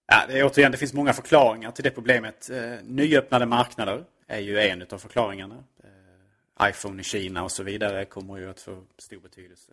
Ja, 0.07 0.25
det 0.27 0.39
är, 0.39 0.45
återigen, 0.45 0.71
det 0.71 0.77
finns 0.77 0.93
många 0.93 1.13
förklaringar 1.13 1.71
till 1.71 1.83
det 1.83 1.91
problemet. 1.91 2.49
Eh, 2.49 2.73
nyöppnade 2.83 3.45
marknader 3.45 4.05
är 4.27 4.39
ju 4.39 4.59
en 4.59 4.85
av 4.91 4.97
förklaringarna. 4.97 5.63
Eh, 5.83 6.69
iPhone 6.69 7.01
i 7.01 7.03
Kina 7.03 7.43
och 7.43 7.51
så 7.51 7.63
vidare 7.63 8.05
kommer 8.05 8.37
ju 8.37 8.49
att 8.49 8.59
få 8.61 8.83
stor 8.97 9.19
betydelse. 9.19 9.71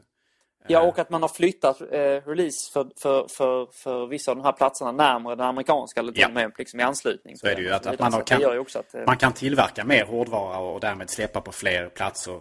Ja, 0.67 0.83
och 0.83 0.99
att 0.99 1.11
man 1.11 1.23
har 1.23 1.29
flyttat 1.29 1.81
eh, 1.81 1.87
release 2.27 2.73
för, 2.73 2.91
för, 2.97 3.29
för, 3.29 3.67
för 3.73 4.07
vissa 4.07 4.31
av 4.31 4.37
de 4.37 4.45
här 4.45 4.53
platserna 4.53 4.93
närmare 4.93 5.37
den 5.37 5.47
amerikanska 5.47 6.01
eller 6.01 6.13
Ja. 6.17 6.29
med 6.29 6.53
liksom 6.59 6.81
i 6.81 6.83
anslutning. 6.83 7.37
Så 7.37 7.47
är 7.47 7.57
det 7.57 7.63
ju 7.63 7.71
att, 7.71 7.87
att 7.87 8.01
man, 8.01 8.13
har, 8.13 8.23
kan, 8.23 8.59
också 8.59 8.79
att, 8.79 8.95
eh, 8.95 9.05
man 9.07 9.17
kan 9.17 9.33
tillverka 9.33 9.85
mer 9.85 10.05
hårdvara 10.05 10.59
och 10.59 10.81
därmed 10.81 11.11
släppa 11.11 11.41
på 11.41 11.53
fler 11.53 11.89
platser 11.89 12.41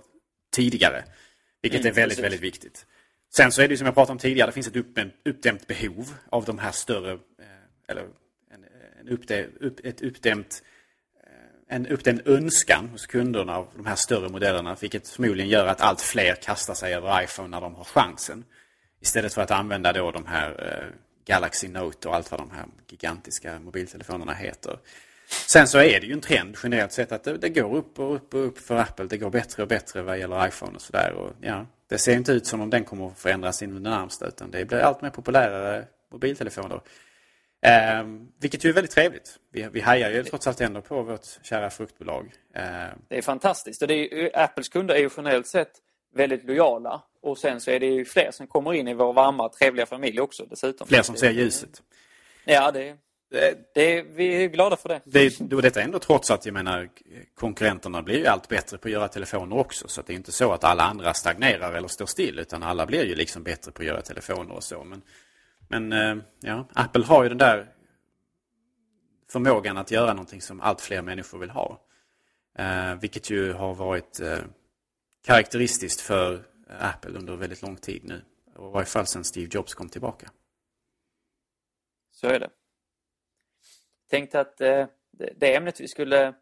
tidigare. 0.55 1.03
Vilket 1.61 1.80
Mm, 1.82 1.91
är 1.91 1.95
väldigt, 1.95 2.18
precis. 2.18 2.24
väldigt 2.24 2.41
viktigt. 2.41 2.86
Sen 3.36 3.51
så 3.51 3.61
är 3.61 3.68
det 3.68 3.72
ju 3.72 3.78
som 3.78 3.86
jag 3.86 3.95
pratade 3.95 4.11
om 4.11 4.18
tidigare, 4.18 4.47
det 4.47 4.53
finns 4.53 4.68
ett 4.68 4.76
uppdämt, 4.76 5.14
uppdämt 5.26 5.68
behov 5.68 6.14
av 6.30 6.45
de 6.45 6.59
här 6.59 6.72
större, 6.72 7.11
eh, 7.11 7.18
eller 7.88 8.01
en, 8.51 8.66
en 8.99 9.09
uppdä, 9.09 9.47
upp, 9.59 9.86
ett 9.86 10.01
uppdämt, 10.01 10.64
eh, 10.64 10.68
en 11.74 11.88
uppdämd 11.88 12.21
önskan 12.26 12.89
hos 12.89 13.05
kunderna 13.05 13.57
av 13.57 13.67
de 13.76 13.86
här 13.86 13.95
större 13.95 14.30
modellerna. 14.30 14.78
Vilket 14.80 15.07
förmodligen 15.07 15.49
gör 15.49 15.67
att 15.67 15.82
allt 15.82 16.01
fler 16.01 16.36
kastar 16.36 16.74
sig 16.74 16.93
över 16.93 17.24
iPhone 17.24 17.47
när 17.47 17.61
de 17.61 17.76
har 17.76 17.84
chansen. 17.84 18.43
Istället 19.01 19.34
för 19.34 19.41
att 19.41 19.51
använda 19.51 19.93
då 19.93 20.11
de 20.11 20.26
här 20.26 20.49
eh, 20.49 20.95
Galaxy 21.26 21.67
Note 21.67 22.07
och 22.07 22.15
allt 22.15 22.32
vad 22.32 22.39
de 22.39 22.51
här 22.51 22.65
gigantiska 22.88 23.59
mobiltelefonerna 23.59 24.34
heter. 24.34 24.78
Sen 25.47 25.67
så 25.67 25.78
är 25.78 25.99
det 25.99 26.07
ju 26.07 26.13
en 26.13 26.21
trend 26.21 26.57
generellt 26.63 26.91
sett 26.91 27.11
att 27.11 27.24
det, 27.24 27.38
det 27.38 27.49
går 27.49 27.76
upp 27.76 27.99
och 27.99 28.15
upp 28.15 28.34
och 28.34 28.45
upp 28.45 28.59
för 28.59 28.78
Apple. 28.78 29.05
Det 29.05 29.17
går 29.17 29.30
bättre 29.30 29.63
och 29.63 29.69
bättre 29.69 30.01
vad 30.01 30.19
gäller 30.19 30.47
iPhone 30.47 30.76
och 30.76 30.82
sådär. 30.82 31.34
Ja, 31.41 31.65
det 31.89 31.97
ser 31.97 32.13
inte 32.13 32.32
ut 32.32 32.47
som 32.47 32.61
om 32.61 32.69
den 32.69 32.84
kommer 32.84 33.07
att 33.07 33.19
förändras 33.19 33.63
inom 33.63 33.84
den 33.84 33.93
närmsta 33.93 34.28
utan 34.28 34.51
det 34.51 34.65
blir 34.65 34.80
allt 34.80 35.01
mer 35.01 35.09
populärare 35.09 35.86
mobiltelefoner. 36.11 36.82
Ehm, 37.64 38.28
vilket 38.41 38.66
ju 38.66 38.70
är 38.70 38.74
väldigt 38.74 38.91
trevligt. 38.91 39.39
Vi, 39.51 39.68
vi 39.72 39.82
hajar 39.82 40.09
ju 40.11 40.24
trots 40.24 40.47
allt 40.47 40.61
ändå 40.61 40.82
på 40.82 41.01
vårt 41.03 41.26
kära 41.43 41.70
fruktbolag. 41.70 42.32
Ehm, 42.55 42.99
Det 43.07 43.18
är 43.18 43.22
fantastiskt. 43.22 43.82
Och 43.82 43.88
det 43.88 43.93
är, 44.26 44.39
Apples 44.39 44.70
kunder 44.70 44.95
är 44.95 44.99
ju 44.99 45.09
generellt 45.18 45.47
sett 45.47 45.72
väldigt 46.16 46.43
lojala. 46.43 47.01
Och 47.22 47.38
sen 47.38 47.61
så 47.61 47.72
är 47.72 47.80
det 47.80 47.86
ju 47.86 48.05
fler 48.05 48.32
som 48.32 48.47
kommer 48.47 48.74
in 48.74 48.88
i 48.88 48.93
vår 48.93 49.14
varma, 49.14 49.49
trevliga 49.49 49.86
familj 49.86 50.20
också 50.20 50.45
dessutom. 50.45 50.88
fler 50.88 51.01
som 51.01 51.16
ser 51.16 51.32
ljuset. 51.32 51.82
Ja, 52.45 52.72
det, 52.72 52.95
det, 53.74 54.01
vi 54.01 54.43
är 54.43 54.47
glada 54.47 54.76
för 54.76 54.89
det. 54.89 55.01
Det, 55.03 55.38
då 55.39 55.61
detta 55.61 55.80
är 55.80 55.84
ändå 55.84 55.99
trots 55.99 56.32
att 56.32 56.45
jag 56.45 56.53
menar 56.53 56.89
konkurrenterna 57.36 58.01
blir 58.01 58.18
ju 58.18 58.28
allt 58.28 58.47
bättre 58.47 58.78
på 58.78 58.88
att 58.88 58.91
göra 58.91 59.07
telefoner 59.07 59.57
också. 59.57 59.88
Så 59.88 60.01
det 60.01 60.14
är 60.14 60.16
inte 60.16 60.32
så 60.32 60.51
att 60.51 60.64
alla 60.64 60.84
andra 60.84 61.14
stagnerar 61.14 61.74
eller 61.74 61.88
står 61.88 62.05
still. 62.05 62.39
Utan 62.39 62.64
alla 62.64 62.86
blir 62.86 63.05
ju 63.05 63.16
liksom 63.16 63.43
bättre 63.43 63.72
på 63.72 63.82
att 63.82 63.88
göra 63.88 64.01
telefoner 64.01 64.55
och 64.55 64.64
så. 64.64 64.84
Men, 64.84 65.01
men 65.80 65.93
eh, 65.93 66.24
ja, 66.39 66.67
Apple 66.74 67.03
har 67.03 67.24
ju 67.24 67.30
den 67.30 67.38
där 67.38 67.74
förmågan 69.30 69.78
att 69.78 69.91
göra 69.91 70.13
någonting 70.13 70.41
som 70.41 70.61
allt 70.61 70.82
fler 70.82 71.01
människor 71.01 71.39
vill 71.39 71.49
ha. 71.49 71.82
Eh, 72.57 72.95
vilket 72.95 73.30
ju 73.30 73.53
har 73.53 73.74
varit 73.74 74.19
eh, 74.19 74.39
karaktäristiskt 75.26 76.01
för 76.01 76.43
Apple 76.80 77.11
under 77.11 77.36
väldigt 77.36 77.61
lång 77.61 77.76
tid 77.76 78.03
nu. 78.03 78.21
Och 78.55 78.69
I 78.69 78.74
varje 78.74 78.86
fall 78.86 79.05
sedan 79.05 79.24
Steve 79.24 79.49
Jobs 79.51 79.74
kom 79.74 79.89
tillbaka. 79.89 80.32
Så 82.11 82.28
är 82.28 82.39
det. 82.39 82.49
Tänkte 84.09 84.39
att 84.39 84.61
eh, 84.61 84.88
det, 85.11 85.34
det 85.38 85.55
ämnet 85.55 85.82
vi 85.82 85.88
skulle 85.88 86.34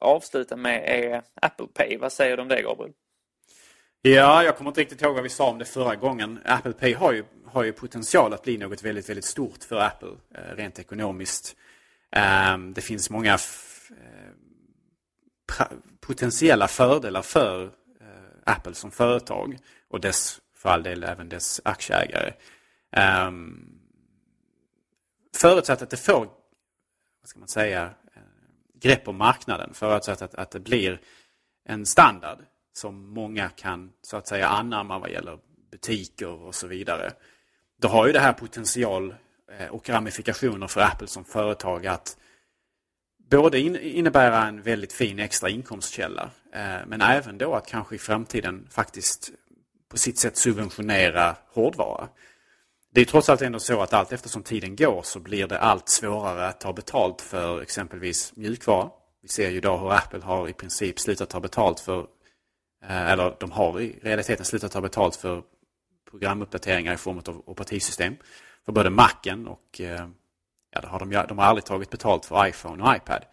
avsluta 0.00 0.56
med 0.56 0.82
är 0.86 1.22
Apple 1.34 1.66
Pay. 1.66 1.96
Vad 1.96 2.12
säger 2.12 2.36
du 2.36 2.42
om 2.42 2.48
det 2.48 2.62
Gabriel? 2.62 2.92
Ja, 4.02 4.44
jag 4.44 4.56
kommer 4.56 4.70
inte 4.70 4.80
riktigt 4.80 5.02
ihåg 5.02 5.14
vad 5.14 5.22
vi 5.22 5.28
sa 5.28 5.50
om 5.50 5.58
det 5.58 5.64
förra 5.64 5.96
gången. 5.96 6.40
Apple 6.44 6.72
Pay 6.72 6.94
har 6.94 7.12
ju, 7.12 7.24
har 7.46 7.64
ju 7.64 7.72
potential 7.72 8.32
att 8.32 8.42
bli 8.42 8.58
något 8.58 8.82
väldigt, 8.82 9.08
väldigt 9.08 9.24
stort 9.24 9.64
för 9.64 9.76
Apple, 9.76 10.16
eh, 10.34 10.56
rent 10.56 10.78
ekonomiskt. 10.78 11.56
Ehm, 12.12 12.74
det 12.74 12.80
finns 12.80 13.10
många 13.10 13.34
eh, 13.34 14.32
potentiella 16.00 16.68
fördelar 16.68 17.22
för 17.22 17.64
eh, 17.64 17.68
Apple 18.44 18.74
som 18.74 18.90
företag 18.90 19.58
och 19.88 20.00
dess, 20.00 20.40
för 20.56 20.68
all 20.68 20.82
del 20.82 21.04
även 21.04 21.28
dess 21.28 21.60
aktieägare. 21.64 22.32
Ehm, 22.92 23.68
förutsatt 25.36 25.82
att 25.82 25.90
det 25.90 25.96
får, 25.96 26.26
vad 27.20 27.28
ska 27.28 27.38
man 27.38 27.48
säga, 27.48 27.90
grepp 28.74 29.08
om 29.08 29.16
marknaden. 29.16 29.74
Förutsatt 29.74 30.22
att, 30.22 30.34
att 30.34 30.50
det 30.50 30.60
blir 30.60 31.00
en 31.64 31.86
standard 31.86 32.38
som 32.78 33.08
många 33.08 33.48
kan 33.48 33.90
så 34.02 34.16
att 34.16 34.28
säga 34.28 34.48
anamma 34.48 34.98
vad 34.98 35.10
gäller 35.10 35.38
butiker 35.70 36.28
och 36.28 36.54
så 36.54 36.66
vidare. 36.66 37.12
Då 37.80 37.88
har 37.88 38.06
ju 38.06 38.12
det 38.12 38.20
här 38.20 38.32
potential 38.32 39.14
eh, 39.58 39.66
och 39.66 39.88
ramifikationer 39.88 40.66
för 40.66 40.80
Apple 40.80 41.06
som 41.06 41.24
företag 41.24 41.86
att 41.86 42.16
både 43.30 43.60
innebära 43.60 44.46
en 44.46 44.62
väldigt 44.62 44.92
fin 44.92 45.18
extra 45.18 45.48
inkomstkälla 45.48 46.30
eh, 46.52 46.86
men 46.86 47.00
även 47.00 47.38
då 47.38 47.54
att 47.54 47.66
kanske 47.66 47.94
i 47.94 47.98
framtiden 47.98 48.66
faktiskt 48.70 49.30
på 49.88 49.98
sitt 49.98 50.18
sätt 50.18 50.36
subventionera 50.36 51.36
hårdvara. 51.52 52.08
Det 52.94 53.00
är 53.00 53.04
trots 53.04 53.28
allt 53.28 53.42
ändå 53.42 53.58
så 53.58 53.80
att 53.82 53.92
allt 53.92 54.12
eftersom 54.12 54.42
tiden 54.42 54.76
går 54.76 55.02
så 55.04 55.20
blir 55.20 55.46
det 55.46 55.58
allt 55.58 55.88
svårare 55.88 56.48
att 56.48 56.60
ta 56.60 56.72
betalt 56.72 57.20
för 57.22 57.62
exempelvis 57.62 58.36
mjukvara. 58.36 58.90
Vi 59.22 59.28
ser 59.28 59.50
ju 59.50 59.56
idag 59.56 59.78
hur 59.78 59.92
Apple 59.92 60.20
har 60.20 60.48
i 60.48 60.52
princip 60.52 61.00
slutat 61.00 61.30
ta 61.30 61.40
betalt 61.40 61.80
för, 61.80 62.06
eller 62.86 63.36
de 63.40 63.50
har 63.50 63.80
i 63.80 63.98
realiteten 64.02 64.44
slutat 64.44 64.72
ta 64.72 64.80
betalt 64.80 65.16
för 65.16 65.42
programuppdateringar 66.10 66.94
i 66.94 66.96
form 66.96 67.18
av 67.18 67.42
operativsystem. 67.46 68.16
För 68.64 68.72
både 68.72 68.90
Macen 68.90 69.48
och, 69.48 69.80
eh, 69.80 70.08
ja, 70.70 70.88
har 70.88 70.98
de, 70.98 71.10
de 71.28 71.38
har 71.38 71.44
aldrig 71.44 71.64
tagit 71.64 71.90
betalt 71.90 72.26
för 72.26 72.46
iPhone 72.46 72.82
och 72.82 72.96
iPad. 72.96 73.24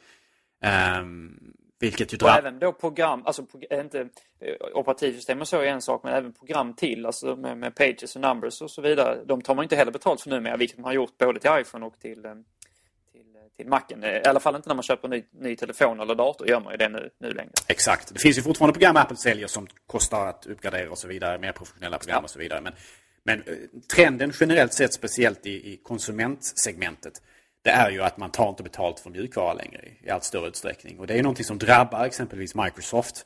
Ehm, 0.61 1.39
vilket 1.79 2.13
ju 2.13 2.15
Och 2.15 2.19
drabbar... 2.19 2.37
även 2.39 2.59
då 2.59 2.73
program, 2.73 3.21
alltså 3.25 3.41
prog- 3.45 3.81
inte 3.81 3.99
eh, 4.39 4.55
operativsystem 4.73 5.41
och 5.41 5.47
så 5.47 5.59
är 5.59 5.65
en 5.65 5.81
sak, 5.81 6.03
men 6.03 6.13
även 6.13 6.33
program 6.33 6.73
till, 6.73 7.05
alltså 7.05 7.35
med, 7.35 7.57
med 7.57 7.75
pages 7.75 8.15
och 8.15 8.21
numbers 8.21 8.61
och 8.61 8.71
så 8.71 8.81
vidare. 8.81 9.23
De 9.25 9.41
tar 9.41 9.55
man 9.55 9.63
inte 9.63 9.75
heller 9.75 9.91
betalt 9.91 10.21
för 10.21 10.29
numera, 10.29 10.57
vilket 10.57 10.77
man 10.77 10.85
har 10.85 10.93
gjort 10.93 11.17
både 11.17 11.39
till 11.39 11.51
iPhone 11.53 11.85
och 11.85 11.99
till, 11.99 12.25
eh, 12.25 12.31
till, 13.57 13.63
till 13.63 13.67
Macen. 13.67 14.03
I 14.03 14.27
alla 14.27 14.39
fall 14.39 14.55
inte 14.55 14.69
när 14.69 14.75
man 14.75 14.83
köper 14.83 15.07
ny, 15.07 15.23
ny 15.31 15.55
telefon 15.55 15.99
eller 15.99 16.15
dator 16.15 16.47
gör 16.47 16.59
man 16.59 16.73
ju 16.73 16.77
det 16.77 16.89
nu, 16.89 17.09
nu 17.19 17.31
längre. 17.31 17.51
Exakt. 17.67 18.13
Det 18.13 18.19
finns 18.19 18.37
ju 18.37 18.41
fortfarande 18.41 18.73
program 18.73 18.97
Apple 18.97 19.17
säljer 19.17 19.47
som 19.47 19.67
kostar 19.87 20.27
att 20.27 20.45
uppgradera 20.45 20.91
och 20.91 20.97
så 20.97 21.07
vidare. 21.07 21.37
Mer 21.37 21.51
professionella 21.51 21.97
program 21.97 22.17
ja. 22.19 22.23
och 22.23 22.29
så 22.29 22.39
vidare. 22.39 22.61
Men, 22.61 22.73
men 23.23 23.39
eh, 23.41 23.53
trenden 23.95 24.33
generellt 24.39 24.73
sett, 24.73 24.93
speciellt 24.93 25.45
i, 25.45 25.73
i 25.73 25.79
konsumentsegmentet, 25.83 27.21
det 27.63 27.71
är 27.71 27.89
ju 27.89 28.03
att 28.03 28.17
man 28.17 28.31
tar 28.31 28.49
inte 28.49 28.63
betalt 28.63 28.99
för 28.99 29.09
mjukvara 29.09 29.53
längre 29.53 29.81
i 30.03 30.09
allt 30.09 30.23
större 30.23 30.47
utsträckning. 30.47 30.99
Och 30.99 31.07
det 31.07 31.13
är 31.13 31.23
någonting 31.23 31.45
som 31.45 31.57
drabbar 31.57 32.05
exempelvis 32.05 32.55
Microsoft 32.55 33.25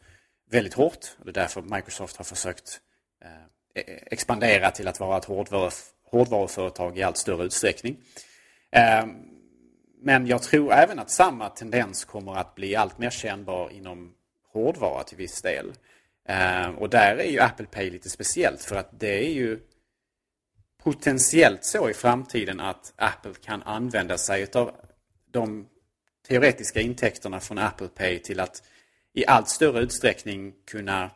väldigt 0.51 0.73
hårt. 0.73 1.07
Det 1.23 1.29
är 1.29 1.33
därför 1.33 1.61
Microsoft 1.61 2.17
har 2.17 2.25
försökt 2.25 2.79
eh, 3.25 3.81
e-, 3.83 3.99
expandera 4.11 4.71
till 4.71 4.87
att 4.87 4.99
vara 4.99 5.17
ett 5.17 5.25
hårdvaru, 5.25 5.69
hårdvaruföretag 6.11 6.97
i 6.97 7.03
allt 7.03 7.17
större 7.17 7.43
utsträckning. 7.43 7.97
Eh, 8.71 9.05
men 10.01 10.27
jag 10.27 10.43
tror 10.43 10.73
även 10.73 10.99
att 10.99 11.11
samma 11.11 11.49
tendens 11.49 12.05
kommer 12.05 12.35
att 12.35 12.55
bli 12.55 12.75
allt 12.75 12.97
mer 12.97 13.09
kännbar 13.09 13.69
inom 13.69 14.13
hårdvara 14.53 15.03
till 15.03 15.17
viss 15.17 15.41
del. 15.41 15.73
Eh, 16.27 16.69
och 16.69 16.89
där 16.89 17.15
är 17.17 17.31
ju 17.31 17.39
Apple 17.39 17.65
Pay 17.65 17.89
lite 17.89 18.09
speciellt 18.09 18.63
för 18.63 18.75
att 18.75 18.99
det 18.99 19.25
är 19.25 19.33
ju 19.33 19.59
potentiellt 20.83 21.65
så 21.65 21.89
i 21.89 21.93
framtiden 21.93 22.59
att 22.59 22.93
Apple 22.95 23.33
kan 23.33 23.63
använda 23.63 24.17
sig 24.17 24.47
av 24.53 24.71
de 25.31 25.67
teoretiska 26.27 26.81
intäkterna 26.81 27.39
från 27.39 27.57
Apple 27.57 27.87
Pay 27.87 28.19
till 28.19 28.39
att 28.39 28.63
i 29.13 29.25
allt 29.25 29.49
större 29.49 29.79
utsträckning 29.79 30.53
kunna 30.65 31.11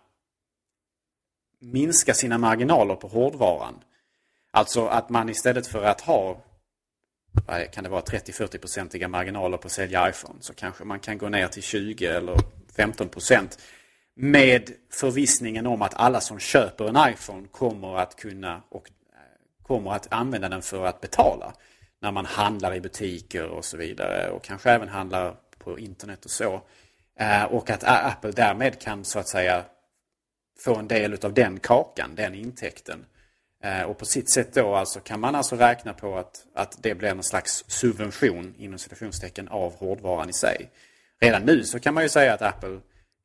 minska 1.60 2.14
sina 2.14 2.38
marginaler 2.38 2.96
på 2.96 3.08
hårdvaran. 3.08 3.84
Alltså 4.52 4.88
att 4.88 5.10
man 5.10 5.30
istället 5.30 5.68
för 5.68 5.84
att 5.84 6.02
ha 6.02 6.38
Eh, 7.48 7.72
kan 7.72 7.84
det 7.84 7.90
vara 7.90 8.02
30-40-procentiga 8.02 9.08
marginaler 9.08 9.58
på 9.58 9.66
att 9.66 9.72
sälja 9.72 10.10
iPhone 10.10 10.40
så 10.40 10.54
kanske 10.54 10.84
man 10.84 11.00
kan 11.00 11.18
gå 11.18 11.30
ner 11.30 11.48
till 11.48 11.64
20 11.64 12.06
eller 12.06 12.36
15 12.76 13.10
procent 13.10 13.60
med 14.16 14.72
förvissningen 14.92 15.68
om 15.68 15.82
att 15.82 15.94
alla 15.94 16.22
som 16.22 16.40
köper 16.40 16.88
en 16.88 17.14
iPhone 17.14 17.48
kommer 17.52 17.98
att 17.98 18.16
kunna 18.16 18.62
och 18.70 18.90
eh, 19.14 19.64
kommer 19.64 19.92
att 19.92 20.14
använda 20.14 20.50
den 20.50 20.62
för 20.62 20.86
att 20.86 21.02
betala. 21.02 21.54
När 22.02 22.12
man 22.12 22.26
handlar 22.26 22.76
i 22.76 22.82
butiker 22.82 23.46
och 23.46 23.66
så 23.66 23.78
vidare 23.78 24.30
och 24.30 24.44
kanske 24.44 24.72
även 24.72 24.90
handlar 24.90 25.36
på 25.58 25.80
internet 25.80 26.26
och 26.26 26.32
så. 26.32 26.62
Eh, 27.20 27.44
och 27.44 27.70
att 27.70 27.84
Apple 27.84 28.32
därmed 28.32 28.82
kan 28.82 29.06
så 29.06 29.20
att 29.20 29.28
säga 29.28 29.66
få 30.60 30.76
en 30.76 30.88
del 30.88 31.18
av 31.26 31.34
den 31.34 31.60
kakan, 31.60 32.16
den 32.16 32.36
intäkten. 32.36 33.06
Eh, 33.64 33.82
och 33.82 33.98
på 33.98 34.06
sitt 34.06 34.30
sätt 34.30 34.54
då 34.54 34.76
alltså 34.76 35.00
kan 35.00 35.20
man 35.20 35.36
alltså 35.36 35.56
räkna 35.56 35.94
på 35.94 36.18
att, 36.18 36.46
att 36.56 36.84
det 36.84 36.96
blir 36.96 37.10
en 37.10 37.24
slags 37.24 37.64
subvention 37.68 38.56
inom 38.58 38.80
citationstecken 38.80 39.48
av 39.48 39.76
hårdvaran 39.76 40.30
i 40.30 40.34
sig. 40.34 40.70
Redan 41.22 41.42
nu 41.42 41.64
så 41.64 41.80
kan 41.80 41.94
man 41.94 42.04
ju 42.04 42.10
säga 42.10 42.34
att 42.34 42.42
Apple 42.42 42.80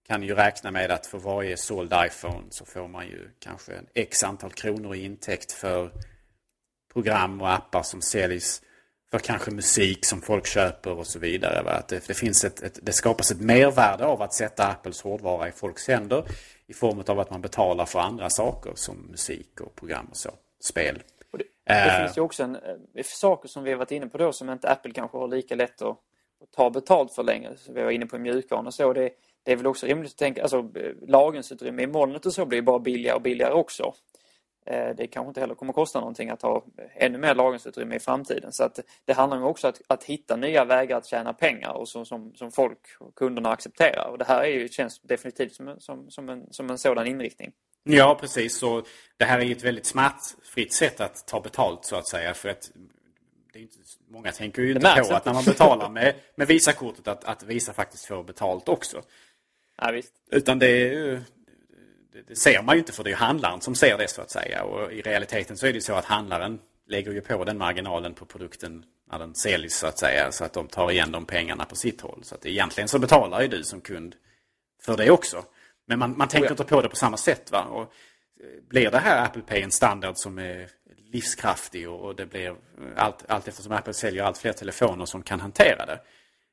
kan 0.09 0.22
ju 0.22 0.34
räkna 0.34 0.70
med 0.70 0.91
att 0.91 1.07
för 1.07 1.18
varje 1.18 1.57
såld 1.57 1.93
iPhone 2.07 2.45
så 2.51 2.64
får 2.64 2.89
man 2.89 3.07
ju 3.07 3.30
kanske 3.39 3.74
en 3.74 3.86
x 3.95 4.24
antal 4.24 4.53
kronor 4.53 4.95
i 4.95 5.05
intäkt 5.05 5.53
för 5.53 5.91
program 6.93 7.41
och 7.41 7.53
appar 7.53 7.82
som 7.82 8.03
säljs 8.03 8.62
för 9.11 9.19
kanske 9.19 9.51
musik 9.51 10.05
som 10.05 10.21
folk 10.21 10.47
köper 10.47 10.99
och 10.99 11.07
så 11.07 11.19
vidare. 11.19 11.63
Va? 11.63 11.71
Att 11.71 11.89
det, 11.89 12.07
det, 12.07 12.15
finns 12.15 12.45
ett, 12.45 12.63
ett, 12.63 12.79
det 12.83 12.93
skapas 12.93 13.31
ett 13.31 13.41
mervärde 13.41 14.07
av 14.07 14.23
att 14.23 14.35
sätta 14.35 14.67
Apples 14.67 15.03
hårdvara 15.03 15.49
i 15.49 15.53
folks 15.53 15.89
händer 15.89 16.25
i 16.67 16.75
form 16.75 17.03
av 17.07 17.21
att 17.21 17.31
man 17.31 17.41
betalar 17.41 17.87
för 17.87 17.99
andra 17.99 18.31
saker 18.31 18.73
som 18.75 18.97
musik 19.11 19.61
och 19.61 19.75
program 19.75 20.07
och 20.11 20.17
så, 20.17 20.31
spel. 20.61 21.03
Och 21.33 21.39
det, 21.39 21.45
det 21.67 21.91
uh, 21.91 22.05
finns 22.05 22.19
ju 22.19 22.23
också 22.23 22.43
en, 22.43 22.57
eh, 22.57 23.05
saker 23.05 23.49
som 23.49 23.65
vi 23.65 23.71
har 23.71 23.79
varit 23.79 23.91
inne 23.91 24.07
på 24.07 24.19
då 24.19 24.33
som 24.33 24.51
inte 24.51 24.71
Apple 24.71 24.93
kanske 24.93 25.19
har 25.19 25.29
lika 25.29 25.55
lätt 25.55 25.83
att, 25.83 25.89
att 26.43 26.53
ta 26.57 26.71
betalt 26.71 27.13
för 27.13 27.23
längre. 27.23 27.57
Så 27.57 27.73
vi 27.73 27.83
var 27.83 27.91
inne 27.91 28.07
på 28.07 28.19
mjukvaran 28.19 28.67
och 28.67 28.75
så. 28.75 28.93
Det, 28.93 29.11
det 29.43 29.53
är 29.53 29.57
väl 29.57 29.67
också 29.67 29.87
rimligt 29.87 30.13
att 30.13 30.19
tänka, 30.19 30.43
alltså 30.43 30.59
eh, 30.59 31.09
lagringsutrymme 31.09 31.83
i 31.83 31.87
molnet 31.87 32.27
och 32.27 32.33
så 32.33 32.47
blir 32.47 32.63
bara 32.63 32.79
billigare 32.79 33.17
och 33.17 33.23
billigare 33.23 33.53
också. 33.53 33.95
Eh, 34.71 34.95
det 34.97 35.07
kanske 35.07 35.29
inte 35.29 35.41
heller 35.41 35.55
kommer 35.55 35.73
kosta 35.73 36.01
någonting 36.01 36.31
att 36.31 36.43
ha 36.43 36.64
ännu 36.95 37.19
mer 37.19 37.35
lagringsutrymme 37.35 37.97
i 37.97 37.99
framtiden. 37.99 38.53
Så 38.53 38.64
att 38.64 38.81
det 39.05 39.12
handlar 39.12 39.39
ju 39.39 39.45
också 39.45 39.66
om 39.66 39.71
att, 39.71 39.81
att 39.87 40.05
hitta 40.05 40.37
nya 40.37 40.64
vägar 40.64 40.97
att 40.97 41.07
tjäna 41.07 41.33
pengar 41.33 41.73
och 41.73 41.89
som, 41.89 42.07
som, 42.07 42.35
som 42.35 42.53
folk 42.53 42.79
och 42.99 43.14
kunderna 43.14 43.51
accepterar. 43.51 44.09
Och 44.11 44.19
det 44.19 44.25
här 44.25 44.43
är 44.43 44.49
ju, 44.49 44.69
känns 44.69 45.01
definitivt 45.01 45.55
som, 45.55 45.77
som, 45.79 46.11
som, 46.11 46.29
en, 46.29 46.53
som 46.53 46.71
en 46.71 46.79
sådan 46.79 47.07
inriktning. 47.07 47.53
Ja, 47.83 48.19
precis. 48.21 48.59
Så 48.59 48.83
det 49.16 49.25
här 49.25 49.39
är 49.39 49.45
ju 49.45 49.53
ett 49.53 49.64
väldigt 49.64 49.87
smärtfritt 49.87 50.73
sätt 50.73 51.01
att 51.01 51.27
ta 51.27 51.41
betalt 51.41 51.85
så 51.85 51.97
att 51.97 52.09
säga. 52.09 52.35
För 52.35 52.49
att 52.49 52.71
det 53.53 53.59
är 53.59 53.62
inte, 53.62 53.79
många 54.09 54.33
tänker 54.33 54.62
ju 54.62 54.73
inte 54.73 55.05
på 55.09 55.14
att 55.14 55.25
när 55.25 55.35
man 55.35 55.45
betalar 55.45 55.89
med, 55.89 56.14
med 56.35 56.47
Visakortet 56.47 57.09
att, 57.09 57.25
att 57.25 57.43
Visa 57.43 57.73
faktiskt 57.73 58.07
får 58.07 58.25
betalt 58.25 58.69
också. 58.69 59.03
Ja, 59.83 59.91
visst. 59.91 60.12
Utan 60.31 60.59
det 60.59 60.66
är 60.66 60.91
ju 60.91 61.21
det 62.27 62.37
ser 62.37 62.62
man 62.62 62.75
ju 62.75 62.79
inte 62.79 62.93
för 62.93 63.05
det 63.05 63.11
är 63.11 63.16
handlaren 63.16 63.61
som 63.61 63.75
ser 63.75 63.99
det 63.99 64.11
så 64.11 64.23
att 64.23 64.31
säga. 64.31 64.62
Och 64.62 64.93
i 64.93 65.03
realiteten 65.03 65.57
så 65.57 65.66
är 65.66 65.73
det 65.73 65.81
så 65.81 65.95
att 65.95 66.05
handlaren 66.05 66.59
lägger 66.87 67.12
ju 67.12 67.21
på 67.21 67.45
den 67.45 67.59
marginalen 67.59 68.14
på 68.14 68.25
produkten 68.25 68.85
när 69.11 69.19
den 69.19 69.35
säljs 69.35 69.79
så 69.79 69.87
att 69.87 69.99
säga. 69.99 70.33
Så 70.33 70.45
att 70.45 70.53
de 70.53 70.69
tar 70.69 70.91
igen 70.91 71.12
de 71.12 71.27
pengarna 71.27 71.64
på 71.64 71.77
sitt 71.77 72.01
håll. 72.01 72.21
Så 72.23 72.35
att 72.35 72.47
egentligen 72.47 72.89
så 72.89 72.99
betalar 72.99 73.43
ju 73.43 73.49
du 73.49 73.64
som 73.64 73.81
kund 73.81 74.14
för 74.83 74.97
det 74.97 75.11
också. 75.11 75.45
Men 75.87 75.99
man, 75.99 76.19
man 76.19 76.29
tänker 76.29 76.47
oh 76.47 76.49
ja. 76.49 76.53
inte 76.53 76.64
på 76.64 76.83
det 76.83 76.89
på 76.89 76.97
samma 76.97 77.16
sätt. 77.16 77.53
Va? 77.53 77.64
Och 77.64 77.83
eh, 77.83 78.62
blir 78.69 78.91
det 78.91 78.99
här 78.99 79.25
Apple 79.25 79.43
Pay 79.43 79.62
en 79.62 79.71
standard 79.71 80.16
som 80.16 80.39
är 80.39 80.69
livskraftig 81.12 81.89
och, 81.89 82.01
och 82.01 82.16
det 82.16 82.27
blir 82.27 82.55
allt, 82.97 83.25
allt 83.29 83.49
eftersom 83.49 83.73
Apple 83.73 83.95
säljer 83.95 84.25
allt 84.25 84.39
fler 84.39 84.53
telefoner 84.53 85.05
som 85.05 85.23
kan 85.23 85.41
hantera 85.41 85.87
det. 85.87 86.01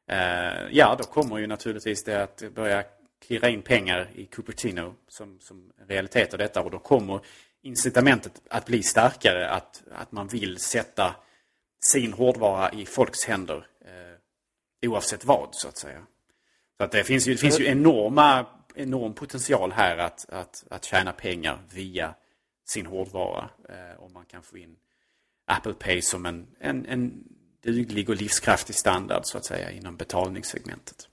Eh, 0.08 0.68
ja, 0.72 0.96
då 0.98 1.04
kommer 1.04 1.38
ju 1.38 1.48
naturligtvis 1.48 2.04
det 2.04 2.24
att 2.24 2.44
börja 2.56 2.84
klirra 3.28 3.50
in 3.50 3.62
pengar 3.62 4.10
i 4.16 4.26
Cupertino 4.26 4.96
som, 5.08 5.40
som 5.40 5.72
realitet 5.88 6.34
av 6.34 6.40
detta 6.40 6.62
och 6.62 6.72
då 6.72 6.80
kommer 6.80 7.20
incitamentet 7.62 8.42
att 8.50 8.66
bli 8.66 8.84
starkare 8.84 9.50
att, 9.50 9.84
att 9.92 10.12
man 10.12 10.28
vill 10.28 10.60
sätta 10.60 11.16
sin 11.84 12.14
hårdvara 12.14 12.72
i 12.72 12.86
folks 12.86 13.26
händer 13.26 13.68
eh, 13.86 14.90
oavsett 14.90 15.26
vad 15.26 15.50
så 15.52 15.68
att 15.68 15.78
säga. 15.78 16.06
Så 16.78 16.84
att 16.84 16.92
det 16.92 17.04
finns 17.04 17.28
ju, 17.28 17.32
det 17.32 17.38
finns 17.38 17.60
ju 17.60 17.66
enorma, 17.66 18.46
enorm 18.76 19.14
potential 19.14 19.72
här 19.72 19.98
att, 19.98 20.30
att, 20.30 20.64
att 20.70 20.86
tjäna 20.86 21.12
pengar 21.12 21.60
via 21.74 22.16
sin 22.66 22.86
hårdvara. 22.86 23.50
Eh, 23.70 24.04
om 24.04 24.14
man 24.14 24.26
kan 24.26 24.44
få 24.44 24.58
in 24.58 24.76
Apple 25.46 25.74
Pay 25.74 26.02
som 26.02 26.26
en, 26.26 26.48
en, 26.60 26.86
en 26.86 27.24
duglig 27.62 28.10
och 28.10 28.16
livskraftig 28.16 28.76
standard 28.76 29.22
så 29.26 29.38
att 29.38 29.46
säga 29.46 29.72
inom 29.72 29.98
betalningssegmentet. 29.98 31.10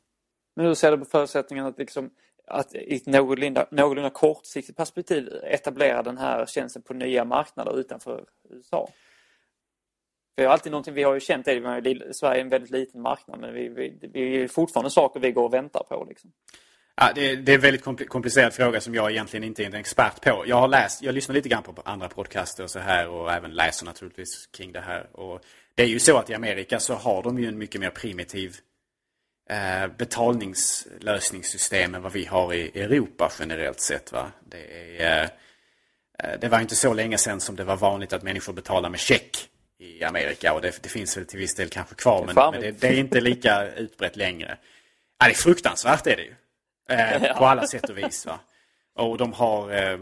Men 0.56 0.66
hur 0.66 0.74
ser 0.74 0.90
du 0.90 0.98
på 0.98 1.04
förutsättningen 1.04 1.66
att, 1.66 1.78
liksom, 1.78 2.10
att 2.46 2.74
i 2.74 2.96
ett 2.96 3.06
någorlunda, 3.06 3.66
någorlunda 3.70 4.10
kortsiktigt 4.10 4.76
perspektiv 4.76 5.28
etablera 5.42 6.02
den 6.02 6.18
här 6.18 6.46
tjänsten 6.46 6.82
på 6.82 6.94
nya 6.94 7.24
marknader 7.24 7.78
utanför 7.80 8.24
USA? 8.50 8.88
För 10.38 10.46
alltid 10.46 10.72
någonting 10.72 10.94
vi 10.94 11.02
har 11.02 11.14
ju 11.14 11.20
känt 11.20 11.48
är 11.48 11.64
att 12.08 12.16
Sverige 12.16 12.40
är 12.40 12.44
en 12.44 12.48
väldigt 12.48 12.70
liten 12.70 13.02
marknad 13.02 13.40
men 13.40 13.54
vi, 13.54 13.68
vi, 13.68 14.08
vi 14.12 14.42
är 14.42 14.48
fortfarande 14.48 14.90
saker 14.90 15.20
vi 15.20 15.32
går 15.32 15.44
och 15.44 15.54
väntar 15.54 15.82
på. 15.88 16.06
Liksom. 16.08 16.32
Ja, 16.96 17.12
det, 17.14 17.36
det, 17.36 17.52
är 17.52 17.56
en 17.56 17.60
väldigt 17.60 18.08
komplicerad 18.08 18.52
fråga 18.52 18.80
som 18.80 18.94
jag 18.94 19.10
egentligen 19.10 19.44
inte 19.44 19.62
är 19.62 19.66
en 19.66 19.74
expert 19.74 20.20
på. 20.20 20.44
Jag 20.46 20.56
har 20.56 20.68
läst, 20.68 21.02
jag 21.02 21.14
lyssnar 21.14 21.34
lite 21.34 21.48
grann 21.48 21.62
på 21.62 21.74
andra 21.84 22.08
podcaster 22.08 22.64
och 22.64 22.70
så 22.70 22.78
här 22.78 23.08
och 23.08 23.32
även 23.32 23.50
läser 23.50 23.86
naturligtvis 23.86 24.46
kring 24.46 24.72
det 24.72 24.80
här. 24.80 25.16
Och 25.16 25.40
det 25.74 25.82
är 25.82 25.86
ju 25.86 25.98
så 25.98 26.16
att 26.16 26.30
i 26.30 26.34
Amerika 26.34 26.80
så 26.80 26.94
har 26.94 27.22
de 27.22 27.38
ju 27.38 27.48
en 27.48 27.58
mycket 27.58 27.80
mer 27.80 27.90
primitiv 27.90 28.56
betalningslösningssystem 29.98 31.94
än 31.94 32.02
vad 32.02 32.12
vi 32.12 32.24
har 32.24 32.54
i 32.54 32.80
Europa 32.80 33.32
generellt 33.38 33.80
sett. 33.80 34.12
Va? 34.12 34.32
Det, 34.48 35.02
är, 35.02 35.22
eh, 36.18 36.30
det 36.40 36.48
var 36.48 36.60
inte 36.60 36.76
så 36.76 36.94
länge 36.94 37.18
sedan 37.18 37.40
som 37.40 37.56
det 37.56 37.64
var 37.64 37.76
vanligt 37.76 38.12
att 38.12 38.22
människor 38.22 38.52
betalar 38.52 38.88
med 38.88 39.00
check 39.00 39.48
i 39.78 40.04
Amerika 40.04 40.52
och 40.52 40.62
det, 40.62 40.82
det 40.82 40.88
finns 40.88 41.16
väl 41.16 41.26
till 41.26 41.38
viss 41.38 41.54
del 41.54 41.68
kanske 41.68 41.94
kvar 41.94 42.24
men, 42.26 42.34
men 42.34 42.60
det, 42.60 42.70
det, 42.70 42.88
är 42.88 42.98
inte 42.98 43.20
lika 43.20 43.68
utbrett 43.68 44.16
längre. 44.16 44.58
Ja, 45.18 45.26
det 45.26 45.32
är 45.32 45.34
fruktansvärt 45.34 46.06
är 46.06 46.16
det 46.16 46.22
ju. 46.22 46.34
Eh, 46.88 47.36
på 47.38 47.46
alla 47.46 47.66
sätt 47.66 47.90
och 47.90 47.98
vis. 47.98 48.26
Va? 48.26 48.40
Och 48.94 49.18
de 49.18 49.32
har, 49.32 49.70
eh, 49.70 49.98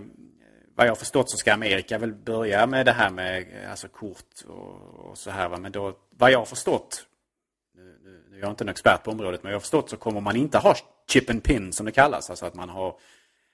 vad 0.75 0.87
jag 0.87 0.91
har 0.91 0.97
förstått 0.97 1.31
så 1.31 1.37
ska 1.37 1.53
Amerika 1.53 1.99
väl 1.99 2.13
börja 2.13 2.67
med 2.67 2.87
det 2.87 2.93
här 2.93 3.11
med 3.11 3.47
alltså 3.71 3.89
kort 3.89 4.45
och, 4.49 5.11
och 5.11 5.19
så 5.19 5.31
här. 5.31 5.49
Va? 5.49 5.57
Men 5.57 5.73
då, 5.73 5.97
vad 6.11 6.31
jag 6.31 6.39
har 6.39 6.47
förstått 6.47 7.07
jag 8.41 8.47
är 8.47 8.51
inte 8.51 8.65
en 8.65 8.69
expert 8.69 9.03
på 9.05 9.11
området, 9.11 9.43
men 9.43 9.53
jag 9.53 9.57
har 9.57 9.61
förstått 9.61 9.91
så 9.91 9.97
kommer 9.97 10.21
man 10.21 10.37
inte 10.37 10.59
ha 10.59 10.77
chip 11.09 11.31
and 11.31 11.43
pin 11.43 11.73
som 11.73 11.87
det 11.87 11.93
kallas. 11.93 12.31
Alltså 12.31 12.47
att 12.47 12.55
man 12.55 12.69
har 12.69 12.97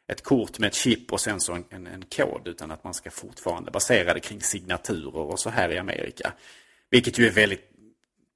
ett 0.09 0.23
kort 0.23 0.59
med 0.59 0.67
ett 0.67 0.75
chip 0.75 1.13
och 1.13 1.21
sen 1.21 1.41
så 1.41 1.53
en, 1.53 1.65
en, 1.71 1.87
en 1.87 2.05
kod. 2.05 2.49
Utan 2.49 2.71
att 2.71 2.85
man 2.85 2.95
ska 2.95 3.11
fortfarande 3.11 3.71
basera 3.71 4.15
det 4.15 4.21
kring 4.21 4.41
signaturer 4.41 5.17
och 5.17 5.41
så 5.41 5.51
här 5.51 5.73
i 5.73 5.79
Amerika. 5.79 6.33
Vilket 6.91 7.19
ju 7.19 7.27
är 7.27 7.31
väldigt 7.31 7.71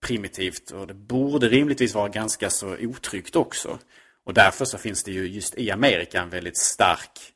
primitivt 0.01 0.71
och 0.71 0.87
det 0.87 0.95
borde 0.95 1.49
rimligtvis 1.49 1.95
vara 1.95 2.09
ganska 2.09 2.51
så 2.51 2.77
otryggt 2.77 3.37
också. 3.37 3.79
Och 4.25 4.35
därför 4.35 4.65
så 4.65 4.79
finns 4.79 5.05
det 5.05 5.13
ju 5.13 5.29
just 5.29 5.55
i 5.55 5.71
Amerika 5.71 6.21
en 6.21 6.31
väldigt 6.31 6.59
stark 6.59 7.33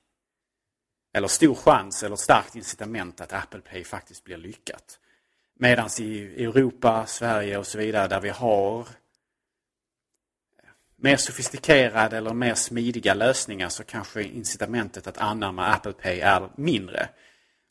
eller 1.15 1.29
stor 1.29 1.55
chans 1.55 2.03
eller 2.03 2.17
starkt 2.17 2.57
incitament 2.57 3.21
att 3.21 3.33
Apple 3.33 3.61
Pay 3.61 3.85
faktiskt 3.85 4.25
blir 4.25 4.37
lyckat. 4.37 4.99
Medan 5.59 5.89
i 5.99 6.45
Europa, 6.45 7.07
Sverige 7.07 7.59
och 7.59 7.67
så 7.67 7.79
vidare 7.79 8.09
där 8.09 8.21
vi 8.21 8.29
har 8.29 8.89
mer 11.05 11.17
sofistikerade 11.17 12.17
eller 12.17 12.35
mer 12.35 12.55
smidiga 12.55 13.15
lösningar 13.15 13.69
så 13.69 13.85
kanske 13.85 14.23
incitamentet 14.23 15.07
att 15.07 15.19
anamma 15.19 15.67
Apple 15.67 15.93
Pay 15.93 16.21
är 16.21 16.51
mindre. 16.57 17.09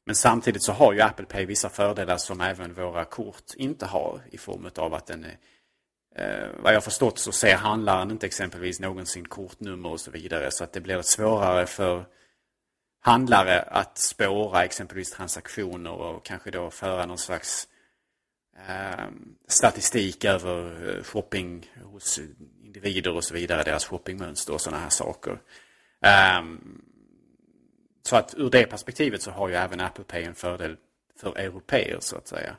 Men 0.06 0.16
samtidigt 0.16 0.64
så 0.64 0.72
har 0.72 0.94
ju 0.94 1.02
Apple 1.02 1.26
Pay 1.26 1.46
vissa 1.46 1.70
fördelar 1.70 2.18
som 2.18 2.42
även 2.42 2.74
våra 2.74 3.06
kort 3.06 3.54
inte 3.56 3.86
har 3.86 4.22
i 4.32 4.38
form 4.38 4.70
av 4.78 4.94
att 4.94 5.08
den 5.08 5.24
är 5.24 5.38
Eh, 6.16 6.48
vad 6.60 6.74
jag 6.74 6.84
förstått 6.84 7.20
så 7.20 7.32
ser 7.32 7.56
handlaren 7.56 8.12
inte 8.12 8.26
exempelvis 8.26 8.80
någonsin 8.80 9.26
kortnummer 9.26 9.90
och 9.90 10.00
så 10.00 10.12
vidare. 10.12 10.52
Så 10.52 10.64
att 10.64 10.74
det 10.74 10.82
blir 10.82 11.02
svårare 11.02 11.66
för 11.66 12.06
handlare 13.02 13.62
att 13.62 13.98
spåra 13.98 14.64
exempelvis 14.64 15.12
transaktioner 15.12 15.92
och 15.92 16.26
kanske 16.26 16.52
då 16.52 16.70
föra 16.70 17.06
någon 17.06 17.18
slags 17.18 17.68
eh, 17.68 17.73
statistik 19.48 20.26
över 20.26 20.90
eh, 20.90 21.04
shopping 21.04 21.72
hos 21.84 22.20
individer 22.64 23.16
och 23.16 23.24
så 23.24 23.34
vidare, 23.34 23.64
deras 23.64 23.86
shoppingmönster 23.86 24.54
och 24.54 24.62
sådana 24.62 24.82
här 24.82 24.90
saker. 24.90 25.42
Eh, 26.02 26.44
så 28.04 28.16
att 28.16 28.34
ur 28.38 28.50
det 28.50 28.66
perspektivet 28.66 29.22
så 29.22 29.32
har 29.32 29.50
ju 29.50 29.56
även 29.56 29.80
Apple 29.80 30.04
Pay 30.04 30.24
en 30.24 30.36
fördel 30.36 30.78
för 31.20 31.38
europeer 31.38 31.98
så 32.00 32.18
att 32.18 32.28
säga. 32.28 32.56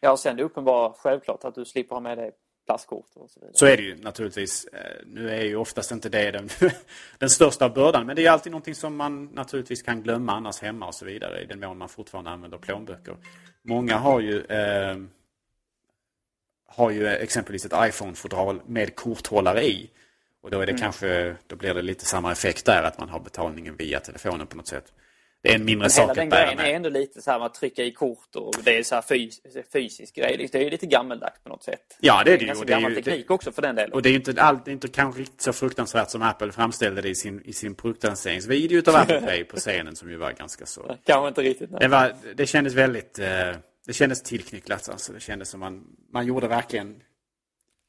Ja, 0.00 0.12
och 0.12 0.18
sen 0.18 0.36
det 0.36 0.42
uppenbara 0.42 0.92
självklart 0.92 1.44
att 1.44 1.54
du 1.54 1.64
slipper 1.64 1.94
ha 1.94 2.00
med 2.00 2.18
dig 2.18 2.32
plastkort 2.66 3.06
och 3.14 3.30
så 3.30 3.40
vidare. 3.40 3.54
Så 3.54 3.66
är 3.66 3.76
det 3.76 3.82
ju 3.82 3.96
naturligtvis. 3.96 4.64
Eh, 4.64 5.06
nu 5.06 5.30
är 5.30 5.42
ju 5.42 5.56
oftast 5.56 5.92
inte 5.92 6.08
det 6.08 6.30
den, 6.30 6.48
den 7.18 7.30
största 7.30 7.68
bördan. 7.68 8.06
Men 8.06 8.16
det 8.16 8.26
är 8.26 8.30
alltid 8.30 8.52
någonting 8.52 8.74
som 8.74 8.96
man 8.96 9.24
naturligtvis 9.24 9.82
kan 9.82 10.02
glömma 10.02 10.32
annars 10.32 10.60
hemma 10.60 10.86
och 10.86 10.94
så 10.94 11.04
vidare. 11.04 11.42
I 11.42 11.46
den 11.46 11.60
mån 11.60 11.78
man 11.78 11.88
fortfarande 11.88 12.30
använder 12.30 12.58
plånböcker. 12.58 13.16
Många 13.62 13.96
har 13.96 14.20
ju 14.20 14.44
eh, 14.44 14.96
har 16.68 16.90
ju 16.90 17.08
exempelvis 17.08 17.64
ett 17.64 17.72
iPhone-fodral 17.88 18.60
med 18.66 18.96
korthållare 18.96 19.64
i. 19.64 19.90
Och 20.42 20.50
då 20.50 20.60
är 20.60 20.66
det 20.66 20.72
mm. 20.72 20.82
kanske, 20.82 21.36
då 21.46 21.56
blir 21.56 21.74
det 21.74 21.82
lite 21.82 22.04
samma 22.04 22.32
effekt 22.32 22.64
där 22.64 22.82
att 22.82 22.98
man 22.98 23.08
har 23.08 23.20
betalningen 23.20 23.76
via 23.76 24.00
telefonen 24.00 24.46
på 24.46 24.56
något 24.56 24.68
sätt. 24.68 24.92
Det 25.42 25.50
är 25.50 25.54
en 25.54 25.64
mindre 25.64 25.90
sak 25.90 26.10
att 26.10 26.16
bära 26.16 26.26
med. 26.26 26.38
Hela 26.38 26.46
den 26.46 26.56
grejen 26.56 26.72
är 26.72 26.76
ändå 26.76 26.88
lite 26.88 27.22
så 27.22 27.30
här 27.30 27.40
att 27.40 27.54
trycka 27.54 27.84
i 27.84 27.92
kort 27.92 28.36
och 28.36 28.54
det 28.64 28.78
är 28.78 28.82
så 28.82 28.94
här 28.94 29.02
fys 29.02 29.40
fysisk 29.72 30.14
grej. 30.14 30.48
Det 30.52 30.58
är 30.58 30.62
ju 30.62 30.70
lite 30.70 30.86
gammeldags 30.86 31.42
på 31.42 31.48
något 31.48 31.64
sätt. 31.64 31.96
Ja, 32.00 32.22
det 32.24 32.32
är 32.32 32.38
det, 32.38 32.44
ju. 32.44 32.52
Och 32.52 32.66
det 32.66 32.72
är 32.72 32.76
gammal 32.76 32.94
teknik 32.94 33.28
det, 33.28 33.34
också 33.34 33.52
för 33.52 33.62
den 33.62 33.74
delen. 33.74 33.92
Och 33.92 34.02
det 34.02 34.08
är 34.08 34.10
ju 34.10 34.16
inte, 34.16 34.42
all, 34.42 34.58
det 34.64 34.70
är 34.70 34.72
inte 34.72 34.88
kanske 34.88 35.20
riktigt 35.20 35.40
så 35.40 35.52
fruktansvärt 35.52 36.10
som 36.10 36.22
Apple 36.22 36.52
framställde 36.52 37.00
det 37.00 37.08
i 37.08 37.14
sin, 37.14 37.42
i 37.44 37.52
sin 37.52 37.74
produktlanseringsvideo 37.74 38.78
utav 38.78 38.96
Apple 38.96 39.20
Pay 39.26 39.44
på 39.44 39.56
scenen 39.56 39.96
som 39.96 40.10
ju 40.10 40.16
var 40.16 40.32
ganska 40.32 40.66
så... 40.66 40.96
Kanske 41.04 41.28
inte 41.28 41.42
riktigt. 41.42 41.70
Det, 41.80 41.88
var, 41.88 42.14
det 42.34 42.46
kändes 42.46 42.74
väldigt... 42.74 43.18
Eh, 43.18 43.28
det 43.88 43.94
kändes 43.94 44.22
tillknycklat 44.22 44.88
alltså. 44.88 45.12
Det 45.12 45.20
kändes 45.20 45.48
som 45.48 45.60
man, 45.60 45.96
man 46.10 46.26
gjorde 46.26 46.48
verkligen... 46.48 47.02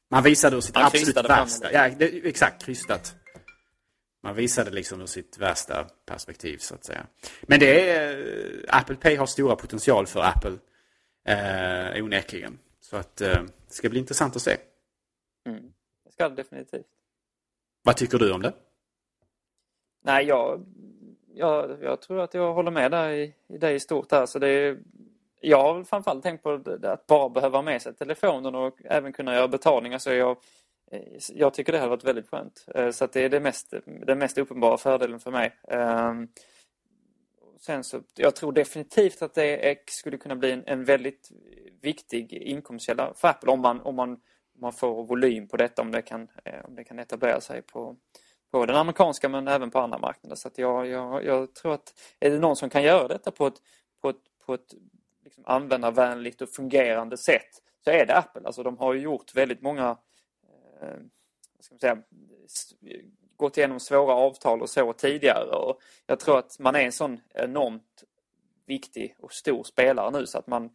Man 0.09 0.23
visade 0.23 0.55
ur 0.55 0.61
sitt 0.61 0.75
man 0.75 0.85
absolut 0.85 1.17
värsta. 1.17 1.71
Ja, 1.71 1.89
det, 1.89 2.27
exakt. 2.27 2.65
Krystat. 2.65 3.15
Man 4.23 4.35
visade 4.35 4.71
liksom 4.71 5.01
ur 5.01 5.05
sitt 5.05 5.37
värsta 5.37 5.87
perspektiv 6.05 6.57
så 6.57 6.75
att 6.75 6.85
säga. 6.85 7.07
Men 7.41 7.59
det 7.59 7.89
är, 7.89 8.65
Apple 8.67 8.95
Pay 8.95 9.15
har 9.15 9.25
stora 9.25 9.55
potential 9.55 10.07
för 10.07 10.19
Apple. 10.19 10.57
Eh, 11.25 12.03
onekligen. 12.03 12.59
Så 12.81 12.97
att 12.97 13.21
eh, 13.21 13.43
det 13.67 13.73
ska 13.73 13.89
bli 13.89 13.99
intressant 13.99 14.35
att 14.35 14.41
se. 14.41 14.57
Mm. 15.45 15.73
Det 16.05 16.11
ska 16.11 16.29
det 16.29 16.35
definitivt. 16.35 16.87
Vad 17.83 17.97
tycker 17.97 18.17
du 18.17 18.31
om 18.31 18.41
det? 18.41 18.53
Nej, 20.03 20.25
jag, 20.25 20.65
jag, 21.33 21.83
jag 21.83 22.01
tror 22.01 22.21
att 22.21 22.33
jag 22.33 22.53
håller 22.53 22.71
med 22.71 22.91
där 22.91 23.09
i, 23.09 23.33
i 23.47 23.57
det 23.57 23.71
i 23.71 23.79
stort. 23.79 24.11
Här. 24.11 24.25
Så 24.25 24.39
det 24.39 24.77
jag 25.41 25.63
har 25.63 25.83
framförallt 25.83 26.23
tänkt 26.23 26.43
på 26.43 26.57
det, 26.57 26.91
att 26.91 27.07
bara 27.07 27.29
behöva 27.29 27.57
ha 27.57 27.63
med 27.63 27.81
sig 27.81 27.95
telefonen 27.95 28.55
och 28.55 28.81
även 28.85 29.13
kunna 29.13 29.35
göra 29.35 29.47
betalningar. 29.47 29.97
Så 29.97 30.11
jag, 30.11 30.37
eh, 30.91 31.01
jag 31.29 31.53
tycker 31.53 31.71
det 31.71 31.79
har 31.79 31.87
varit 31.87 32.03
väldigt 32.03 32.29
skönt. 32.29 32.65
Eh, 32.75 32.91
så 32.91 33.05
att 33.05 33.13
det 33.13 33.21
är 33.21 33.29
det 33.29 33.39
mest, 33.39 33.73
den 33.85 34.19
mest 34.19 34.37
uppenbara 34.37 34.77
fördelen 34.77 35.19
för 35.19 35.31
mig. 35.31 35.55
Ehm, 35.67 36.27
sen 37.59 37.83
så, 37.83 38.01
jag 38.15 38.35
tror 38.35 38.51
definitivt 38.51 39.21
att 39.21 39.33
det 39.33 39.79
skulle 39.89 40.17
kunna 40.17 40.35
bli 40.35 40.51
en, 40.51 40.63
en 40.65 40.85
väldigt 40.85 41.31
viktig 41.81 42.33
inkomstkälla 42.33 43.13
för 43.15 43.27
Apple 43.27 43.51
om 43.51 43.61
man, 43.61 43.81
om 43.81 43.95
man, 43.95 44.11
om 44.11 44.61
man 44.61 44.73
får 44.73 45.03
volym 45.03 45.47
på 45.47 45.57
detta, 45.57 45.81
om 45.81 45.91
det 45.91 46.01
kan, 46.01 46.27
eh, 46.45 46.65
om 46.65 46.75
det 46.75 46.83
kan 46.83 46.99
etablera 46.99 47.41
sig 47.41 47.61
på, 47.61 47.95
på 48.51 48.65
den 48.65 48.75
amerikanska 48.75 49.29
men 49.29 49.47
även 49.47 49.71
på 49.71 49.79
andra 49.79 49.97
marknader. 49.97 50.35
Så 50.35 50.47
att 50.47 50.57
jag, 50.57 50.87
jag, 50.87 51.25
jag 51.25 51.55
tror 51.55 51.73
att 51.73 51.93
är 52.19 52.29
det 52.29 52.39
någon 52.39 52.55
som 52.55 52.69
kan 52.69 52.83
göra 52.83 53.07
detta 53.07 53.31
på 53.31 53.47
ett, 53.47 53.61
på 54.01 54.09
ett, 54.09 54.21
på 54.45 54.53
ett 54.53 54.73
liksom 55.29 55.45
användarvänligt 55.47 56.41
och 56.41 56.49
fungerande 56.49 57.17
sätt 57.17 57.49
så 57.83 57.91
är 57.91 58.05
det 58.05 58.17
Apple. 58.17 58.41
Alltså 58.45 58.63
de 58.63 58.77
har 58.77 58.93
ju 58.93 58.99
gjort 58.99 59.35
väldigt 59.35 59.61
många 59.61 59.97
Eh, 60.81 60.97
vad 61.55 61.65
ska 61.65 61.73
man 61.73 61.79
säga, 61.79 61.97
gått 63.37 63.57
igenom 63.57 63.79
svåra 63.79 64.13
avtal 64.13 64.61
och 64.61 64.69
så 64.69 64.93
tidigare. 64.93 65.55
Och 65.55 65.81
jag 66.05 66.19
tror 66.19 66.39
att 66.39 66.59
man 66.59 66.75
är 66.75 66.79
en 66.79 66.91
sån 66.91 67.21
enormt 67.29 68.03
viktig 68.65 69.15
och 69.19 69.33
stor 69.33 69.63
spelare 69.63 70.11
nu 70.11 70.25
så 70.25 70.37
att 70.37 70.47
man 70.47 70.69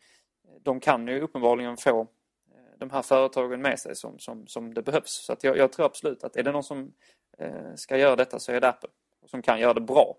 de 0.62 0.80
kan 0.80 1.08
ju 1.08 1.20
uppenbarligen 1.20 1.76
få 1.76 2.00
eh, 2.00 2.78
de 2.78 2.90
här 2.90 3.02
företagen 3.02 3.62
med 3.62 3.80
sig 3.80 3.96
som, 3.96 4.18
som, 4.18 4.46
som 4.46 4.74
det 4.74 4.82
behövs. 4.82 5.24
Så 5.26 5.32
att 5.32 5.44
jag, 5.44 5.56
jag 5.56 5.72
tror 5.72 5.86
absolut 5.86 6.24
att 6.24 6.36
är 6.36 6.42
det 6.42 6.52
någon 6.52 6.64
som 6.64 6.92
eh, 7.38 7.74
ska 7.74 7.96
göra 7.96 8.16
detta 8.16 8.38
så 8.38 8.52
är 8.52 8.60
det 8.60 8.68
Apple. 8.68 8.90
Som 9.26 9.42
kan 9.42 9.60
göra 9.60 9.74
det 9.74 9.80
bra. 9.80 10.16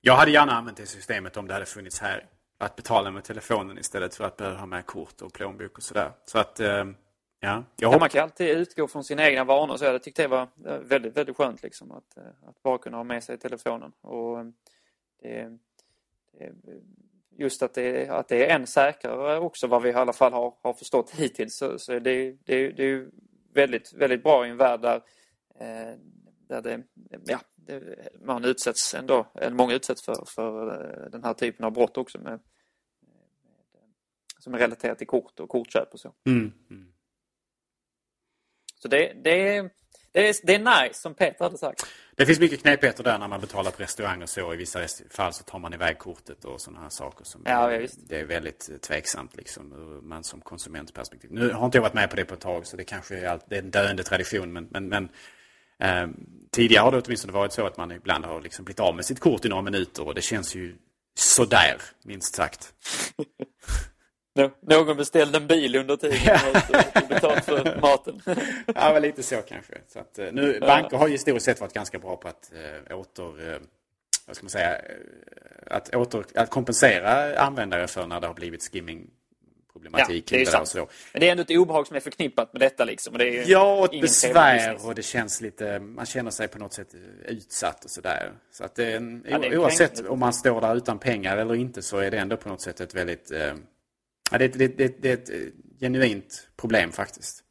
Jag 0.00 0.16
hade 0.16 0.30
gärna 0.30 0.52
använt 0.52 0.76
det 0.76 0.86
systemet 0.86 1.36
om 1.36 1.46
det 1.46 1.54
hade 1.54 1.66
funnits 1.66 2.00
här. 2.00 2.26
Att 2.58 2.76
betala 2.76 3.10
med 3.10 3.24
telefonen 3.24 3.78
istället 3.78 4.14
för 4.14 4.24
att 4.24 4.36
behöva 4.36 4.58
ha 4.58 4.66
med 4.66 4.86
kort 4.86 5.22
och 5.22 5.32
plånbok 5.32 5.76
och 5.76 5.82
sådär. 5.82 6.12
Så 6.26 6.38
att 6.38 6.60
eh, 6.60 6.84
Ja, 7.40 7.64
ja, 7.76 7.98
man 7.98 8.08
kan 8.08 8.22
alltid 8.22 8.48
utgå 8.48 8.88
från 8.88 9.04
sina 9.04 9.28
egna 9.28 9.44
vanor. 9.44 9.76
Så 9.76 9.84
jag 9.84 10.02
tyckte 10.02 10.22
det 10.22 10.28
var 10.28 10.48
väldigt, 10.78 11.16
väldigt 11.16 11.36
skönt 11.36 11.62
liksom, 11.62 11.90
att, 11.90 12.16
eh, 12.16 12.48
att 12.48 12.62
bara 12.62 12.78
kunna 12.78 12.96
ha 12.96 13.04
med 13.04 13.24
sig 13.24 13.38
telefonen. 13.38 13.92
Och 14.00 14.38
eh, 14.38 14.46
det, 15.22 15.50
det, 16.38 16.52
just 17.36 17.62
att 17.62 17.74
det, 17.74 18.08
att 18.08 18.28
det 18.28 18.46
är 18.46 18.54
än 18.54 18.66
säkrare 18.66 19.38
också 19.38 19.66
vad 19.66 19.82
vi 19.82 19.90
i 19.90 19.94
alla 19.94 20.12
fall 20.12 20.32
har, 20.32 20.54
har 20.62 20.72
förstått 20.72 21.10
hittills. 21.10 21.56
Så, 21.56 21.78
så 21.78 21.98
det, 21.98 22.36
det, 22.44 22.68
det 22.70 22.84
är 22.84 23.08
väldigt, 23.52 23.92
väldigt 23.92 24.22
bra 24.22 24.46
i 24.46 24.50
en 24.50 24.56
värld 24.56 24.80
där, 24.80 25.02
eh, 25.60 25.94
där 26.48 26.62
det, 26.62 26.82
ja, 27.24 27.40
det, 27.54 27.82
man 28.20 28.44
utsätts 28.44 28.94
ändå, 28.94 29.32
många 29.50 29.74
utsätts 29.74 30.04
för, 30.04 30.24
för 30.34 31.08
den 31.12 31.24
här 31.24 31.34
typen 31.34 31.64
av 31.64 31.72
brott 31.72 31.96
också 31.96 32.18
med, 32.18 32.32
med 32.32 32.40
som 34.38 34.54
är 34.54 34.58
relaterat 34.58 34.98
till 34.98 35.06
kort 35.06 35.40
och 35.40 35.48
kortköp 35.48 35.92
och 35.92 36.00
så. 36.00 36.14
Mm. 36.26 36.52
Mm. 36.70 36.92
Så 38.82 38.88
det, 38.88 39.12
det, 39.24 39.70
det, 40.12 40.28
är, 40.28 40.34
det 40.46 40.54
är 40.54 40.58
nice 40.58 41.00
som 41.00 41.14
Peter 41.14 41.44
hade 41.44 41.58
sagt. 41.58 41.86
Det 42.16 42.26
finns 42.26 42.40
mycket 42.40 42.62
knepigheter 42.62 43.04
där 43.04 43.18
när 43.18 43.28
man 43.28 43.40
betalar 43.40 43.70
på 43.70 43.82
restaurang 43.82 44.22
och 44.22 44.28
så. 44.28 44.54
I 44.54 44.56
vissa 44.56 44.80
fall 45.10 45.32
så 45.32 45.44
tar 45.44 45.58
man 45.58 45.74
iväg 45.74 45.98
kortet 45.98 46.44
och 46.44 46.60
sådana 46.60 46.82
här 46.82 46.88
saker. 46.88 47.24
Som 47.24 47.42
ja, 47.44 47.72
är, 47.72 47.88
det 48.08 48.20
är 48.20 48.24
väldigt 48.24 48.82
tveksamt 48.82 49.36
liksom 49.36 49.72
ur 49.72 50.00
man 50.00 50.24
som 50.24 50.40
konsumentperspektiv. 50.40 51.32
Nu 51.32 51.50
har 51.50 51.64
inte 51.64 51.78
jag 51.78 51.82
varit 51.82 51.94
med 51.94 52.10
på 52.10 52.16
det 52.16 52.24
på 52.24 52.34
ett 52.34 52.40
tag 52.40 52.66
så 52.66 52.76
det 52.76 52.84
kanske 52.84 53.18
är, 53.18 53.28
allt, 53.28 53.44
det 53.48 53.56
är 53.56 53.62
en 53.62 53.70
döende 53.70 54.02
tradition. 54.02 54.52
Men, 54.52 54.68
men, 54.70 54.88
men 54.88 55.04
eh, 55.04 55.10
tidigare 56.50 56.82
har 56.82 56.92
det 56.92 57.02
åtminstone 57.06 57.32
varit 57.32 57.52
så 57.52 57.66
att 57.66 57.76
man 57.76 57.92
ibland 57.92 58.24
har 58.24 58.40
liksom 58.40 58.64
blivit 58.64 58.80
av 58.80 58.96
med 58.96 59.04
sitt 59.04 59.20
kort 59.20 59.44
i 59.44 59.48
några 59.48 59.62
minuter 59.62 60.06
och 60.06 60.14
det 60.14 60.22
känns 60.22 60.54
ju 60.54 60.76
sådär, 61.18 61.76
minst 62.04 62.34
sagt. 62.34 62.74
Någon 64.60 64.96
beställde 64.96 65.38
en 65.38 65.46
bil 65.46 65.76
under 65.76 65.96
tiden 65.96 66.38
och 66.48 67.08
betalt 67.08 67.44
för 67.44 67.80
maten. 67.80 68.22
ja, 68.74 68.92
men 68.92 69.02
lite 69.02 69.22
så 69.22 69.36
kanske. 69.48 69.74
Så 69.88 69.98
att, 69.98 70.18
eh, 70.18 70.26
nu, 70.32 70.60
banker 70.60 70.96
har 70.96 71.08
ju 71.08 71.14
i 71.14 71.18
stort 71.18 71.42
sett 71.42 71.60
varit 71.60 71.72
ganska 71.72 71.98
bra 71.98 72.16
på 72.16 72.28
att 72.28 72.52
äh, 72.90 72.98
åter... 72.98 73.52
Äh, 73.52 73.58
vad 74.26 74.36
ska 74.36 74.44
man 74.44 74.50
säga? 74.50 74.80
Att, 75.66 75.94
åter, 75.94 76.24
att 76.34 76.50
kompensera 76.50 77.38
användare 77.38 77.88
för 77.88 78.06
när 78.06 78.20
det 78.20 78.26
har 78.26 78.34
blivit 78.34 78.72
skimming 78.72 79.10
problematik. 79.78 80.32
Ja, 80.32 80.38
det 80.38 80.42
är 80.42 80.46
sant. 80.46 80.68
Så. 80.68 80.88
Men 81.12 81.20
det 81.20 81.28
är 81.28 81.30
ändå 81.30 81.42
ett 81.42 81.50
obehag 81.50 81.86
som 81.86 81.96
är 81.96 82.00
förknippat 82.00 82.52
med 82.52 82.62
detta. 82.62 82.84
Liksom. 82.84 83.12
Och 83.12 83.18
det 83.18 83.38
är 83.38 83.50
ja, 83.50 83.74
och 83.74 84.00
besvär 84.00 84.86
och 84.86 84.94
det 84.94 85.02
känns 85.02 85.40
lite... 85.40 85.78
Man 85.78 86.06
känner 86.06 86.30
sig 86.30 86.48
på 86.48 86.58
något 86.58 86.72
sätt 86.72 86.94
utsatt 87.24 87.84
och 87.84 87.90
sådär. 87.90 88.32
Så 88.52 88.64
att 88.64 88.74
det 88.74 88.92
är 88.92 89.20
ja, 89.24 89.38
det 89.38 89.58
oavsett 89.58 90.06
om 90.06 90.18
man 90.18 90.32
står 90.32 90.60
där 90.60 90.76
utan 90.76 90.98
pengar 90.98 91.36
eller 91.36 91.54
inte 91.54 91.82
så 91.82 91.98
är 91.98 92.10
det 92.10 92.18
ändå 92.18 92.36
på 92.36 92.48
något 92.48 92.60
sätt 92.60 92.80
ett 92.80 92.94
väldigt... 92.94 93.30
Eh, 93.30 93.54
Ja, 94.30 94.38
det, 94.38 94.48
det, 94.48 94.68
det, 94.68 95.02
det 95.02 95.10
är 95.10 95.14
ett 95.14 95.30
eh, 95.30 95.36
genuint 95.80 96.48
problem 96.56 96.92
faktiskt. 96.92 97.44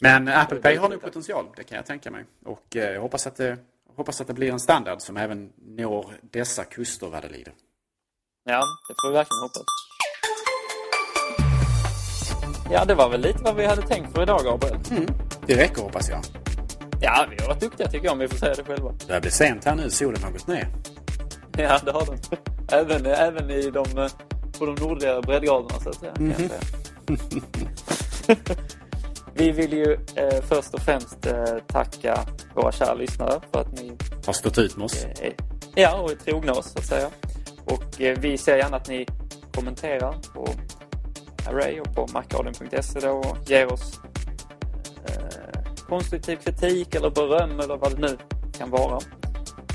Men 0.00 0.28
Apple 0.28 0.58
Pay 0.58 0.76
har 0.76 0.88
nog 0.88 1.00
potential, 1.00 1.46
det 1.56 1.64
kan 1.64 1.76
jag 1.76 1.86
tänka 1.86 2.10
mig. 2.10 2.24
Och 2.44 2.76
eh, 2.76 2.92
jag 2.92 3.00
hoppas 3.00 3.26
att, 3.26 3.36
det, 3.36 3.58
hoppas 3.96 4.20
att 4.20 4.26
det 4.26 4.34
blir 4.34 4.52
en 4.52 4.60
standard 4.60 5.00
som 5.02 5.16
även 5.16 5.52
når 5.56 6.12
dessa 6.22 6.64
kuster 6.64 7.06
vad 7.06 7.22
det 7.22 7.28
lider. 7.28 7.54
Ja, 8.44 8.64
det 8.88 8.94
får 9.02 9.08
vi 9.08 9.14
verkligen 9.14 9.40
hoppas. 9.40 9.87
Ja, 12.70 12.84
det 12.84 12.94
var 12.94 13.08
väl 13.08 13.20
lite 13.20 13.38
vad 13.42 13.56
vi 13.56 13.66
hade 13.66 13.82
tänkt 13.82 14.12
för 14.14 14.22
idag, 14.22 14.40
Gabriel. 14.44 14.76
Mm, 14.90 15.06
det 15.46 15.56
räcker 15.56 15.82
hoppas 15.82 16.08
jag. 16.08 16.20
Ja, 17.00 17.26
vi 17.30 17.36
har 17.42 17.48
varit 17.48 17.60
duktiga 17.60 17.88
tycker 17.88 18.04
jag 18.04 18.12
om 18.12 18.18
vi 18.18 18.28
får 18.28 18.36
säga 18.36 18.54
det 18.54 18.64
själva. 18.64 18.92
Det 19.06 19.20
blir 19.20 19.30
sent 19.30 19.64
här 19.64 19.74
nu, 19.74 19.90
solen 19.90 20.22
har 20.22 20.30
gått 20.30 20.46
ner. 20.46 20.68
Ja, 21.58 21.78
det 21.84 21.92
har 21.92 22.06
den. 22.06 22.18
Även, 22.72 23.06
även 23.06 23.50
i 23.50 23.70
de 23.70 23.84
på 24.58 24.66
de 24.66 24.74
nordliga 24.74 25.20
breddgraderna 25.20 25.80
så 25.80 25.88
att 25.88 25.94
säga. 25.94 26.14
säga. 26.14 26.60
Vi 29.34 29.50
vill 29.50 29.72
ju 29.72 29.92
eh, 30.14 30.40
först 30.48 30.74
och 30.74 30.80
främst 30.80 31.26
eh, 31.26 31.44
tacka 31.66 32.20
våra 32.54 32.72
kära 32.72 32.94
lyssnare 32.94 33.40
för 33.52 33.60
att 33.60 33.72
ni 33.82 33.92
Har 34.26 34.32
stått 34.32 34.58
ut 34.58 34.76
med 34.76 34.84
oss. 34.84 35.04
eh, 35.04 35.32
ja, 35.74 35.96
och 36.00 36.10
är 36.10 36.14
trogna 36.14 36.52
oss 36.52 36.72
så 36.72 36.78
att 36.78 36.86
säga. 36.86 37.08
Och 37.64 38.00
eh, 38.00 38.18
vi 38.18 38.38
ser 38.38 38.56
gärna 38.56 38.76
att 38.76 38.88
ni 38.88 39.06
kommenterar 39.54 40.14
på 40.34 40.48
Array 41.48 41.80
och 41.80 41.94
på 41.94 42.06
macradion.se 42.12 43.00
då 43.00 43.10
och 43.10 43.36
ger 43.46 43.72
oss 43.72 44.00
eh, 45.08 45.62
konstruktiv 45.88 46.36
kritik 46.36 46.94
eller 46.94 47.10
beröm 47.10 47.60
eller 47.60 47.76
vad 47.76 47.96
det 47.96 48.00
nu 48.00 48.18
kan 48.58 48.70
vara. 48.70 48.98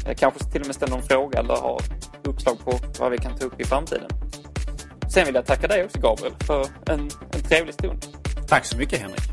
Eh, 0.07 0.15
kanske 0.15 0.39
till 0.39 0.61
och 0.61 0.67
med 0.67 0.75
ställa 0.75 0.95
någon 0.95 1.03
fråga 1.03 1.39
eller 1.39 1.55
ha 1.55 1.79
uppslag 2.23 2.59
på 2.59 2.79
vad 2.99 3.11
vi 3.11 3.17
kan 3.17 3.37
ta 3.37 3.45
upp 3.45 3.61
i 3.61 3.63
framtiden. 3.63 4.09
Sen 5.09 5.25
vill 5.25 5.35
jag 5.35 5.45
tacka 5.45 5.67
dig 5.67 5.83
också 5.83 5.99
Gabriel 5.99 6.33
för 6.47 6.67
en, 6.85 6.99
en 7.31 7.43
trevlig 7.43 7.73
stund. 7.73 8.05
Tack 8.47 8.65
så 8.65 8.77
mycket 8.77 8.99
Henrik. 8.99 9.23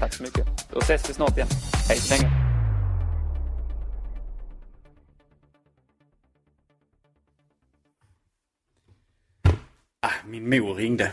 Tack 0.00 0.14
så 0.14 0.22
mycket. 0.22 0.46
Då 0.70 0.78
ses 0.78 1.10
vi 1.10 1.14
snart 1.14 1.36
igen. 1.36 1.48
Hej 1.88 1.96
så 1.96 2.14
länge. 2.14 2.42
Ah, 10.00 10.26
min 10.26 10.50
mor 10.50 10.74
ringde. 10.74 11.12